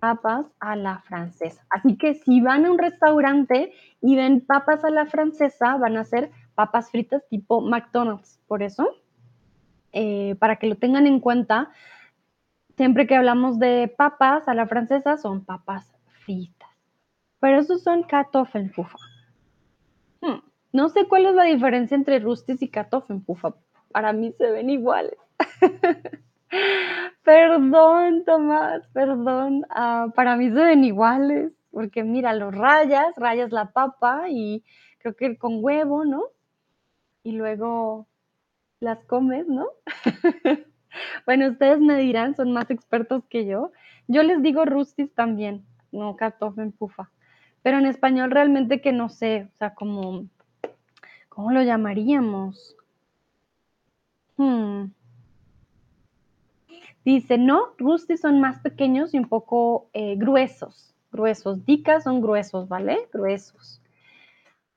Papas 0.00 0.46
a 0.60 0.76
la 0.76 1.00
francesa. 1.00 1.64
Así 1.70 1.96
que 1.96 2.14
si 2.14 2.40
van 2.40 2.64
a 2.64 2.70
un 2.70 2.78
restaurante 2.78 3.72
y 4.00 4.16
ven 4.16 4.40
papas 4.40 4.84
a 4.84 4.90
la 4.90 5.06
francesa, 5.06 5.76
van 5.76 5.96
a 5.96 6.04
ser 6.04 6.30
papas 6.54 6.90
fritas 6.90 7.22
tipo 7.28 7.60
McDonald's. 7.60 8.40
Por 8.46 8.62
eso, 8.62 8.88
eh, 9.92 10.36
para 10.38 10.56
que 10.56 10.68
lo 10.68 10.76
tengan 10.76 11.06
en 11.06 11.20
cuenta, 11.20 11.70
Siempre 12.78 13.08
que 13.08 13.16
hablamos 13.16 13.58
de 13.58 13.92
papas 13.98 14.46
a 14.46 14.54
la 14.54 14.68
francesa 14.68 15.16
son 15.16 15.44
papas 15.44 15.92
fritas. 16.24 16.70
Pero 17.40 17.58
esos 17.58 17.82
son 17.82 18.04
Kartoffelpuffer. 18.04 19.00
Hmm, 20.20 20.38
no 20.72 20.88
sé 20.88 21.08
cuál 21.08 21.26
es 21.26 21.34
la 21.34 21.42
diferencia 21.42 21.96
entre 21.96 22.20
Rustis 22.20 22.62
y 22.62 22.68
Kartoffelpuffer. 22.68 23.54
Para 23.90 24.12
mí 24.12 24.32
se 24.38 24.52
ven 24.52 24.70
iguales. 24.70 25.18
perdón, 27.28 28.24
Tomás, 28.24 28.86
perdón. 28.94 29.66
Ah, 29.68 30.06
para 30.14 30.34
mí 30.36 30.48
ven 30.48 30.82
iguales. 30.82 31.52
Porque 31.70 32.02
mira, 32.02 32.32
los 32.32 32.54
rayas, 32.54 33.14
rayas 33.16 33.52
la 33.52 33.70
papa 33.72 34.30
y 34.30 34.64
creo 34.98 35.14
que 35.14 35.36
con 35.36 35.62
huevo, 35.62 36.06
¿no? 36.06 36.22
Y 37.22 37.32
luego 37.32 38.08
las 38.80 39.04
comes, 39.04 39.46
¿no? 39.46 39.66
Bueno, 41.26 41.48
ustedes 41.50 41.80
me 41.80 41.98
dirán, 41.98 42.34
son 42.34 42.52
más 42.52 42.70
expertos 42.70 43.22
que 43.28 43.44
yo. 43.44 43.72
Yo 44.08 44.22
les 44.22 44.42
digo 44.42 44.64
rustis 44.64 45.14
también, 45.14 45.64
no 45.92 46.16
pufa. 46.78 47.10
Pero 47.62 47.78
en 47.78 47.84
español 47.84 48.30
realmente 48.30 48.80
que 48.80 48.90
no 48.90 49.10
sé, 49.10 49.48
o 49.52 49.56
sea, 49.58 49.74
como, 49.74 50.26
¿cómo 51.28 51.52
lo 51.52 51.62
llamaríamos? 51.62 52.74
Hmm. 54.38 54.86
Dice, 57.08 57.38
no, 57.38 57.68
rustis 57.78 58.20
son 58.20 58.38
más 58.38 58.58
pequeños 58.60 59.14
y 59.14 59.18
un 59.18 59.30
poco 59.30 59.88
eh, 59.94 60.16
gruesos, 60.16 60.94
gruesos. 61.10 61.64
Dicas 61.64 62.04
son 62.04 62.20
gruesos, 62.20 62.68
¿vale? 62.68 63.08
Gruesos. 63.10 63.80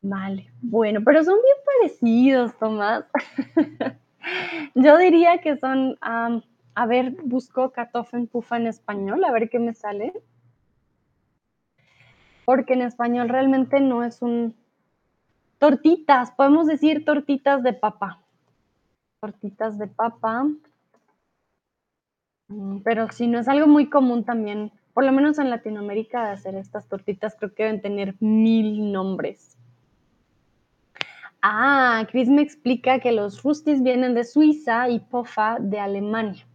Vale, 0.02 0.50
bueno, 0.62 1.02
pero 1.04 1.26
son 1.26 1.36
bien 1.44 1.58
parecidos, 1.66 2.58
Tomás. 2.58 3.04
Yo 4.76 4.98
diría 4.98 5.40
que 5.40 5.58
son, 5.58 5.98
a 6.00 6.86
ver, 6.88 7.18
busco 7.22 7.72
Kartoffelpuffer 7.72 8.62
en 8.62 8.68
español, 8.68 9.26
a 9.26 9.32
ver 9.34 9.50
qué 9.50 9.60
me 9.60 9.74
sale. 9.74 10.14
Porque 12.46 12.76
en 12.76 12.84
español 12.84 13.28
realmente 13.28 13.82
no 13.82 14.06
es 14.06 14.22
un... 14.22 14.56
Tortitas, 15.58 16.32
podemos 16.32 16.66
decir 16.66 17.04
tortitas 17.04 17.62
de 17.62 17.74
papa. 17.74 18.22
Tortitas 19.20 19.78
de 19.78 19.88
papa. 19.88 20.48
Mm, 22.52 22.80
pero 22.84 23.10
si 23.12 23.28
no 23.28 23.39
es 23.39 23.47
algo 23.47 23.68
muy 23.68 23.89
común 23.89 24.24
también, 24.24 24.72
por 24.93 25.06
lo 25.06 25.12
menos 25.12 25.39
en 25.39 25.49
Latinoamérica, 25.49 26.26
de 26.26 26.32
hacer 26.34 26.56
estas 26.56 26.88
tortitas, 26.88 27.36
creo 27.38 27.54
que 27.54 27.64
deben 27.64 27.82
tener 27.82 28.16
mil 28.20 28.91
nombres. 28.91 29.58
Ah, 31.41 32.06
Chris 32.12 32.30
me 32.30 32.41
explica 32.41 32.99
que 32.99 33.12
los 33.12 33.41
Rustis 33.41 33.82
vienen 33.82 34.14
de 34.14 34.24
Suiza 34.24 34.89
y 34.89 34.99
Pofa 34.99 35.58
de 35.60 35.80
Alemania. 35.80 36.45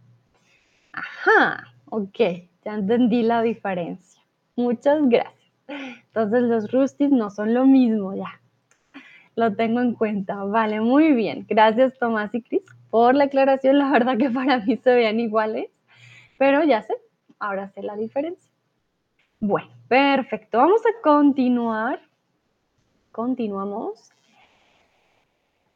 Ajá, 0.93 1.73
ok, 1.89 2.19
ya 2.63 2.73
entendí 2.75 3.23
la 3.23 3.41
diferencia. 3.41 4.21
Muchas 4.55 5.01
gracias. 5.09 5.33
Entonces 5.67 6.41
los 6.43 6.71
Rustis 6.71 7.11
no 7.11 7.29
son 7.29 7.53
lo 7.53 7.65
mismo, 7.65 8.15
ya. 8.15 8.39
Lo 9.35 9.53
tengo 9.55 9.81
en 9.81 9.93
cuenta. 9.93 10.43
Vale, 10.45 10.79
muy 10.79 11.11
bien. 11.11 11.45
Gracias 11.49 11.97
Tomás 11.99 12.33
y 12.33 12.41
Cris 12.41 12.63
por 12.89 13.13
la 13.13 13.25
aclaración. 13.25 13.77
La 13.77 13.91
verdad 13.91 14.17
que 14.17 14.29
para 14.29 14.59
mí 14.59 14.77
se 14.77 14.93
veían 14.93 15.19
iguales, 15.19 15.69
pero 16.37 16.63
ya 16.63 16.81
sé, 16.81 16.95
ahora 17.39 17.69
sé 17.69 17.83
la 17.83 17.95
diferencia. 17.95 18.51
Bueno, 19.39 19.69
perfecto. 19.87 20.57
Vamos 20.57 20.81
a 20.85 21.01
continuar. 21.01 22.01
Continuamos. 23.11 24.11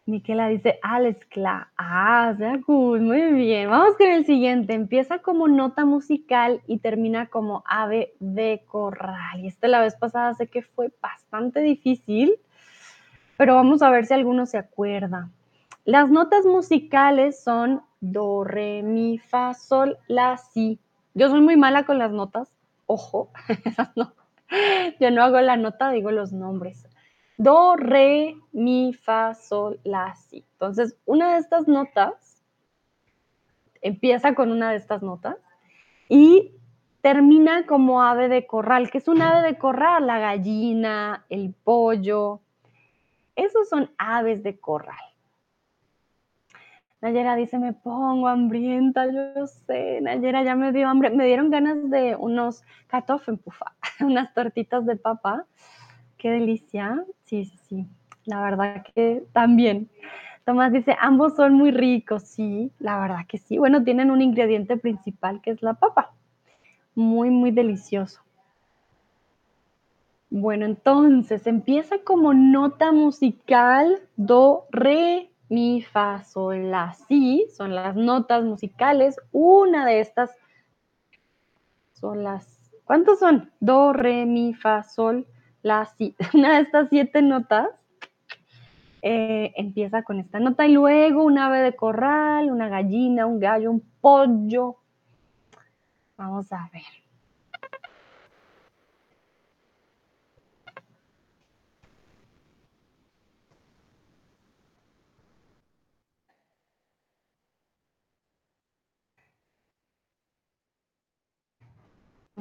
Miquela 0.07 0.47
dice, 0.47 0.79
Alex 0.81 1.25
Cla. 1.27 1.71
Ah, 1.77 2.33
sea 2.37 2.59
cool, 2.65 3.01
muy 3.01 3.33
bien. 3.33 3.69
Vamos 3.69 3.95
con 3.97 4.07
el 4.07 4.25
siguiente. 4.25 4.73
Empieza 4.73 5.19
como 5.19 5.47
nota 5.47 5.85
musical 5.85 6.61
y 6.65 6.79
termina 6.79 7.27
como 7.27 7.63
ave 7.65 8.13
de 8.19 8.63
corral. 8.67 9.39
Y 9.39 9.47
este 9.47 9.67
la 9.67 9.79
vez 9.79 9.95
pasada 9.95 10.33
sé 10.33 10.47
que 10.47 10.63
fue 10.63 10.91
bastante 11.01 11.59
difícil, 11.59 12.33
pero 13.37 13.55
vamos 13.55 13.83
a 13.83 13.91
ver 13.91 14.07
si 14.07 14.15
alguno 14.15 14.47
se 14.47 14.57
acuerda. 14.57 15.29
Las 15.85 16.09
notas 16.09 16.45
musicales 16.45 17.43
son 17.43 17.81
do, 18.01 18.43
re, 18.43 18.83
mi, 18.83 19.17
fa, 19.17 19.53
sol, 19.53 19.97
la, 20.07 20.37
si. 20.37 20.79
Yo 21.13 21.29
soy 21.29 21.41
muy 21.41 21.55
mala 21.55 21.85
con 21.85 21.97
las 21.97 22.11
notas. 22.11 22.51
Ojo, 22.87 23.31
no. 23.95 24.13
Yo 24.99 25.11
no 25.11 25.23
hago 25.23 25.39
la 25.39 25.55
nota, 25.55 25.91
digo 25.91 26.11
los 26.11 26.33
nombres 26.33 26.85
do, 27.41 27.75
re, 27.75 28.37
mi, 28.51 28.93
fa, 28.93 29.33
sol, 29.33 29.79
la, 29.83 30.13
si. 30.13 30.45
Entonces, 30.53 30.95
una 31.05 31.33
de 31.33 31.39
estas 31.39 31.67
notas 31.67 32.43
empieza 33.81 34.35
con 34.35 34.51
una 34.51 34.69
de 34.69 34.77
estas 34.77 35.01
notas 35.01 35.37
y 36.07 36.51
termina 37.01 37.65
como 37.65 38.03
ave 38.03 38.27
de 38.29 38.45
corral. 38.45 38.91
¿Qué 38.91 38.99
es 38.99 39.07
un 39.07 39.23
ave 39.23 39.41
de 39.41 39.57
corral? 39.57 40.05
La 40.05 40.19
gallina, 40.19 41.25
el 41.29 41.55
pollo. 41.63 42.41
Esos 43.35 43.67
son 43.69 43.89
aves 43.97 44.43
de 44.43 44.59
corral. 44.59 45.10
Nayera 47.01 47.35
dice, 47.35 47.57
me 47.57 47.73
pongo 47.73 48.27
hambrienta, 48.27 49.07
yo 49.07 49.47
sé, 49.47 50.01
Nayera 50.01 50.43
ya 50.43 50.55
me 50.55 50.71
dio 50.71 50.87
hambre, 50.87 51.09
me 51.09 51.25
dieron 51.25 51.49
ganas 51.49 51.89
de 51.89 52.15
unos 52.15 52.63
kartoffelpuffer, 52.87 53.67
unas 54.01 54.33
tortitas 54.33 54.85
de 54.85 54.95
papa 54.95 55.45
Qué 56.21 56.29
delicia. 56.29 57.03
Sí, 57.25 57.45
sí, 57.45 57.57
sí. 57.67 57.87
La 58.25 58.43
verdad 58.43 58.85
que 58.93 59.23
también. 59.33 59.89
Tomás 60.45 60.71
dice, 60.71 60.95
ambos 60.99 61.35
son 61.35 61.55
muy 61.55 61.71
ricos. 61.71 62.21
Sí, 62.21 62.71
la 62.77 62.99
verdad 62.99 63.25
que 63.27 63.39
sí. 63.39 63.57
Bueno, 63.57 63.83
tienen 63.83 64.11
un 64.11 64.21
ingrediente 64.21 64.77
principal 64.77 65.41
que 65.41 65.49
es 65.49 65.63
la 65.63 65.73
papa. 65.73 66.13
Muy, 66.93 67.31
muy 67.31 67.49
delicioso. 67.49 68.21
Bueno, 70.29 70.67
entonces 70.67 71.47
empieza 71.47 71.97
como 72.03 72.35
nota 72.35 72.91
musical 72.91 73.99
do, 74.15 74.67
re, 74.69 75.30
mi, 75.51 75.81
fa, 75.81 76.23
sol, 76.23 76.71
la, 76.71 76.93
si. 76.93 77.45
Son 77.53 77.75
las 77.75 77.95
notas 77.95 78.43
musicales. 78.43 79.17
Una 79.31 79.85
de 79.85 79.99
estas 79.99 80.31
son 81.91 82.23
las... 82.23 82.71
¿Cuántos 82.85 83.19
son? 83.19 83.51
Do, 83.59 83.91
re, 83.91 84.25
mi, 84.25 84.53
fa, 84.53 84.83
sol, 84.83 85.27
la, 85.61 85.87
una 86.33 86.55
de 86.55 86.61
estas 86.61 86.87
siete 86.89 87.21
notas 87.21 87.67
eh, 89.01 89.51
empieza 89.57 90.03
con 90.03 90.19
esta 90.19 90.39
nota 90.39 90.65
y 90.65 90.73
luego 90.73 91.23
un 91.23 91.37
ave 91.37 91.59
de 91.59 91.75
corral, 91.75 92.49
una 92.49 92.69
gallina, 92.69 93.25
un 93.25 93.39
gallo, 93.39 93.71
un 93.71 93.83
pollo. 93.99 94.77
Vamos 96.15 96.51
a 96.53 96.69
ver. 96.71 97.00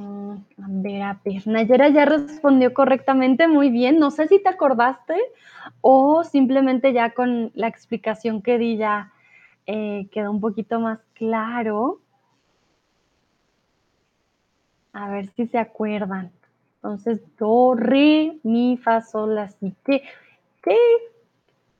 A 0.00 0.66
ver, 0.68 1.02
a 1.02 1.20
ver, 1.24 1.92
ya 1.92 2.04
respondió 2.04 2.72
correctamente, 2.74 3.48
muy 3.48 3.70
bien. 3.70 3.98
No 3.98 4.10
sé 4.10 4.28
si 4.28 4.42
te 4.42 4.48
acordaste 4.48 5.16
o 5.80 6.24
simplemente 6.24 6.92
ya 6.92 7.10
con 7.10 7.50
la 7.54 7.68
explicación 7.68 8.42
que 8.42 8.58
di 8.58 8.76
ya 8.76 9.12
eh, 9.66 10.08
quedó 10.12 10.30
un 10.30 10.40
poquito 10.40 10.80
más 10.80 11.00
claro. 11.14 12.00
A 14.92 15.08
ver 15.10 15.28
si 15.28 15.46
se 15.46 15.58
acuerdan. 15.58 16.30
Entonces, 16.76 17.20
do, 17.38 17.74
re, 17.74 18.38
mi, 18.42 18.76
fa, 18.76 19.02
sol, 19.02 19.34
la, 19.34 19.48
si. 19.48 19.74
¿Qué, 19.84 20.02
¿Qué 20.62 20.76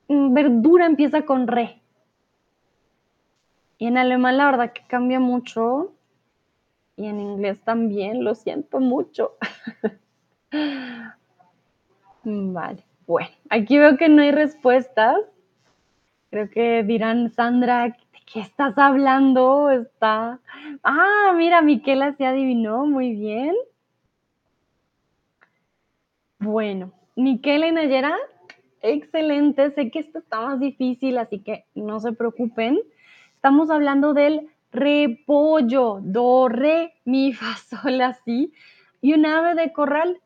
verdura 0.08 0.86
empieza 0.86 1.22
con 1.22 1.46
re? 1.46 1.80
Y 3.78 3.86
en 3.86 3.96
alemán 3.96 4.36
la 4.36 4.46
verdad 4.46 4.72
que 4.72 4.82
cambia 4.86 5.20
mucho 5.20 5.92
y 7.00 7.06
en 7.06 7.18
inglés 7.18 7.58
también, 7.64 8.24
lo 8.24 8.34
siento 8.34 8.78
mucho. 8.78 9.32
vale, 12.24 12.84
bueno, 13.06 13.30
aquí 13.48 13.78
veo 13.78 13.96
que 13.96 14.10
no 14.10 14.20
hay 14.20 14.32
respuestas. 14.32 15.16
Creo 16.28 16.50
que 16.50 16.82
dirán, 16.82 17.30
Sandra, 17.30 17.84
¿de 17.84 18.18
qué 18.30 18.40
estás 18.40 18.76
hablando? 18.76 19.70
Está. 19.70 20.40
Ah, 20.82 21.32
mira, 21.34 21.62
Miquela 21.62 22.12
se 22.16 22.26
adivinó, 22.26 22.84
muy 22.84 23.12
bien. 23.14 23.54
Bueno, 26.38 26.92
Miquela 27.16 27.66
y 27.66 27.72
Nayera, 27.72 28.14
excelente. 28.82 29.70
Sé 29.70 29.90
que 29.90 30.00
esto 30.00 30.18
está 30.18 30.42
más 30.42 30.60
difícil, 30.60 31.16
así 31.16 31.38
que 31.38 31.64
no 31.74 31.98
se 31.98 32.12
preocupen. 32.12 32.78
Estamos 33.36 33.70
hablando 33.70 34.12
del 34.12 34.50
repollo, 34.72 36.00
do, 36.02 36.48
re, 36.48 36.94
mi, 37.04 37.32
fa, 37.32 37.56
sol, 37.56 38.00
así. 38.00 38.52
Y 39.00 39.14
un 39.14 39.26
ave 39.26 39.54
de 39.54 39.72
corral, 39.72 40.20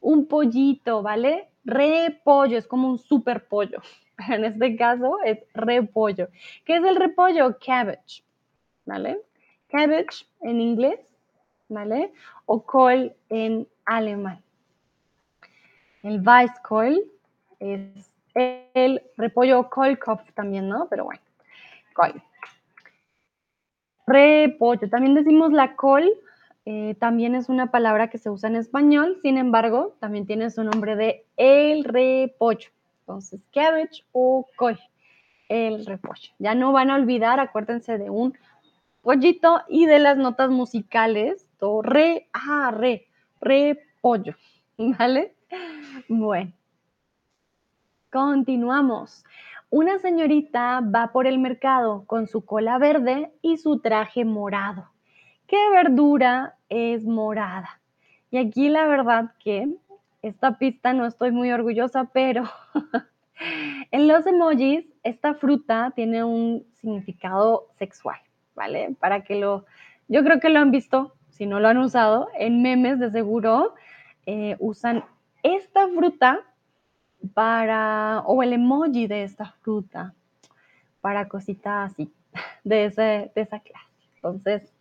un 0.00 0.26
pollito, 0.26 1.02
¿vale? 1.02 1.48
Repollo, 1.64 2.58
es 2.58 2.66
como 2.66 2.88
un 2.88 2.98
super 2.98 3.46
pollo. 3.46 3.80
En 4.28 4.44
este 4.44 4.76
caso 4.76 5.18
es 5.24 5.38
repollo. 5.54 6.28
¿Qué 6.64 6.76
es 6.76 6.84
el 6.84 6.94
repollo? 6.94 7.58
Cabbage, 7.58 8.22
¿vale? 8.86 9.18
Cabbage 9.68 10.24
en 10.42 10.60
inglés, 10.60 11.00
¿vale? 11.68 12.12
O 12.46 12.62
col 12.62 13.12
en 13.28 13.66
alemán. 13.84 14.40
El 16.04 16.20
Weißkohl 16.20 17.02
es 17.58 18.12
el 18.34 19.02
repollo 19.16 19.68
Kohlkopf 19.68 20.32
también, 20.34 20.68
¿no? 20.68 20.86
Pero 20.88 21.04
bueno, 21.06 21.22
col. 21.94 22.22
Repollo. 24.06 24.88
También 24.88 25.14
decimos 25.14 25.52
la 25.52 25.76
col, 25.76 26.10
eh, 26.66 26.96
también 26.98 27.34
es 27.34 27.48
una 27.48 27.70
palabra 27.70 28.08
que 28.08 28.18
se 28.18 28.30
usa 28.30 28.48
en 28.48 28.56
español, 28.56 29.18
sin 29.22 29.36
embargo, 29.36 29.96
también 30.00 30.26
tiene 30.26 30.50
su 30.50 30.64
nombre 30.64 30.96
de 30.96 31.26
el 31.36 31.84
repollo. 31.84 32.70
Entonces, 33.00 33.40
cabbage 33.52 34.04
o 34.12 34.46
col, 34.56 34.78
el 35.48 35.84
repollo. 35.84 36.32
Ya 36.38 36.54
no 36.54 36.72
van 36.72 36.90
a 36.90 36.96
olvidar, 36.96 37.38
acuérdense 37.38 37.98
de 37.98 38.08
un 38.08 38.36
pollito 39.02 39.62
y 39.68 39.84
de 39.84 39.98
las 39.98 40.16
notas 40.16 40.50
musicales, 40.50 41.46
do, 41.60 41.82
re, 41.82 42.28
ah, 42.32 42.72
re, 42.74 43.06
repollo, 43.40 44.34
¿vale? 44.78 45.34
Bueno, 46.08 46.52
continuamos. 48.10 49.24
Una 49.76 49.98
señorita 49.98 50.82
va 50.82 51.10
por 51.10 51.26
el 51.26 51.40
mercado 51.40 52.04
con 52.06 52.28
su 52.28 52.44
cola 52.44 52.78
verde 52.78 53.32
y 53.42 53.56
su 53.56 53.80
traje 53.80 54.24
morado. 54.24 54.88
¿Qué 55.48 55.56
verdura 55.72 56.54
es 56.68 57.04
morada? 57.04 57.80
Y 58.30 58.36
aquí 58.36 58.68
la 58.68 58.86
verdad 58.86 59.32
que 59.40 59.68
esta 60.22 60.58
pista 60.58 60.92
no 60.92 61.06
estoy 61.06 61.32
muy 61.32 61.50
orgullosa, 61.50 62.08
pero 62.12 62.44
en 63.90 64.06
los 64.06 64.24
emojis 64.28 64.86
esta 65.02 65.34
fruta 65.34 65.92
tiene 65.96 66.22
un 66.22 66.64
significado 66.74 67.66
sexual, 67.76 68.20
¿vale? 68.54 68.94
Para 69.00 69.24
que 69.24 69.34
lo, 69.34 69.64
yo 70.06 70.22
creo 70.22 70.38
que 70.38 70.50
lo 70.50 70.60
han 70.60 70.70
visto, 70.70 71.14
si 71.30 71.46
no 71.46 71.58
lo 71.58 71.66
han 71.66 71.78
usado, 71.78 72.28
en 72.38 72.62
memes 72.62 73.00
de 73.00 73.10
seguro 73.10 73.74
eh, 74.24 74.54
usan 74.60 75.04
esta 75.42 75.88
fruta 75.88 76.44
para, 77.32 78.22
o 78.26 78.42
el 78.42 78.52
emoji 78.52 79.06
de 79.06 79.24
esta 79.24 79.46
fruta, 79.62 80.14
para 81.00 81.28
cositas 81.28 81.92
así, 81.92 82.12
de, 82.64 82.86
ese, 82.86 83.32
de 83.34 83.40
esa 83.42 83.60
clase. 83.60 83.86
Entonces, 84.16 84.74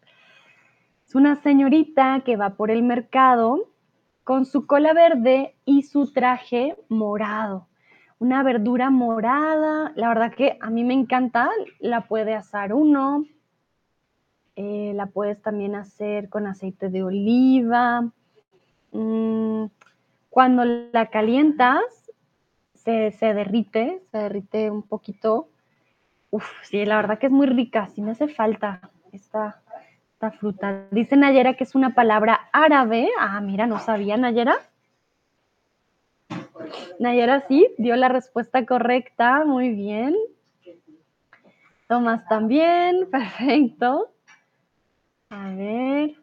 es 1.07 1.15
una 1.15 1.35
señorita 1.35 2.21
que 2.25 2.37
va 2.37 2.51
por 2.51 2.71
el 2.71 2.83
mercado 2.83 3.69
con 4.23 4.45
su 4.45 4.65
cola 4.65 4.93
verde 4.93 5.55
y 5.65 5.83
su 5.83 6.11
traje 6.11 6.75
morado. 6.89 7.67
Una 8.19 8.41
verdura 8.41 8.89
morada, 8.89 9.91
la 9.95 10.07
verdad 10.07 10.33
que 10.33 10.57
a 10.61 10.69
mí 10.69 10.83
me 10.85 10.93
encanta, 10.93 11.49
la 11.79 12.07
puede 12.07 12.33
asar 12.35 12.73
uno, 12.73 13.25
Eh, 14.55 14.93
la 14.95 15.07
puedes 15.07 15.41
también 15.41 15.73
hacer 15.75 16.29
con 16.29 16.45
aceite 16.45 16.89
de 16.89 17.03
oliva. 17.03 18.11
Mm, 18.91 19.65
cuando 20.29 20.63
la 20.65 21.07
calientas, 21.09 22.02
se, 22.84 23.11
se 23.11 23.34
derrite, 23.34 24.01
se 24.11 24.17
derrite 24.17 24.69
un 24.69 24.84
poquito. 24.84 25.49
Uf, 26.31 26.45
sí, 26.63 26.86
la 26.86 26.97
verdad 26.97 27.19
que 27.19 27.27
es 27.27 27.31
muy 27.31 27.47
rica, 27.47 27.88
sí 27.88 28.01
me 28.01 28.11
hace 28.11 28.27
falta 28.27 28.81
esta, 29.11 29.61
esta 30.13 30.31
fruta. 30.31 30.88
Dice 30.91 31.15
Nayera 31.15 31.55
que 31.55 31.63
es 31.63 31.75
una 31.75 31.93
palabra 31.93 32.49
árabe. 32.51 33.09
Ah, 33.19 33.39
mira, 33.41 33.67
no 33.67 33.79
sabía 33.79 34.17
Nayera. 34.17 34.57
Nayera 36.99 37.45
sí, 37.47 37.73
dio 37.77 37.95
la 37.95 38.09
respuesta 38.09 38.65
correcta, 38.65 39.45
muy 39.45 39.69
bien. 39.69 40.15
Tomás 41.88 42.25
también, 42.27 43.09
perfecto. 43.11 44.11
A 45.29 45.49
ver. 45.55 46.15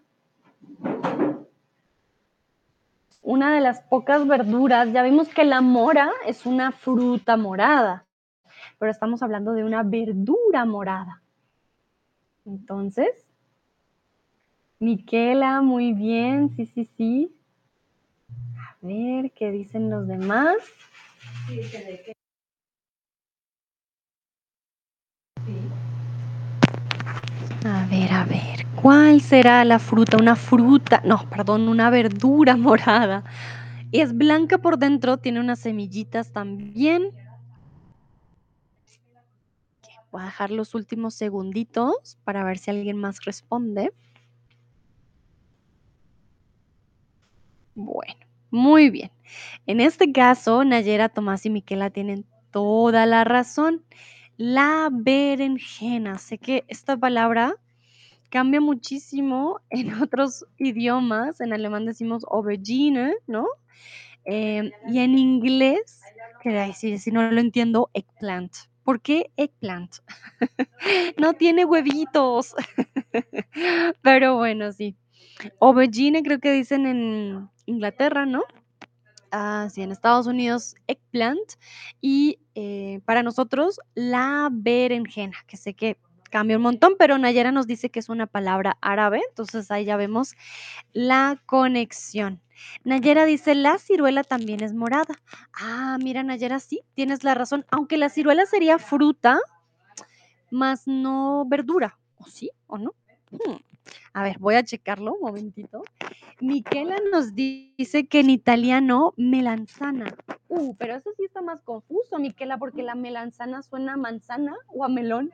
Una 3.31 3.55
de 3.55 3.61
las 3.61 3.81
pocas 3.83 4.27
verduras, 4.27 4.93
ya 4.93 5.05
vimos 5.05 5.29
que 5.29 5.45
la 5.45 5.61
mora 5.61 6.11
es 6.27 6.47
una 6.47 6.73
fruta 6.73 7.37
morada, 7.37 8.05
pero 8.81 8.91
estamos 8.91 9.23
hablando 9.23 9.53
de 9.53 9.63
una 9.63 9.85
verdura 9.85 10.65
morada. 10.65 11.23
Entonces, 12.45 13.25
Miquela, 14.81 15.63
muy 15.63 15.93
bien, 15.93 16.51
sí, 16.57 16.67
sí, 16.67 16.91
sí. 16.97 17.33
A 18.59 18.75
ver, 18.83 19.31
¿qué 19.31 19.53
dicen 19.53 19.91
los 19.91 20.09
demás? 20.09 20.57
A 27.65 27.87
ver, 27.89 28.13
a 28.13 28.25
ver, 28.25 28.60
¿cuál 28.83 29.21
será 29.21 29.65
la 29.65 29.79
fruta? 29.79 30.17
Una 30.17 30.37
fruta, 30.37 31.03
no, 31.05 31.29
perdón, 31.29 31.69
una 31.69 31.91
verdura 31.91 32.57
morada. 32.57 33.25
Es 33.93 34.17
blanca 34.17 34.59
por 34.59 34.79
dentro, 34.79 35.19
tiene 35.19 35.41
unas 35.41 35.61
semillitas 35.61 36.33
también. 36.33 37.11
Voy 40.11 40.23
a 40.23 40.27
dejar 40.27 40.51
los 40.51 40.75
últimos 40.75 41.15
segunditos 41.15 42.19
para 42.25 42.43
ver 42.45 42.59
si 42.59 42.71
alguien 42.71 42.97
más 42.97 43.25
responde. 43.25 43.93
Bueno, 47.75 48.27
muy 48.51 48.91
bien. 48.91 49.11
En 49.67 49.81
este 49.81 50.11
caso, 50.11 50.65
Nayera, 50.65 51.09
Tomás 51.09 51.47
y 51.47 51.51
Miquela 51.51 51.91
tienen 51.91 52.27
toda 52.51 53.07
la 53.07 53.23
razón. 53.25 53.85
La 54.37 54.89
berenjena. 54.91 56.19
Sé 56.19 56.39
que 56.39 56.65
esta 56.69 56.97
palabra 56.97 57.55
cambia 58.31 58.61
muchísimo 58.61 59.61
en 59.71 59.93
otros 60.03 60.47
idiomas. 60.59 61.41
En 61.41 61.53
alemán 61.53 61.85
decimos 61.85 62.25
aubergine, 62.31 63.15
¿no? 63.27 63.47
Em, 64.25 64.71
y 64.89 65.01
en 65.01 65.19
inglés, 65.19 66.01
que 66.43 66.73
si, 66.75 66.99
si 66.99 67.11
no 67.11 67.31
lo 67.31 67.41
entiendo, 67.41 67.91
eggplant. 67.95 68.53
¿Por 68.85 69.01
qué 69.01 69.31
eggplant? 69.37 69.97
no 71.19 71.35
tiene 71.35 71.65
huevitos. 71.65 72.55
Pero 74.03 74.37
bueno, 74.37 74.73
sí. 74.73 74.97
Aubergine 75.61 76.23
creo 76.23 76.39
que 76.39 76.53
dicen 76.53 76.87
en 76.87 77.51
Inglaterra, 77.67 78.27
¿no? 78.27 78.45
Ah, 79.33 79.69
sí, 79.73 79.83
en 79.83 79.93
Estados 79.93 80.27
Unidos, 80.27 80.75
eggplant. 80.87 81.53
Y 82.01 82.41
eh, 82.55 83.01
para 83.05 83.23
nosotros, 83.23 83.81
la 83.95 84.49
berenjena, 84.51 85.37
que 85.47 85.57
sé 85.57 85.75
que 85.75 85.97
cambia 86.31 86.57
un 86.57 86.63
montón, 86.63 86.95
pero 86.99 87.19
Nayera 87.19 87.53
nos 87.53 87.67
dice 87.67 87.91
que 87.91 87.99
es 87.99 88.09
una 88.09 88.27
palabra 88.27 88.79
árabe, 88.81 89.21
entonces 89.29 89.71
ahí 89.71 89.85
ya 89.85 89.97
vemos 89.97 90.35
la 90.93 91.41
conexión. 91.47 92.41
Nayera 92.85 93.25
dice, 93.25 93.55
la 93.55 93.79
ciruela 93.79 94.25
también 94.25 94.63
es 94.63 94.75
morada. 94.75 95.15
Ah, 95.53 95.99
mira, 96.03 96.23
Nayera, 96.23 96.61
sí, 96.61 96.83
tienes 96.95 97.25
la 97.25 97.35
razón, 97.35 97.67
aunque 97.71 97.99
la 97.99 98.09
ciruela 98.09 98.47
sería 98.47 98.79
fruta, 98.79 99.39
más 100.51 100.87
no 100.87 101.45
verdura, 101.47 101.99
¿o 102.17 102.25
sí 102.27 102.51
o 102.67 102.79
no? 102.79 102.95
Hmm. 103.31 103.57
A 104.13 104.23
ver, 104.23 104.39
voy 104.39 104.55
a 104.55 104.65
checarlo 104.65 105.15
un 105.15 105.21
momentito. 105.21 105.83
Miquela 106.41 106.97
nos 107.13 107.35
dice 107.35 108.07
que 108.07 108.21
en 108.21 108.31
italiano 108.31 109.15
melanzana. 109.17 110.15
Uh, 110.49 110.75
pero 110.77 110.97
eso 110.97 111.11
sí 111.17 111.25
está 111.25 111.43
más 111.43 111.63
confuso, 111.63 112.19
Miquela, 112.19 112.59
porque 112.59 112.83
la 112.83 112.95
melanzana 112.95 113.63
suena 113.63 113.95
a 113.95 113.97
manzana 113.97 114.57
o 114.69 114.85
a 114.85 114.89
melón. 114.89 115.31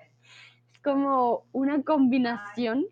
Como 0.87 1.49
una 1.51 1.83
combinación. 1.83 2.87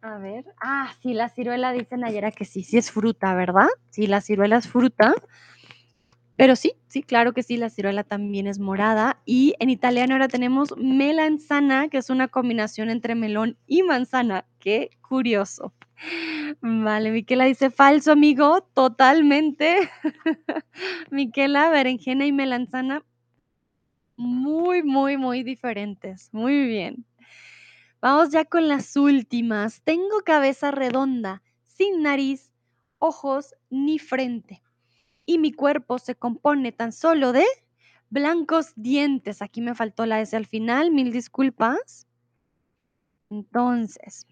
A 0.00 0.18
ver. 0.18 0.44
Ah, 0.60 0.92
sí, 1.00 1.14
la 1.14 1.28
ciruela 1.28 1.70
dice 1.70 1.96
Nayera 1.96 2.32
que 2.32 2.44
sí, 2.44 2.64
sí 2.64 2.78
es 2.78 2.90
fruta, 2.90 3.32
¿verdad? 3.36 3.68
Sí, 3.90 4.08
la 4.08 4.20
ciruela 4.20 4.56
es 4.56 4.66
fruta. 4.66 5.14
Pero 6.34 6.56
sí, 6.56 6.72
sí, 6.88 7.04
claro 7.04 7.32
que 7.32 7.44
sí, 7.44 7.56
la 7.58 7.70
ciruela 7.70 8.02
también 8.02 8.48
es 8.48 8.58
morada. 8.58 9.22
Y 9.24 9.54
en 9.60 9.70
italiano 9.70 10.14
ahora 10.14 10.26
tenemos 10.26 10.76
melanzana, 10.76 11.86
que 11.88 11.98
es 11.98 12.10
una 12.10 12.26
combinación 12.26 12.90
entre 12.90 13.14
melón 13.14 13.56
y 13.68 13.84
manzana. 13.84 14.44
Qué 14.58 14.90
curioso. 15.00 15.72
Vale, 16.60 17.12
Miquela 17.12 17.44
dice 17.44 17.70
falso, 17.70 18.10
amigo, 18.10 18.62
totalmente. 18.74 19.88
Miquela, 21.12 21.70
berenjena 21.70 22.26
y 22.26 22.32
melanzana, 22.32 23.04
muy, 24.16 24.82
muy, 24.82 25.16
muy 25.16 25.42
diferentes. 25.42 26.28
Muy 26.32 26.66
bien. 26.66 27.04
Vamos 28.02 28.30
ya 28.30 28.44
con 28.44 28.68
las 28.68 28.96
últimas. 28.96 29.80
Tengo 29.82 30.20
cabeza 30.24 30.72
redonda, 30.72 31.42
sin 31.64 32.02
nariz, 32.02 32.50
ojos 32.98 33.54
ni 33.70 33.98
frente 33.98 34.62
y 35.26 35.38
mi 35.38 35.52
cuerpo 35.52 35.98
se 35.98 36.14
compone 36.14 36.72
tan 36.72 36.92
solo 36.92 37.32
de 37.32 37.44
blancos 38.10 38.72
dientes. 38.76 39.42
Aquí 39.42 39.60
me 39.60 39.74
faltó 39.74 40.06
la 40.06 40.20
S 40.20 40.36
al 40.36 40.46
final, 40.46 40.90
mil 40.90 41.12
disculpas. 41.12 42.06
Entonces, 43.30 44.26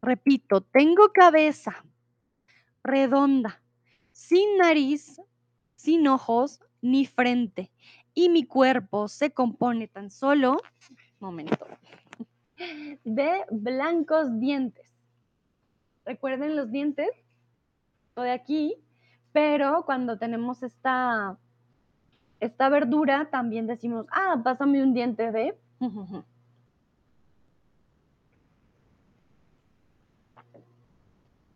repito, 0.00 0.60
tengo 0.60 1.10
cabeza 1.12 1.84
redonda, 2.84 3.60
sin 4.12 4.58
nariz, 4.58 5.20
sin 5.74 6.06
ojos 6.06 6.60
ni 6.80 7.06
frente. 7.06 7.70
Y 8.14 8.28
mi 8.28 8.44
cuerpo 8.44 9.08
se 9.08 9.32
compone 9.32 9.88
tan 9.88 10.10
solo, 10.10 10.60
momento, 11.18 11.66
de 13.04 13.44
blancos 13.50 14.38
dientes. 14.38 14.86
Recuerden 16.04 16.56
los 16.56 16.70
dientes, 16.70 17.10
lo 18.16 18.22
de 18.22 18.32
aquí, 18.32 18.76
pero 19.32 19.84
cuando 19.84 20.18
tenemos 20.18 20.62
esta, 20.62 21.38
esta 22.40 22.68
verdura, 22.68 23.28
también 23.30 23.66
decimos, 23.66 24.06
ah, 24.10 24.40
pásame 24.42 24.82
un 24.82 24.94
diente 24.94 25.30
de... 25.30 25.56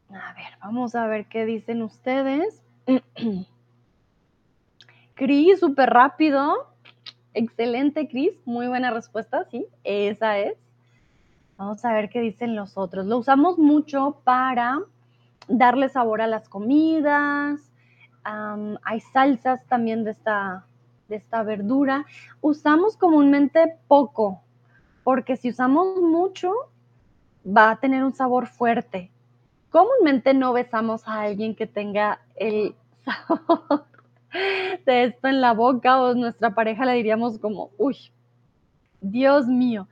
A 0.09 0.33
ver, 0.33 0.47
vamos 0.61 0.95
a 0.95 1.07
ver 1.09 1.27
qué 1.27 1.45
dicen 1.45 1.83
ustedes. 1.83 2.63
Cris, 5.15 5.61
súper 5.61 5.91
rápido. 5.91 6.55
Excelente, 7.35 8.09
Cris. 8.09 8.33
Muy 8.47 8.67
buena 8.67 8.91
respuesta, 8.91 9.45
sí, 9.51 9.67
esa 9.85 10.39
es. 10.39 10.57
Vamos 11.59 11.85
a 11.85 11.93
ver 11.93 12.11
qué 12.11 12.21
dicen 12.21 12.55
los 12.55 12.77
otros. 12.77 13.07
Lo 13.07 13.19
usamos 13.19 13.59
mucho 13.59 14.21
para 14.25 14.81
darle 15.49 15.89
sabor 15.89 16.21
a 16.21 16.27
las 16.27 16.49
comidas. 16.49 17.61
Hay 18.23 19.01
salsas 19.13 19.65
también 19.67 20.05
de 20.05 20.11
esta, 20.11 20.67
de 21.09 21.17
esta 21.17 21.43
verdura. 21.43 22.05
Usamos 22.41 22.97
comúnmente 22.97 23.79
poco, 23.89 24.43
porque 25.03 25.37
si 25.37 25.49
usamos 25.49 26.01
mucho, 26.03 26.53
va 27.47 27.71
a 27.71 27.77
tener 27.77 28.05
un 28.05 28.13
sabor 28.13 28.49
fuerte. 28.49 29.11
Comúnmente 29.71 30.35
no 30.35 30.53
besamos 30.53 31.07
a 31.09 31.23
alguien 31.23 31.55
que 31.55 31.67
tenga 31.67 32.21
el 32.35 32.75
sabor 33.05 33.87
de 34.85 35.05
esto 35.05 35.29
en 35.29 35.41
la 35.41 35.53
boca 35.53 36.03
o 36.03 36.15
nuestra 36.15 36.55
pareja 36.55 36.85
le 36.85 36.95
diríamos 36.95 37.39
como, 37.39 37.71
uy, 37.79 37.97
Dios 39.01 39.47
mío. 39.47 39.89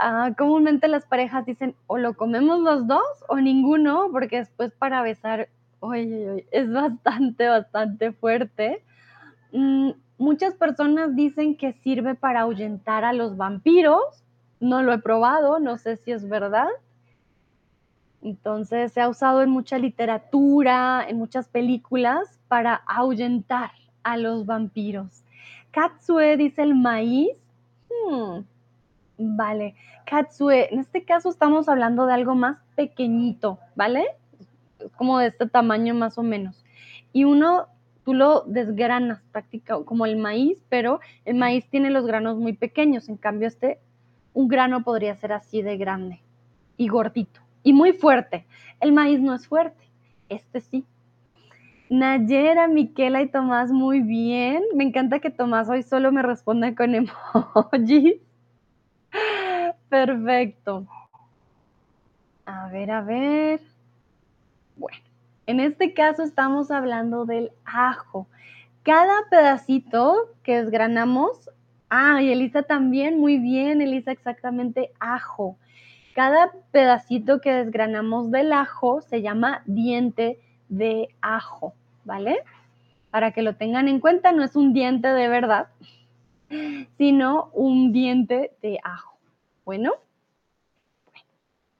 Uh, 0.00 0.34
comúnmente 0.36 0.88
las 0.88 1.06
parejas 1.06 1.46
dicen 1.46 1.76
o 1.86 1.98
lo 1.98 2.14
comemos 2.14 2.60
los 2.60 2.86
dos 2.86 3.04
o 3.28 3.36
ninguno, 3.36 4.08
porque 4.10 4.38
después 4.38 4.72
para 4.72 5.02
besar, 5.02 5.48
es 5.92 6.72
bastante, 6.72 7.48
bastante 7.48 8.12
fuerte. 8.12 8.82
Mm, 9.52 9.90
muchas 10.18 10.54
personas 10.54 11.14
dicen 11.14 11.56
que 11.56 11.72
sirve 11.72 12.14
para 12.14 12.40
ahuyentar 12.40 13.04
a 13.04 13.12
los 13.12 13.36
vampiros. 13.36 14.24
No 14.60 14.82
lo 14.82 14.92
he 14.92 14.98
probado, 14.98 15.58
no 15.58 15.76
sé 15.78 15.96
si 15.96 16.12
es 16.12 16.28
verdad. 16.28 16.68
Entonces 18.22 18.92
se 18.92 19.02
ha 19.02 19.08
usado 19.08 19.42
en 19.42 19.50
mucha 19.50 19.78
literatura, 19.78 21.04
en 21.06 21.18
muchas 21.18 21.46
películas, 21.48 22.40
para 22.48 22.76
ahuyentar 22.86 23.72
a 24.02 24.16
los 24.16 24.46
vampiros. 24.46 25.24
Katsue 25.70 26.36
dice 26.36 26.62
el 26.62 26.74
maíz. 26.74 27.30
Hmm, 27.90 28.40
Vale. 29.18 29.74
Katsue, 30.06 30.72
en 30.72 30.80
este 30.80 31.04
caso 31.04 31.30
estamos 31.30 31.68
hablando 31.68 32.06
de 32.06 32.14
algo 32.14 32.34
más 32.34 32.58
pequeñito, 32.74 33.58
¿vale? 33.74 34.04
Como 34.96 35.18
de 35.18 35.28
este 35.28 35.48
tamaño 35.48 35.94
más 35.94 36.18
o 36.18 36.22
menos. 36.22 36.64
Y 37.12 37.24
uno, 37.24 37.68
tú 38.04 38.12
lo 38.12 38.42
desgranas 38.42 39.22
prácticamente 39.32 39.86
como 39.86 40.06
el 40.06 40.16
maíz, 40.16 40.64
pero 40.68 41.00
el 41.24 41.36
maíz 41.36 41.68
tiene 41.70 41.90
los 41.90 42.06
granos 42.06 42.36
muy 42.38 42.52
pequeños. 42.52 43.08
En 43.08 43.16
cambio, 43.16 43.48
este, 43.48 43.78
un 44.32 44.48
grano 44.48 44.82
podría 44.82 45.14
ser 45.16 45.32
así 45.32 45.62
de 45.62 45.76
grande 45.76 46.20
y 46.76 46.88
gordito 46.88 47.40
y 47.64 47.72
muy 47.72 47.92
fuerte. 47.92 48.46
El 48.80 48.92
maíz 48.92 49.20
no 49.20 49.34
es 49.34 49.48
fuerte, 49.48 49.84
este 50.28 50.60
sí. 50.60 50.84
Nayera, 51.90 52.68
Miquela 52.68 53.22
y 53.22 53.28
Tomás, 53.28 53.70
muy 53.70 54.00
bien. 54.00 54.62
Me 54.74 54.84
encanta 54.84 55.18
que 55.18 55.30
Tomás 55.30 55.68
hoy 55.68 55.82
solo 55.82 56.12
me 56.12 56.22
responde 56.22 56.74
con 56.74 56.94
emojis. 56.94 58.20
Perfecto. 59.94 60.88
A 62.46 62.68
ver, 62.68 62.90
a 62.90 63.00
ver. 63.00 63.60
Bueno, 64.76 64.98
en 65.46 65.60
este 65.60 65.94
caso 65.94 66.24
estamos 66.24 66.72
hablando 66.72 67.26
del 67.26 67.52
ajo. 67.64 68.26
Cada 68.82 69.14
pedacito 69.30 70.16
que 70.42 70.60
desgranamos, 70.60 71.48
ah, 71.90 72.20
y 72.20 72.32
Elisa 72.32 72.64
también, 72.64 73.20
muy 73.20 73.38
bien, 73.38 73.80
Elisa, 73.80 74.10
exactamente 74.10 74.90
ajo. 74.98 75.56
Cada 76.16 76.50
pedacito 76.72 77.40
que 77.40 77.52
desgranamos 77.52 78.32
del 78.32 78.52
ajo 78.52 79.00
se 79.00 79.22
llama 79.22 79.62
diente 79.64 80.40
de 80.68 81.08
ajo, 81.20 81.72
¿vale? 82.04 82.38
Para 83.12 83.30
que 83.30 83.42
lo 83.42 83.54
tengan 83.54 83.86
en 83.86 84.00
cuenta, 84.00 84.32
no 84.32 84.42
es 84.42 84.56
un 84.56 84.72
diente 84.72 85.06
de 85.06 85.28
verdad, 85.28 85.68
sino 86.98 87.50
un 87.52 87.92
diente 87.92 88.50
de 88.60 88.80
ajo. 88.82 89.13
Bueno, 89.64 89.92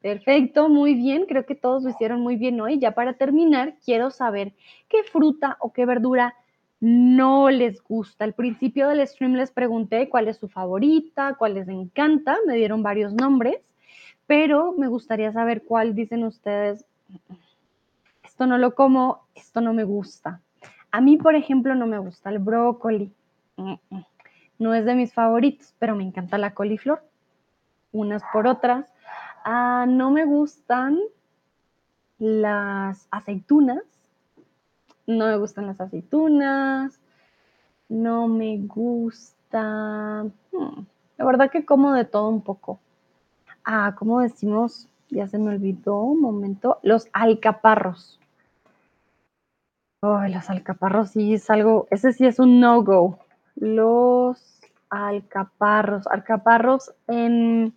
perfecto, 0.01 0.71
muy 0.71 0.95
bien, 0.95 1.27
creo 1.27 1.45
que 1.45 1.55
todos 1.55 1.83
lo 1.83 1.91
hicieron 1.91 2.23
muy 2.23 2.37
bien 2.37 2.61
hoy. 2.61 2.79
Ya 2.79 2.93
para 2.93 3.13
terminar, 3.15 3.75
quiero 3.85 4.11
saber 4.11 4.55
qué 4.89 5.03
fruta 5.03 5.59
o 5.61 5.73
qué 5.73 5.85
verdura 5.85 6.35
no 6.81 7.51
les 7.51 7.83
gusta. 7.83 8.25
Al 8.25 8.33
principio 8.33 8.89
del 8.89 9.07
stream 9.07 9.35
les 9.35 9.51
pregunté 9.51 10.09
cuál 10.09 10.29
es 10.29 10.39
su 10.39 10.49
favorita, 10.49 11.35
cuál 11.39 11.55
les 11.55 11.69
encanta, 11.69 12.39
me 12.47 12.57
dieron 12.57 12.83
varios 12.83 13.13
nombres, 13.13 13.59
pero 14.27 14.73
me 14.73 14.89
gustaría 14.89 15.31
saber 15.33 15.65
cuál 15.65 15.95
dicen 15.95 16.25
ustedes, 16.25 16.87
esto 18.23 18.47
no 18.47 18.57
lo 18.57 18.75
como, 18.75 19.27
esto 19.35 19.61
no 19.61 19.75
me 19.75 19.85
gusta. 19.85 20.41
A 20.91 21.01
mí, 21.03 21.19
por 21.19 21.35
ejemplo, 21.35 21.75
no 21.75 21.87
me 21.87 21.99
gusta 21.99 22.31
el 22.31 22.39
brócoli. 22.39 23.13
No 24.59 24.75
es 24.75 24.85
de 24.85 24.95
mis 24.95 25.13
favoritos, 25.13 25.75
pero 25.79 25.95
me 25.95 26.05
encanta 26.05 26.39
la 26.39 26.55
coliflor 26.55 27.03
unas 27.95 28.23
por 28.33 28.47
otras. 28.47 28.93
Ah, 29.45 29.87
no 29.89 30.11
me 30.11 30.27
gustan 30.27 30.99
las 32.19 33.09
aceitunas. 33.11 33.83
No 35.07 35.27
me 35.27 35.37
gustan 35.39 35.67
las 35.67 35.81
aceitunas. 35.81 37.01
No 37.89 38.29
me 38.29 38.59
gusta. 38.59 40.25
Hmm, 40.53 40.87
la 41.17 41.25
verdad 41.25 41.51
que 41.51 41.65
como 41.65 41.93
de 41.93 42.05
todo 42.05 42.29
un 42.29 42.43
poco. 42.43 42.81
Ah, 43.65 43.95
¿cómo 43.97 44.21
decimos? 44.21 44.89
Ya 45.11 45.29
se 45.29 45.39
me 45.39 45.51
olvidó 45.51 46.03
un 46.03 46.21
momento. 46.21 46.81
Los 46.83 47.09
alcaparros. 47.13 48.19
Oh, 50.01 50.21
los 50.29 50.51
alcaparros 50.51 51.11
sí 51.11 51.35
es 51.35 51.49
algo. 51.49 51.87
Ese 51.91 52.13
sí 52.13 52.27
es 52.27 52.39
un 52.39 52.61
no-go. 52.61 53.19
Los 53.55 54.61
alcaparros. 54.91 56.07
Alcaparros 56.09 56.93
en 57.07 57.75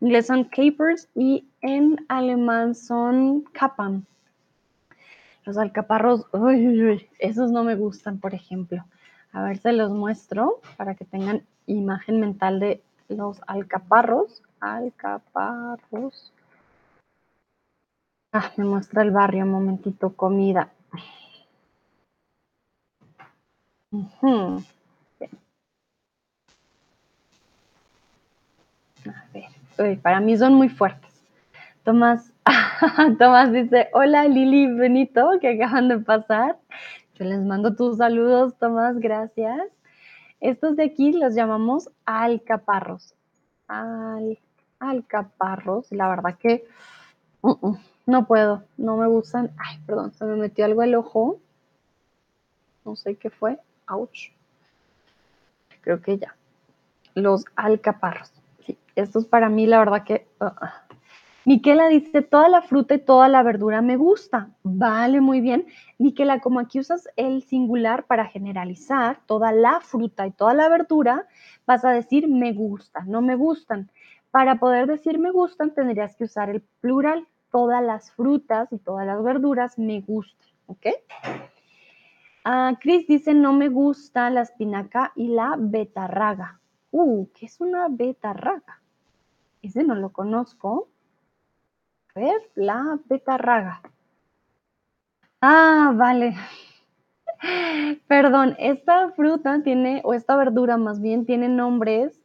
inglés 0.00 0.26
son 0.26 0.44
capers 0.44 1.08
y 1.14 1.46
en 1.60 2.04
alemán 2.08 2.74
son 2.74 3.42
Kappan. 3.52 4.06
Los 5.44 5.58
alcaparros, 5.58 6.26
uy, 6.32 6.68
uy, 6.68 6.82
uy, 6.84 7.08
esos 7.18 7.50
no 7.50 7.64
me 7.64 7.74
gustan, 7.74 8.18
por 8.18 8.34
ejemplo. 8.34 8.84
A 9.32 9.42
ver, 9.42 9.58
se 9.58 9.72
los 9.72 9.90
muestro 9.90 10.60
para 10.76 10.94
que 10.94 11.04
tengan 11.04 11.42
imagen 11.66 12.20
mental 12.20 12.60
de 12.60 12.82
los 13.08 13.40
alcaparros. 13.46 14.42
Alcaparros. 14.60 16.32
Ah, 18.32 18.52
me 18.56 18.64
muestra 18.64 19.02
el 19.02 19.10
barrio, 19.10 19.44
un 19.44 19.50
momentito, 19.50 20.14
comida. 20.16 20.72
Uh 23.92 24.04
-huh. 24.20 24.64
A 29.06 29.26
ver. 29.32 29.53
Para 30.02 30.20
mí 30.20 30.36
son 30.36 30.54
muy 30.54 30.68
fuertes. 30.68 31.10
Tomás, 31.82 32.32
Tomás 33.18 33.52
dice, 33.52 33.88
hola 33.92 34.26
Lili 34.26 34.66
Benito, 34.66 35.38
que 35.40 35.54
acaban 35.54 35.88
de 35.88 35.98
pasar. 35.98 36.58
Yo 37.14 37.24
les 37.24 37.40
mando 37.40 37.74
tus 37.74 37.98
saludos, 37.98 38.56
Tomás, 38.58 38.98
gracias. 38.98 39.60
Estos 40.40 40.76
de 40.76 40.84
aquí 40.84 41.12
los 41.12 41.34
llamamos 41.34 41.90
alcaparros. 42.04 43.14
Al, 43.68 44.38
alcaparros, 44.78 45.90
la 45.90 46.08
verdad 46.08 46.36
que 46.38 46.66
uh 47.40 47.56
-uh, 47.56 47.78
no 48.06 48.26
puedo, 48.26 48.64
no 48.76 48.96
me 48.96 49.06
gustan. 49.06 49.50
Ay, 49.58 49.78
perdón, 49.86 50.12
se 50.12 50.24
me 50.24 50.36
metió 50.36 50.64
algo 50.64 50.82
al 50.82 50.94
ojo. 50.94 51.40
No 52.84 52.96
sé 52.96 53.16
qué 53.16 53.30
fue. 53.30 53.58
Ouch. 53.88 54.30
Creo 55.80 56.00
que 56.00 56.18
ya. 56.18 56.34
Los 57.14 57.44
alcaparros. 57.56 58.32
Sí, 58.94 59.00
estos 59.00 59.26
para 59.26 59.48
mí, 59.48 59.66
la 59.66 59.78
verdad 59.78 60.04
que. 60.04 60.28
Uh. 60.40 60.50
Miquela 61.46 61.88
dice: 61.88 62.22
toda 62.22 62.48
la 62.48 62.62
fruta 62.62 62.94
y 62.94 62.98
toda 62.98 63.28
la 63.28 63.42
verdura 63.42 63.82
me 63.82 63.96
gusta. 63.96 64.50
Vale, 64.62 65.20
muy 65.20 65.40
bien. 65.40 65.66
Miquela, 65.98 66.40
como 66.40 66.60
aquí 66.60 66.80
usas 66.80 67.08
el 67.16 67.42
singular 67.42 68.06
para 68.06 68.26
generalizar 68.26 69.18
toda 69.26 69.52
la 69.52 69.80
fruta 69.80 70.26
y 70.26 70.30
toda 70.30 70.54
la 70.54 70.68
verdura, 70.68 71.26
vas 71.66 71.84
a 71.84 71.90
decir 71.90 72.28
me 72.28 72.52
gusta, 72.52 73.04
no 73.06 73.20
me 73.20 73.36
gustan. 73.36 73.90
Para 74.30 74.56
poder 74.56 74.86
decir 74.86 75.18
me 75.18 75.30
gustan, 75.30 75.74
tendrías 75.74 76.16
que 76.16 76.24
usar 76.24 76.48
el 76.48 76.62
plural. 76.80 77.26
Todas 77.50 77.84
las 77.84 78.10
frutas 78.10 78.72
y 78.72 78.78
todas 78.78 79.06
las 79.06 79.22
verduras 79.22 79.78
me 79.78 80.00
gustan, 80.00 80.48
¿ok? 80.66 80.86
Uh, 82.44 82.74
Chris 82.80 83.06
dice, 83.06 83.32
no 83.32 83.52
me 83.52 83.68
gusta 83.68 84.28
la 84.30 84.40
espinaca 84.40 85.12
y 85.14 85.28
la 85.28 85.54
betarraga. 85.56 86.58
Uh, 86.90 87.28
¿qué 87.32 87.46
es 87.46 87.60
una 87.60 87.86
betarraga? 87.88 88.80
Ese 89.64 89.82
no 89.82 89.94
lo 89.94 90.12
conozco. 90.12 90.88
A 92.14 92.20
ver, 92.20 92.50
la 92.54 92.98
betarraga. 93.06 93.80
Ah, 95.40 95.92
vale. 95.96 96.36
Perdón, 98.06 98.56
esta 98.58 99.10
fruta 99.12 99.62
tiene, 99.62 100.02
o 100.04 100.12
esta 100.12 100.36
verdura 100.36 100.76
más 100.76 101.00
bien, 101.00 101.24
tiene 101.24 101.48
nombres, 101.48 102.20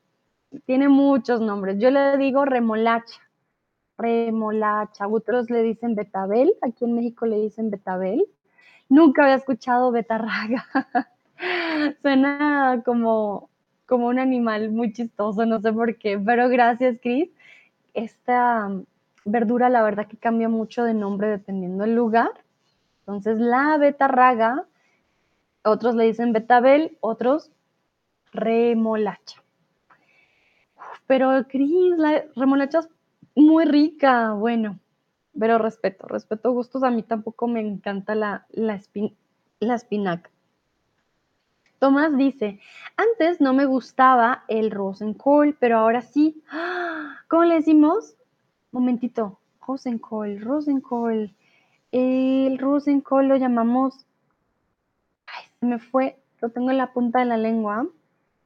tiene 0.65 0.89
muchos 0.89 1.39
nombres. 1.39 1.77
Yo 1.79 1.91
le 1.91 2.17
digo 2.17 2.43
remolacha, 2.43 3.21
remolacha. 3.97 5.07
Otros 5.07 5.49
le 5.49 5.63
dicen 5.63 5.95
betabel, 5.95 6.53
aquí 6.61 6.83
en 6.83 6.95
México 6.95 7.25
le 7.25 7.37
dicen 7.39 7.71
betabel. 7.71 8.25
Nunca 8.89 9.23
había 9.23 9.35
escuchado 9.35 9.91
betarraga. 9.91 10.65
Suena 12.01 12.81
como, 12.83 13.48
como 13.89 14.07
un 14.07 14.19
animal 14.19 14.71
muy 14.71 14.93
chistoso, 14.93 15.45
no 15.45 15.59
sé 15.59 15.73
por 15.73 15.97
qué, 15.97 16.17
pero 16.17 16.47
gracias, 16.47 16.97
Cris. 17.01 17.29
Esta 17.95 18.69
verdura, 19.25 19.67
la 19.69 19.81
verdad 19.81 20.07
que 20.07 20.15
cambia 20.15 20.47
mucho 20.47 20.83
de 20.83 20.93
nombre 20.93 21.27
dependiendo 21.27 21.83
del 21.83 21.95
lugar. 21.95 22.29
Entonces, 22.99 23.39
la 23.39 23.77
betarraga, 23.77 24.67
otros 25.63 25.95
le 25.95 26.05
dicen 26.05 26.31
betabel, 26.31 26.97
otros 27.01 27.51
remolacha. 28.31 29.43
Pero, 31.07 31.47
Cris, 31.47 31.97
la 31.97 32.23
remolacha 32.35 32.79
es 32.79 32.89
muy 33.35 33.65
rica. 33.65 34.33
Bueno, 34.33 34.79
pero 35.37 35.57
respeto, 35.57 36.07
respeto 36.07 36.51
gustos. 36.51 36.83
A 36.83 36.91
mí 36.91 37.01
tampoco 37.01 37.47
me 37.47 37.59
encanta 37.61 38.13
la, 38.13 38.45
la, 38.51 38.75
espin 38.75 39.15
la 39.59 39.73
espinaca. 39.73 40.29
Tomás 41.79 42.15
dice, 42.17 42.59
antes 42.97 43.39
no 43.39 43.53
me 43.53 43.65
gustaba 43.65 44.43
el 44.49 44.69
rosenkohl, 44.69 45.55
pero 45.57 45.77
ahora 45.77 46.01
sí. 46.01 46.43
¿Cómo 47.29 47.45
le 47.45 47.55
decimos? 47.55 48.15
Momentito, 48.73 49.39
rosenkohl, 49.65 50.41
rosenkohl. 50.41 51.33
El 51.93 52.59
rosenkohl 52.59 53.29
lo 53.29 53.37
llamamos, 53.37 54.05
ay, 55.27 55.45
se 55.59 55.65
me 55.65 55.79
fue, 55.79 56.19
lo 56.41 56.49
tengo 56.49 56.69
en 56.71 56.77
la 56.77 56.91
punta 56.91 57.19
de 57.19 57.25
la 57.25 57.37
lengua. 57.37 57.87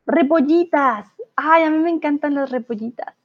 Repollitas. 0.06 1.08
Ay, 1.36 1.64
a 1.64 1.72
mí 1.72 1.80
me 1.80 1.90
encantan 1.90 2.36
las 2.36 2.52
repollitas. 2.52 3.16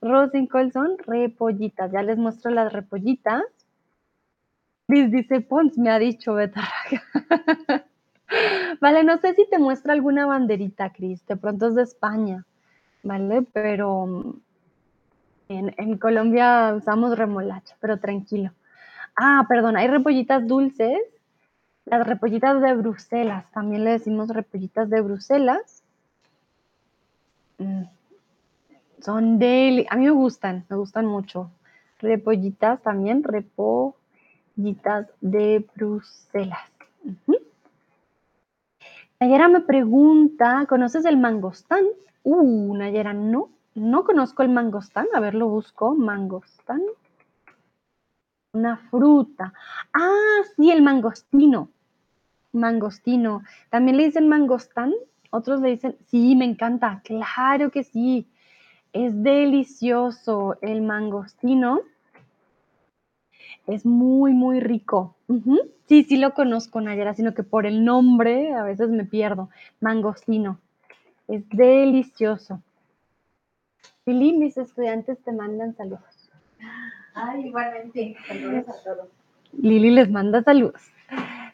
Rosenkohl 0.00 0.72
son 0.72 0.96
repollitas. 0.98 1.92
Ya 1.92 2.02
les 2.02 2.16
muestro 2.16 2.50
las 2.50 2.72
repollitas. 2.72 3.42
Liz 4.88 5.10
dice, 5.10 5.42
Pons 5.42 5.76
me 5.76 5.90
ha 5.90 5.98
dicho 5.98 6.32
betarraga. 6.32 7.02
vale, 8.84 9.02
no 9.02 9.18
sé 9.18 9.34
si 9.34 9.48
te 9.48 9.58
muestra 9.58 9.94
alguna 9.94 10.26
banderita, 10.26 10.92
Cris. 10.92 11.26
De 11.26 11.36
pronto 11.36 11.68
es 11.68 11.74
de 11.74 11.82
España. 11.82 12.44
¿vale? 13.04 13.42
Pero, 13.52 14.06
mm, 14.06 14.40
en 15.48 15.74
en 15.76 15.98
Colombia 15.98 16.74
usamos 16.76 17.16
remolacha, 17.16 17.76
pero 17.80 17.98
tranquilo. 17.98 18.50
Ah, 19.16 19.44
perdón, 19.48 19.76
hay 19.76 19.86
repollitas 19.88 20.46
dulces, 20.46 20.98
las 21.84 22.06
repollitas 22.06 22.60
de 22.60 22.74
Bruselas, 22.74 23.44
también 23.52 23.84
le 23.84 23.90
decimos 23.92 24.28
repollitas 24.28 24.90
de 24.90 25.00
Bruselas. 25.02 25.82
Mm, 27.58 27.84
son 29.00 29.38
deli 29.38 29.86
a 29.90 29.96
mí 29.96 30.04
me 30.06 30.10
gustan, 30.10 30.64
me 30.68 30.76
gustan 30.76 31.06
mucho. 31.06 31.50
Repollitas 32.00 32.82
también, 32.82 33.22
repollitas 33.22 35.08
de 35.20 35.64
Bruselas. 35.76 36.70
Nayera 39.24 39.48
me 39.48 39.62
pregunta, 39.62 40.66
¿conoces 40.68 41.06
el 41.06 41.16
mangostán? 41.16 41.82
Uh, 42.24 42.76
Nayera, 42.76 43.14
no, 43.14 43.48
no 43.74 44.04
conozco 44.04 44.42
el 44.42 44.50
mangostán. 44.50 45.06
A 45.14 45.20
ver, 45.20 45.34
lo 45.34 45.48
busco, 45.48 45.94
mangostán. 45.94 46.82
Una 48.52 48.76
fruta. 48.76 49.54
Ah, 49.94 50.42
sí, 50.54 50.70
el 50.70 50.82
mangostino. 50.82 51.70
Mangostino. 52.52 53.42
¿También 53.70 53.96
le 53.96 54.04
dicen 54.04 54.28
mangostán? 54.28 54.92
Otros 55.30 55.62
le 55.62 55.70
dicen, 55.70 55.96
sí, 56.10 56.36
me 56.36 56.44
encanta, 56.44 57.00
claro 57.02 57.70
que 57.70 57.82
sí. 57.82 58.28
Es 58.92 59.22
delicioso 59.22 60.58
el 60.60 60.82
mangostino. 60.82 61.80
Es 63.66 63.86
muy, 63.86 64.34
muy 64.34 64.60
rico. 64.60 65.16
Sí, 65.86 66.04
sí 66.04 66.16
lo 66.16 66.32
conozco, 66.32 66.80
Nayara, 66.80 67.14
sino 67.14 67.34
que 67.34 67.42
por 67.42 67.66
el 67.66 67.84
nombre 67.84 68.54
a 68.54 68.62
veces 68.62 68.88
me 68.88 69.04
pierdo. 69.04 69.50
Mangostino. 69.80 70.58
Es 71.28 71.48
delicioso. 71.50 72.62
Lili, 74.06 74.36
mis 74.36 74.56
estudiantes 74.56 75.18
te 75.22 75.32
mandan 75.32 75.74
saludos. 75.76 76.30
Ay, 77.14 77.46
igualmente, 77.46 78.16
saludos 78.26 78.68
a 78.68 78.84
todos. 78.84 79.08
Lili 79.52 79.90
les 79.90 80.10
manda 80.10 80.42
saludos. 80.42 80.82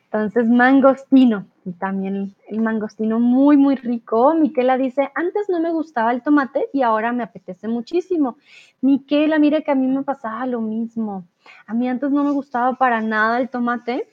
Entonces, 0.05 0.49
mangostino. 0.49 1.47
Y 1.65 1.73
también 1.73 2.35
el 2.49 2.61
mangostino 2.61 3.21
muy, 3.21 3.57
muy 3.57 3.77
rico. 3.77 4.35
Miquela 4.35 4.77
dice, 4.77 5.11
antes 5.15 5.49
no 5.49 5.61
me 5.61 5.71
gustaba 5.71 6.13
el 6.13 6.23
tomate 6.23 6.69
y 6.73 6.83
ahora 6.83 7.13
me 7.13 7.23
apetece 7.23 7.69
muchísimo. 7.69 8.37
Miquela, 8.81 9.39
mire 9.39 9.63
que 9.63 9.71
a 9.71 9.77
mí 9.77 9.87
me 9.87 10.03
pasaba 10.03 10.47
lo 10.47 10.61
mismo. 10.61 11.25
A 11.67 11.75
mí 11.75 11.89
antes 11.89 12.11
no 12.11 12.25
me 12.25 12.33
gustaba 12.33 12.75
para 12.75 13.01
nada 13.01 13.39
el 13.41 13.51
tomate 13.51 14.09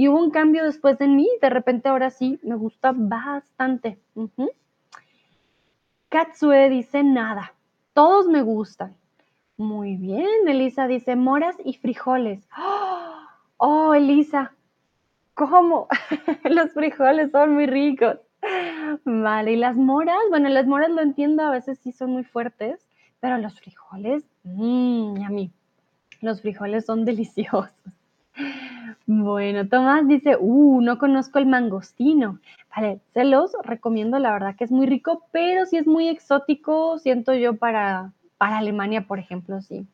y 0.00 0.08
hubo 0.08 0.18
un 0.18 0.30
cambio 0.30 0.64
después 0.64 0.98
en 1.02 1.14
mí. 1.14 1.28
De 1.42 1.50
repente 1.50 1.90
ahora 1.90 2.08
sí 2.08 2.40
me 2.42 2.54
gusta 2.54 2.92
bastante. 2.96 3.98
Ujú. 4.14 4.50
Katsue 6.08 6.70
dice 6.70 7.02
nada. 7.02 7.52
Todos 7.92 8.26
me 8.26 8.40
gustan. 8.40 8.96
Muy 9.58 9.96
bien, 9.96 10.48
Elisa 10.48 10.86
dice 10.86 11.16
moras 11.16 11.54
y 11.66 11.74
frijoles. 11.74 12.48
Oh, 13.58 13.92
Elisa, 13.92 14.54
¿cómo? 15.34 15.86
Los 16.44 16.72
frijoles 16.72 17.30
son 17.30 17.52
muy 17.52 17.66
ricos. 17.66 18.16
Vale, 19.04 19.52
y 19.52 19.56
las 19.56 19.76
moras, 19.76 20.16
bueno, 20.30 20.48
las 20.48 20.66
moras 20.66 20.88
lo 20.88 21.02
entiendo, 21.02 21.42
a 21.42 21.50
veces 21.50 21.78
sí 21.78 21.92
son 21.92 22.12
muy 22.12 22.24
fuertes, 22.24 22.88
pero 23.20 23.36
los 23.36 23.60
frijoles, 23.60 24.24
mmm, 24.44 25.22
a 25.22 25.28
mí, 25.28 25.52
los 26.22 26.40
frijoles 26.40 26.86
son 26.86 27.04
deliciosos. 27.10 27.68
Bueno, 29.12 29.66
Tomás 29.66 30.06
dice, 30.06 30.36
uh, 30.38 30.80
no 30.82 30.96
conozco 30.96 31.40
el 31.40 31.46
mangostino. 31.46 32.38
Vale, 32.76 33.00
se 33.12 33.24
los 33.24 33.50
recomiendo, 33.64 34.20
la 34.20 34.30
verdad 34.30 34.54
que 34.54 34.62
es 34.62 34.70
muy 34.70 34.86
rico, 34.86 35.24
pero 35.32 35.66
sí 35.66 35.78
es 35.78 35.88
muy 35.88 36.06
exótico, 36.06 36.96
siento 37.00 37.34
yo, 37.34 37.56
para, 37.56 38.12
para 38.38 38.58
Alemania, 38.58 39.08
por 39.08 39.18
ejemplo, 39.18 39.60
sí. 39.62 39.84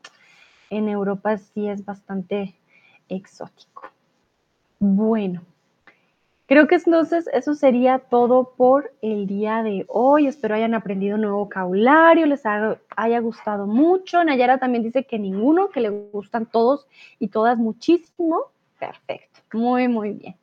En 0.69 0.91
Europa 0.91 1.39
sí 1.39 1.67
es 1.67 1.83
bastante 1.83 2.57
exótico. 3.09 3.85
Bueno, 4.81 5.41
creo 6.45 6.67
que 6.67 6.75
entonces 6.75 7.27
eso 7.33 7.55
sería 7.55 8.01
todo 8.01 8.53
por 8.55 8.93
el 9.01 9.27
día 9.27 9.63
de 9.63 9.87
hoy. 9.89 10.27
Espero 10.27 10.57
hayan 10.57 10.75
aprendido 10.75 11.17
nuevo 11.17 11.39
vocabulario, 11.39 12.27
les 12.27 12.43
haya 12.45 13.21
gustado 13.21 13.67
mucho. 13.67 14.23
Nayara 14.23 14.59
también 14.59 14.85
dice 14.85 15.05
que 15.05 15.19
ninguno, 15.19 15.71
que 15.71 15.81
le 15.81 15.89
gustan 15.89 16.45
todos 16.45 16.87
y 17.19 17.29
todas 17.29 17.57
muchísimo. 17.57 18.51
Perfecto, 18.79 19.41
muy, 19.53 19.89
muy 19.89 20.13
bien. 20.13 20.37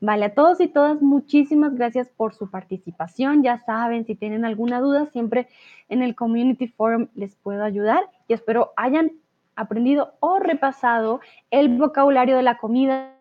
Vale, 0.00 0.26
a 0.26 0.34
todos 0.34 0.60
y 0.60 0.68
todas, 0.68 1.00
muchísimas 1.00 1.74
gracias 1.74 2.08
por 2.10 2.34
su 2.34 2.50
participación. 2.50 3.42
Ya 3.42 3.58
saben, 3.64 4.04
si 4.04 4.14
tienen 4.14 4.44
alguna 4.44 4.80
duda, 4.80 5.06
siempre 5.06 5.48
en 5.88 6.02
el 6.02 6.14
Community 6.14 6.68
Forum 6.68 7.08
les 7.14 7.34
puedo 7.36 7.64
ayudar 7.64 8.10
y 8.28 8.34
espero 8.34 8.72
hayan 8.76 9.12
aprendido 9.54 10.14
o 10.20 10.38
repasado 10.38 11.20
el 11.50 11.76
vocabulario 11.78 12.36
de 12.36 12.42
la 12.42 12.58
comida. 12.58 13.14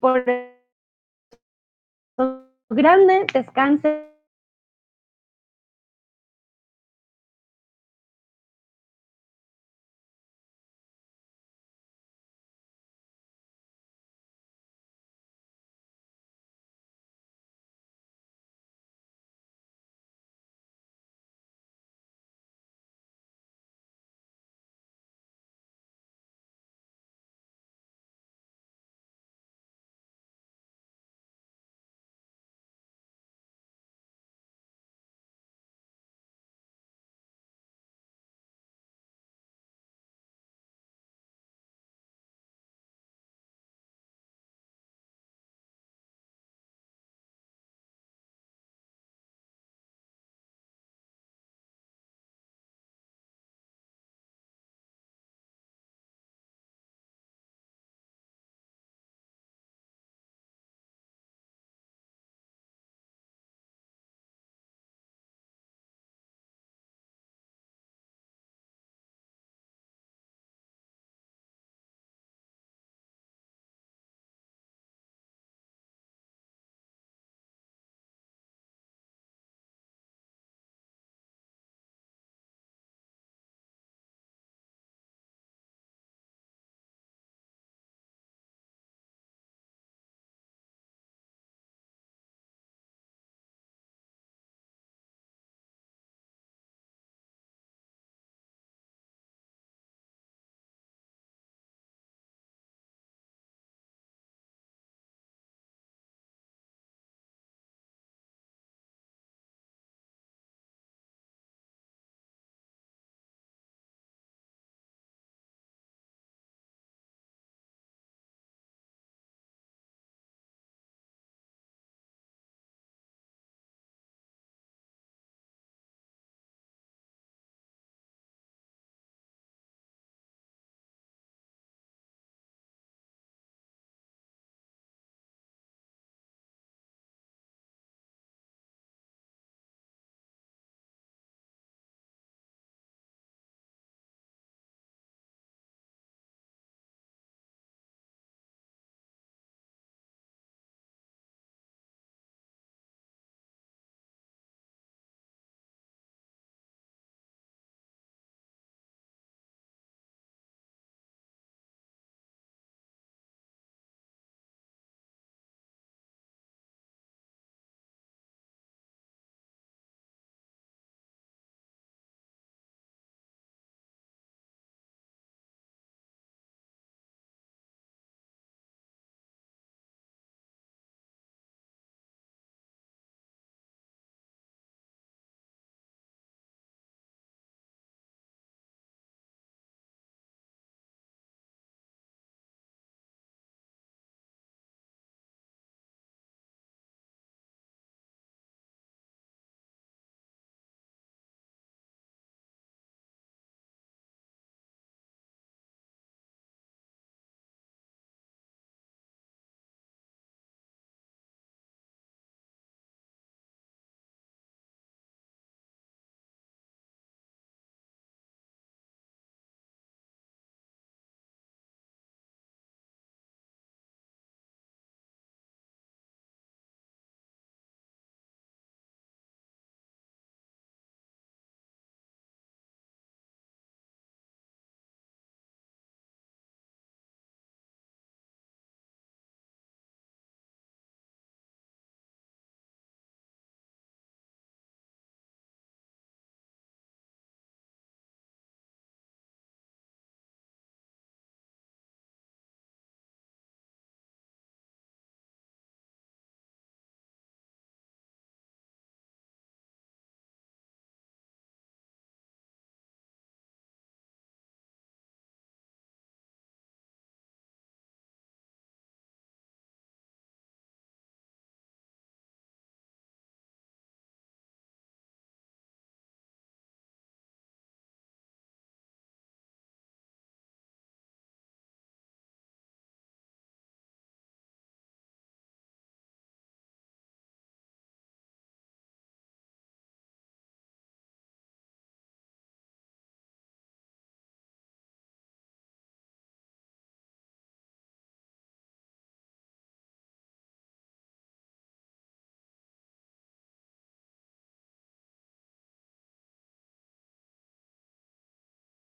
Por 0.00 0.24
grande, 2.70 3.26
descansen. 3.32 4.15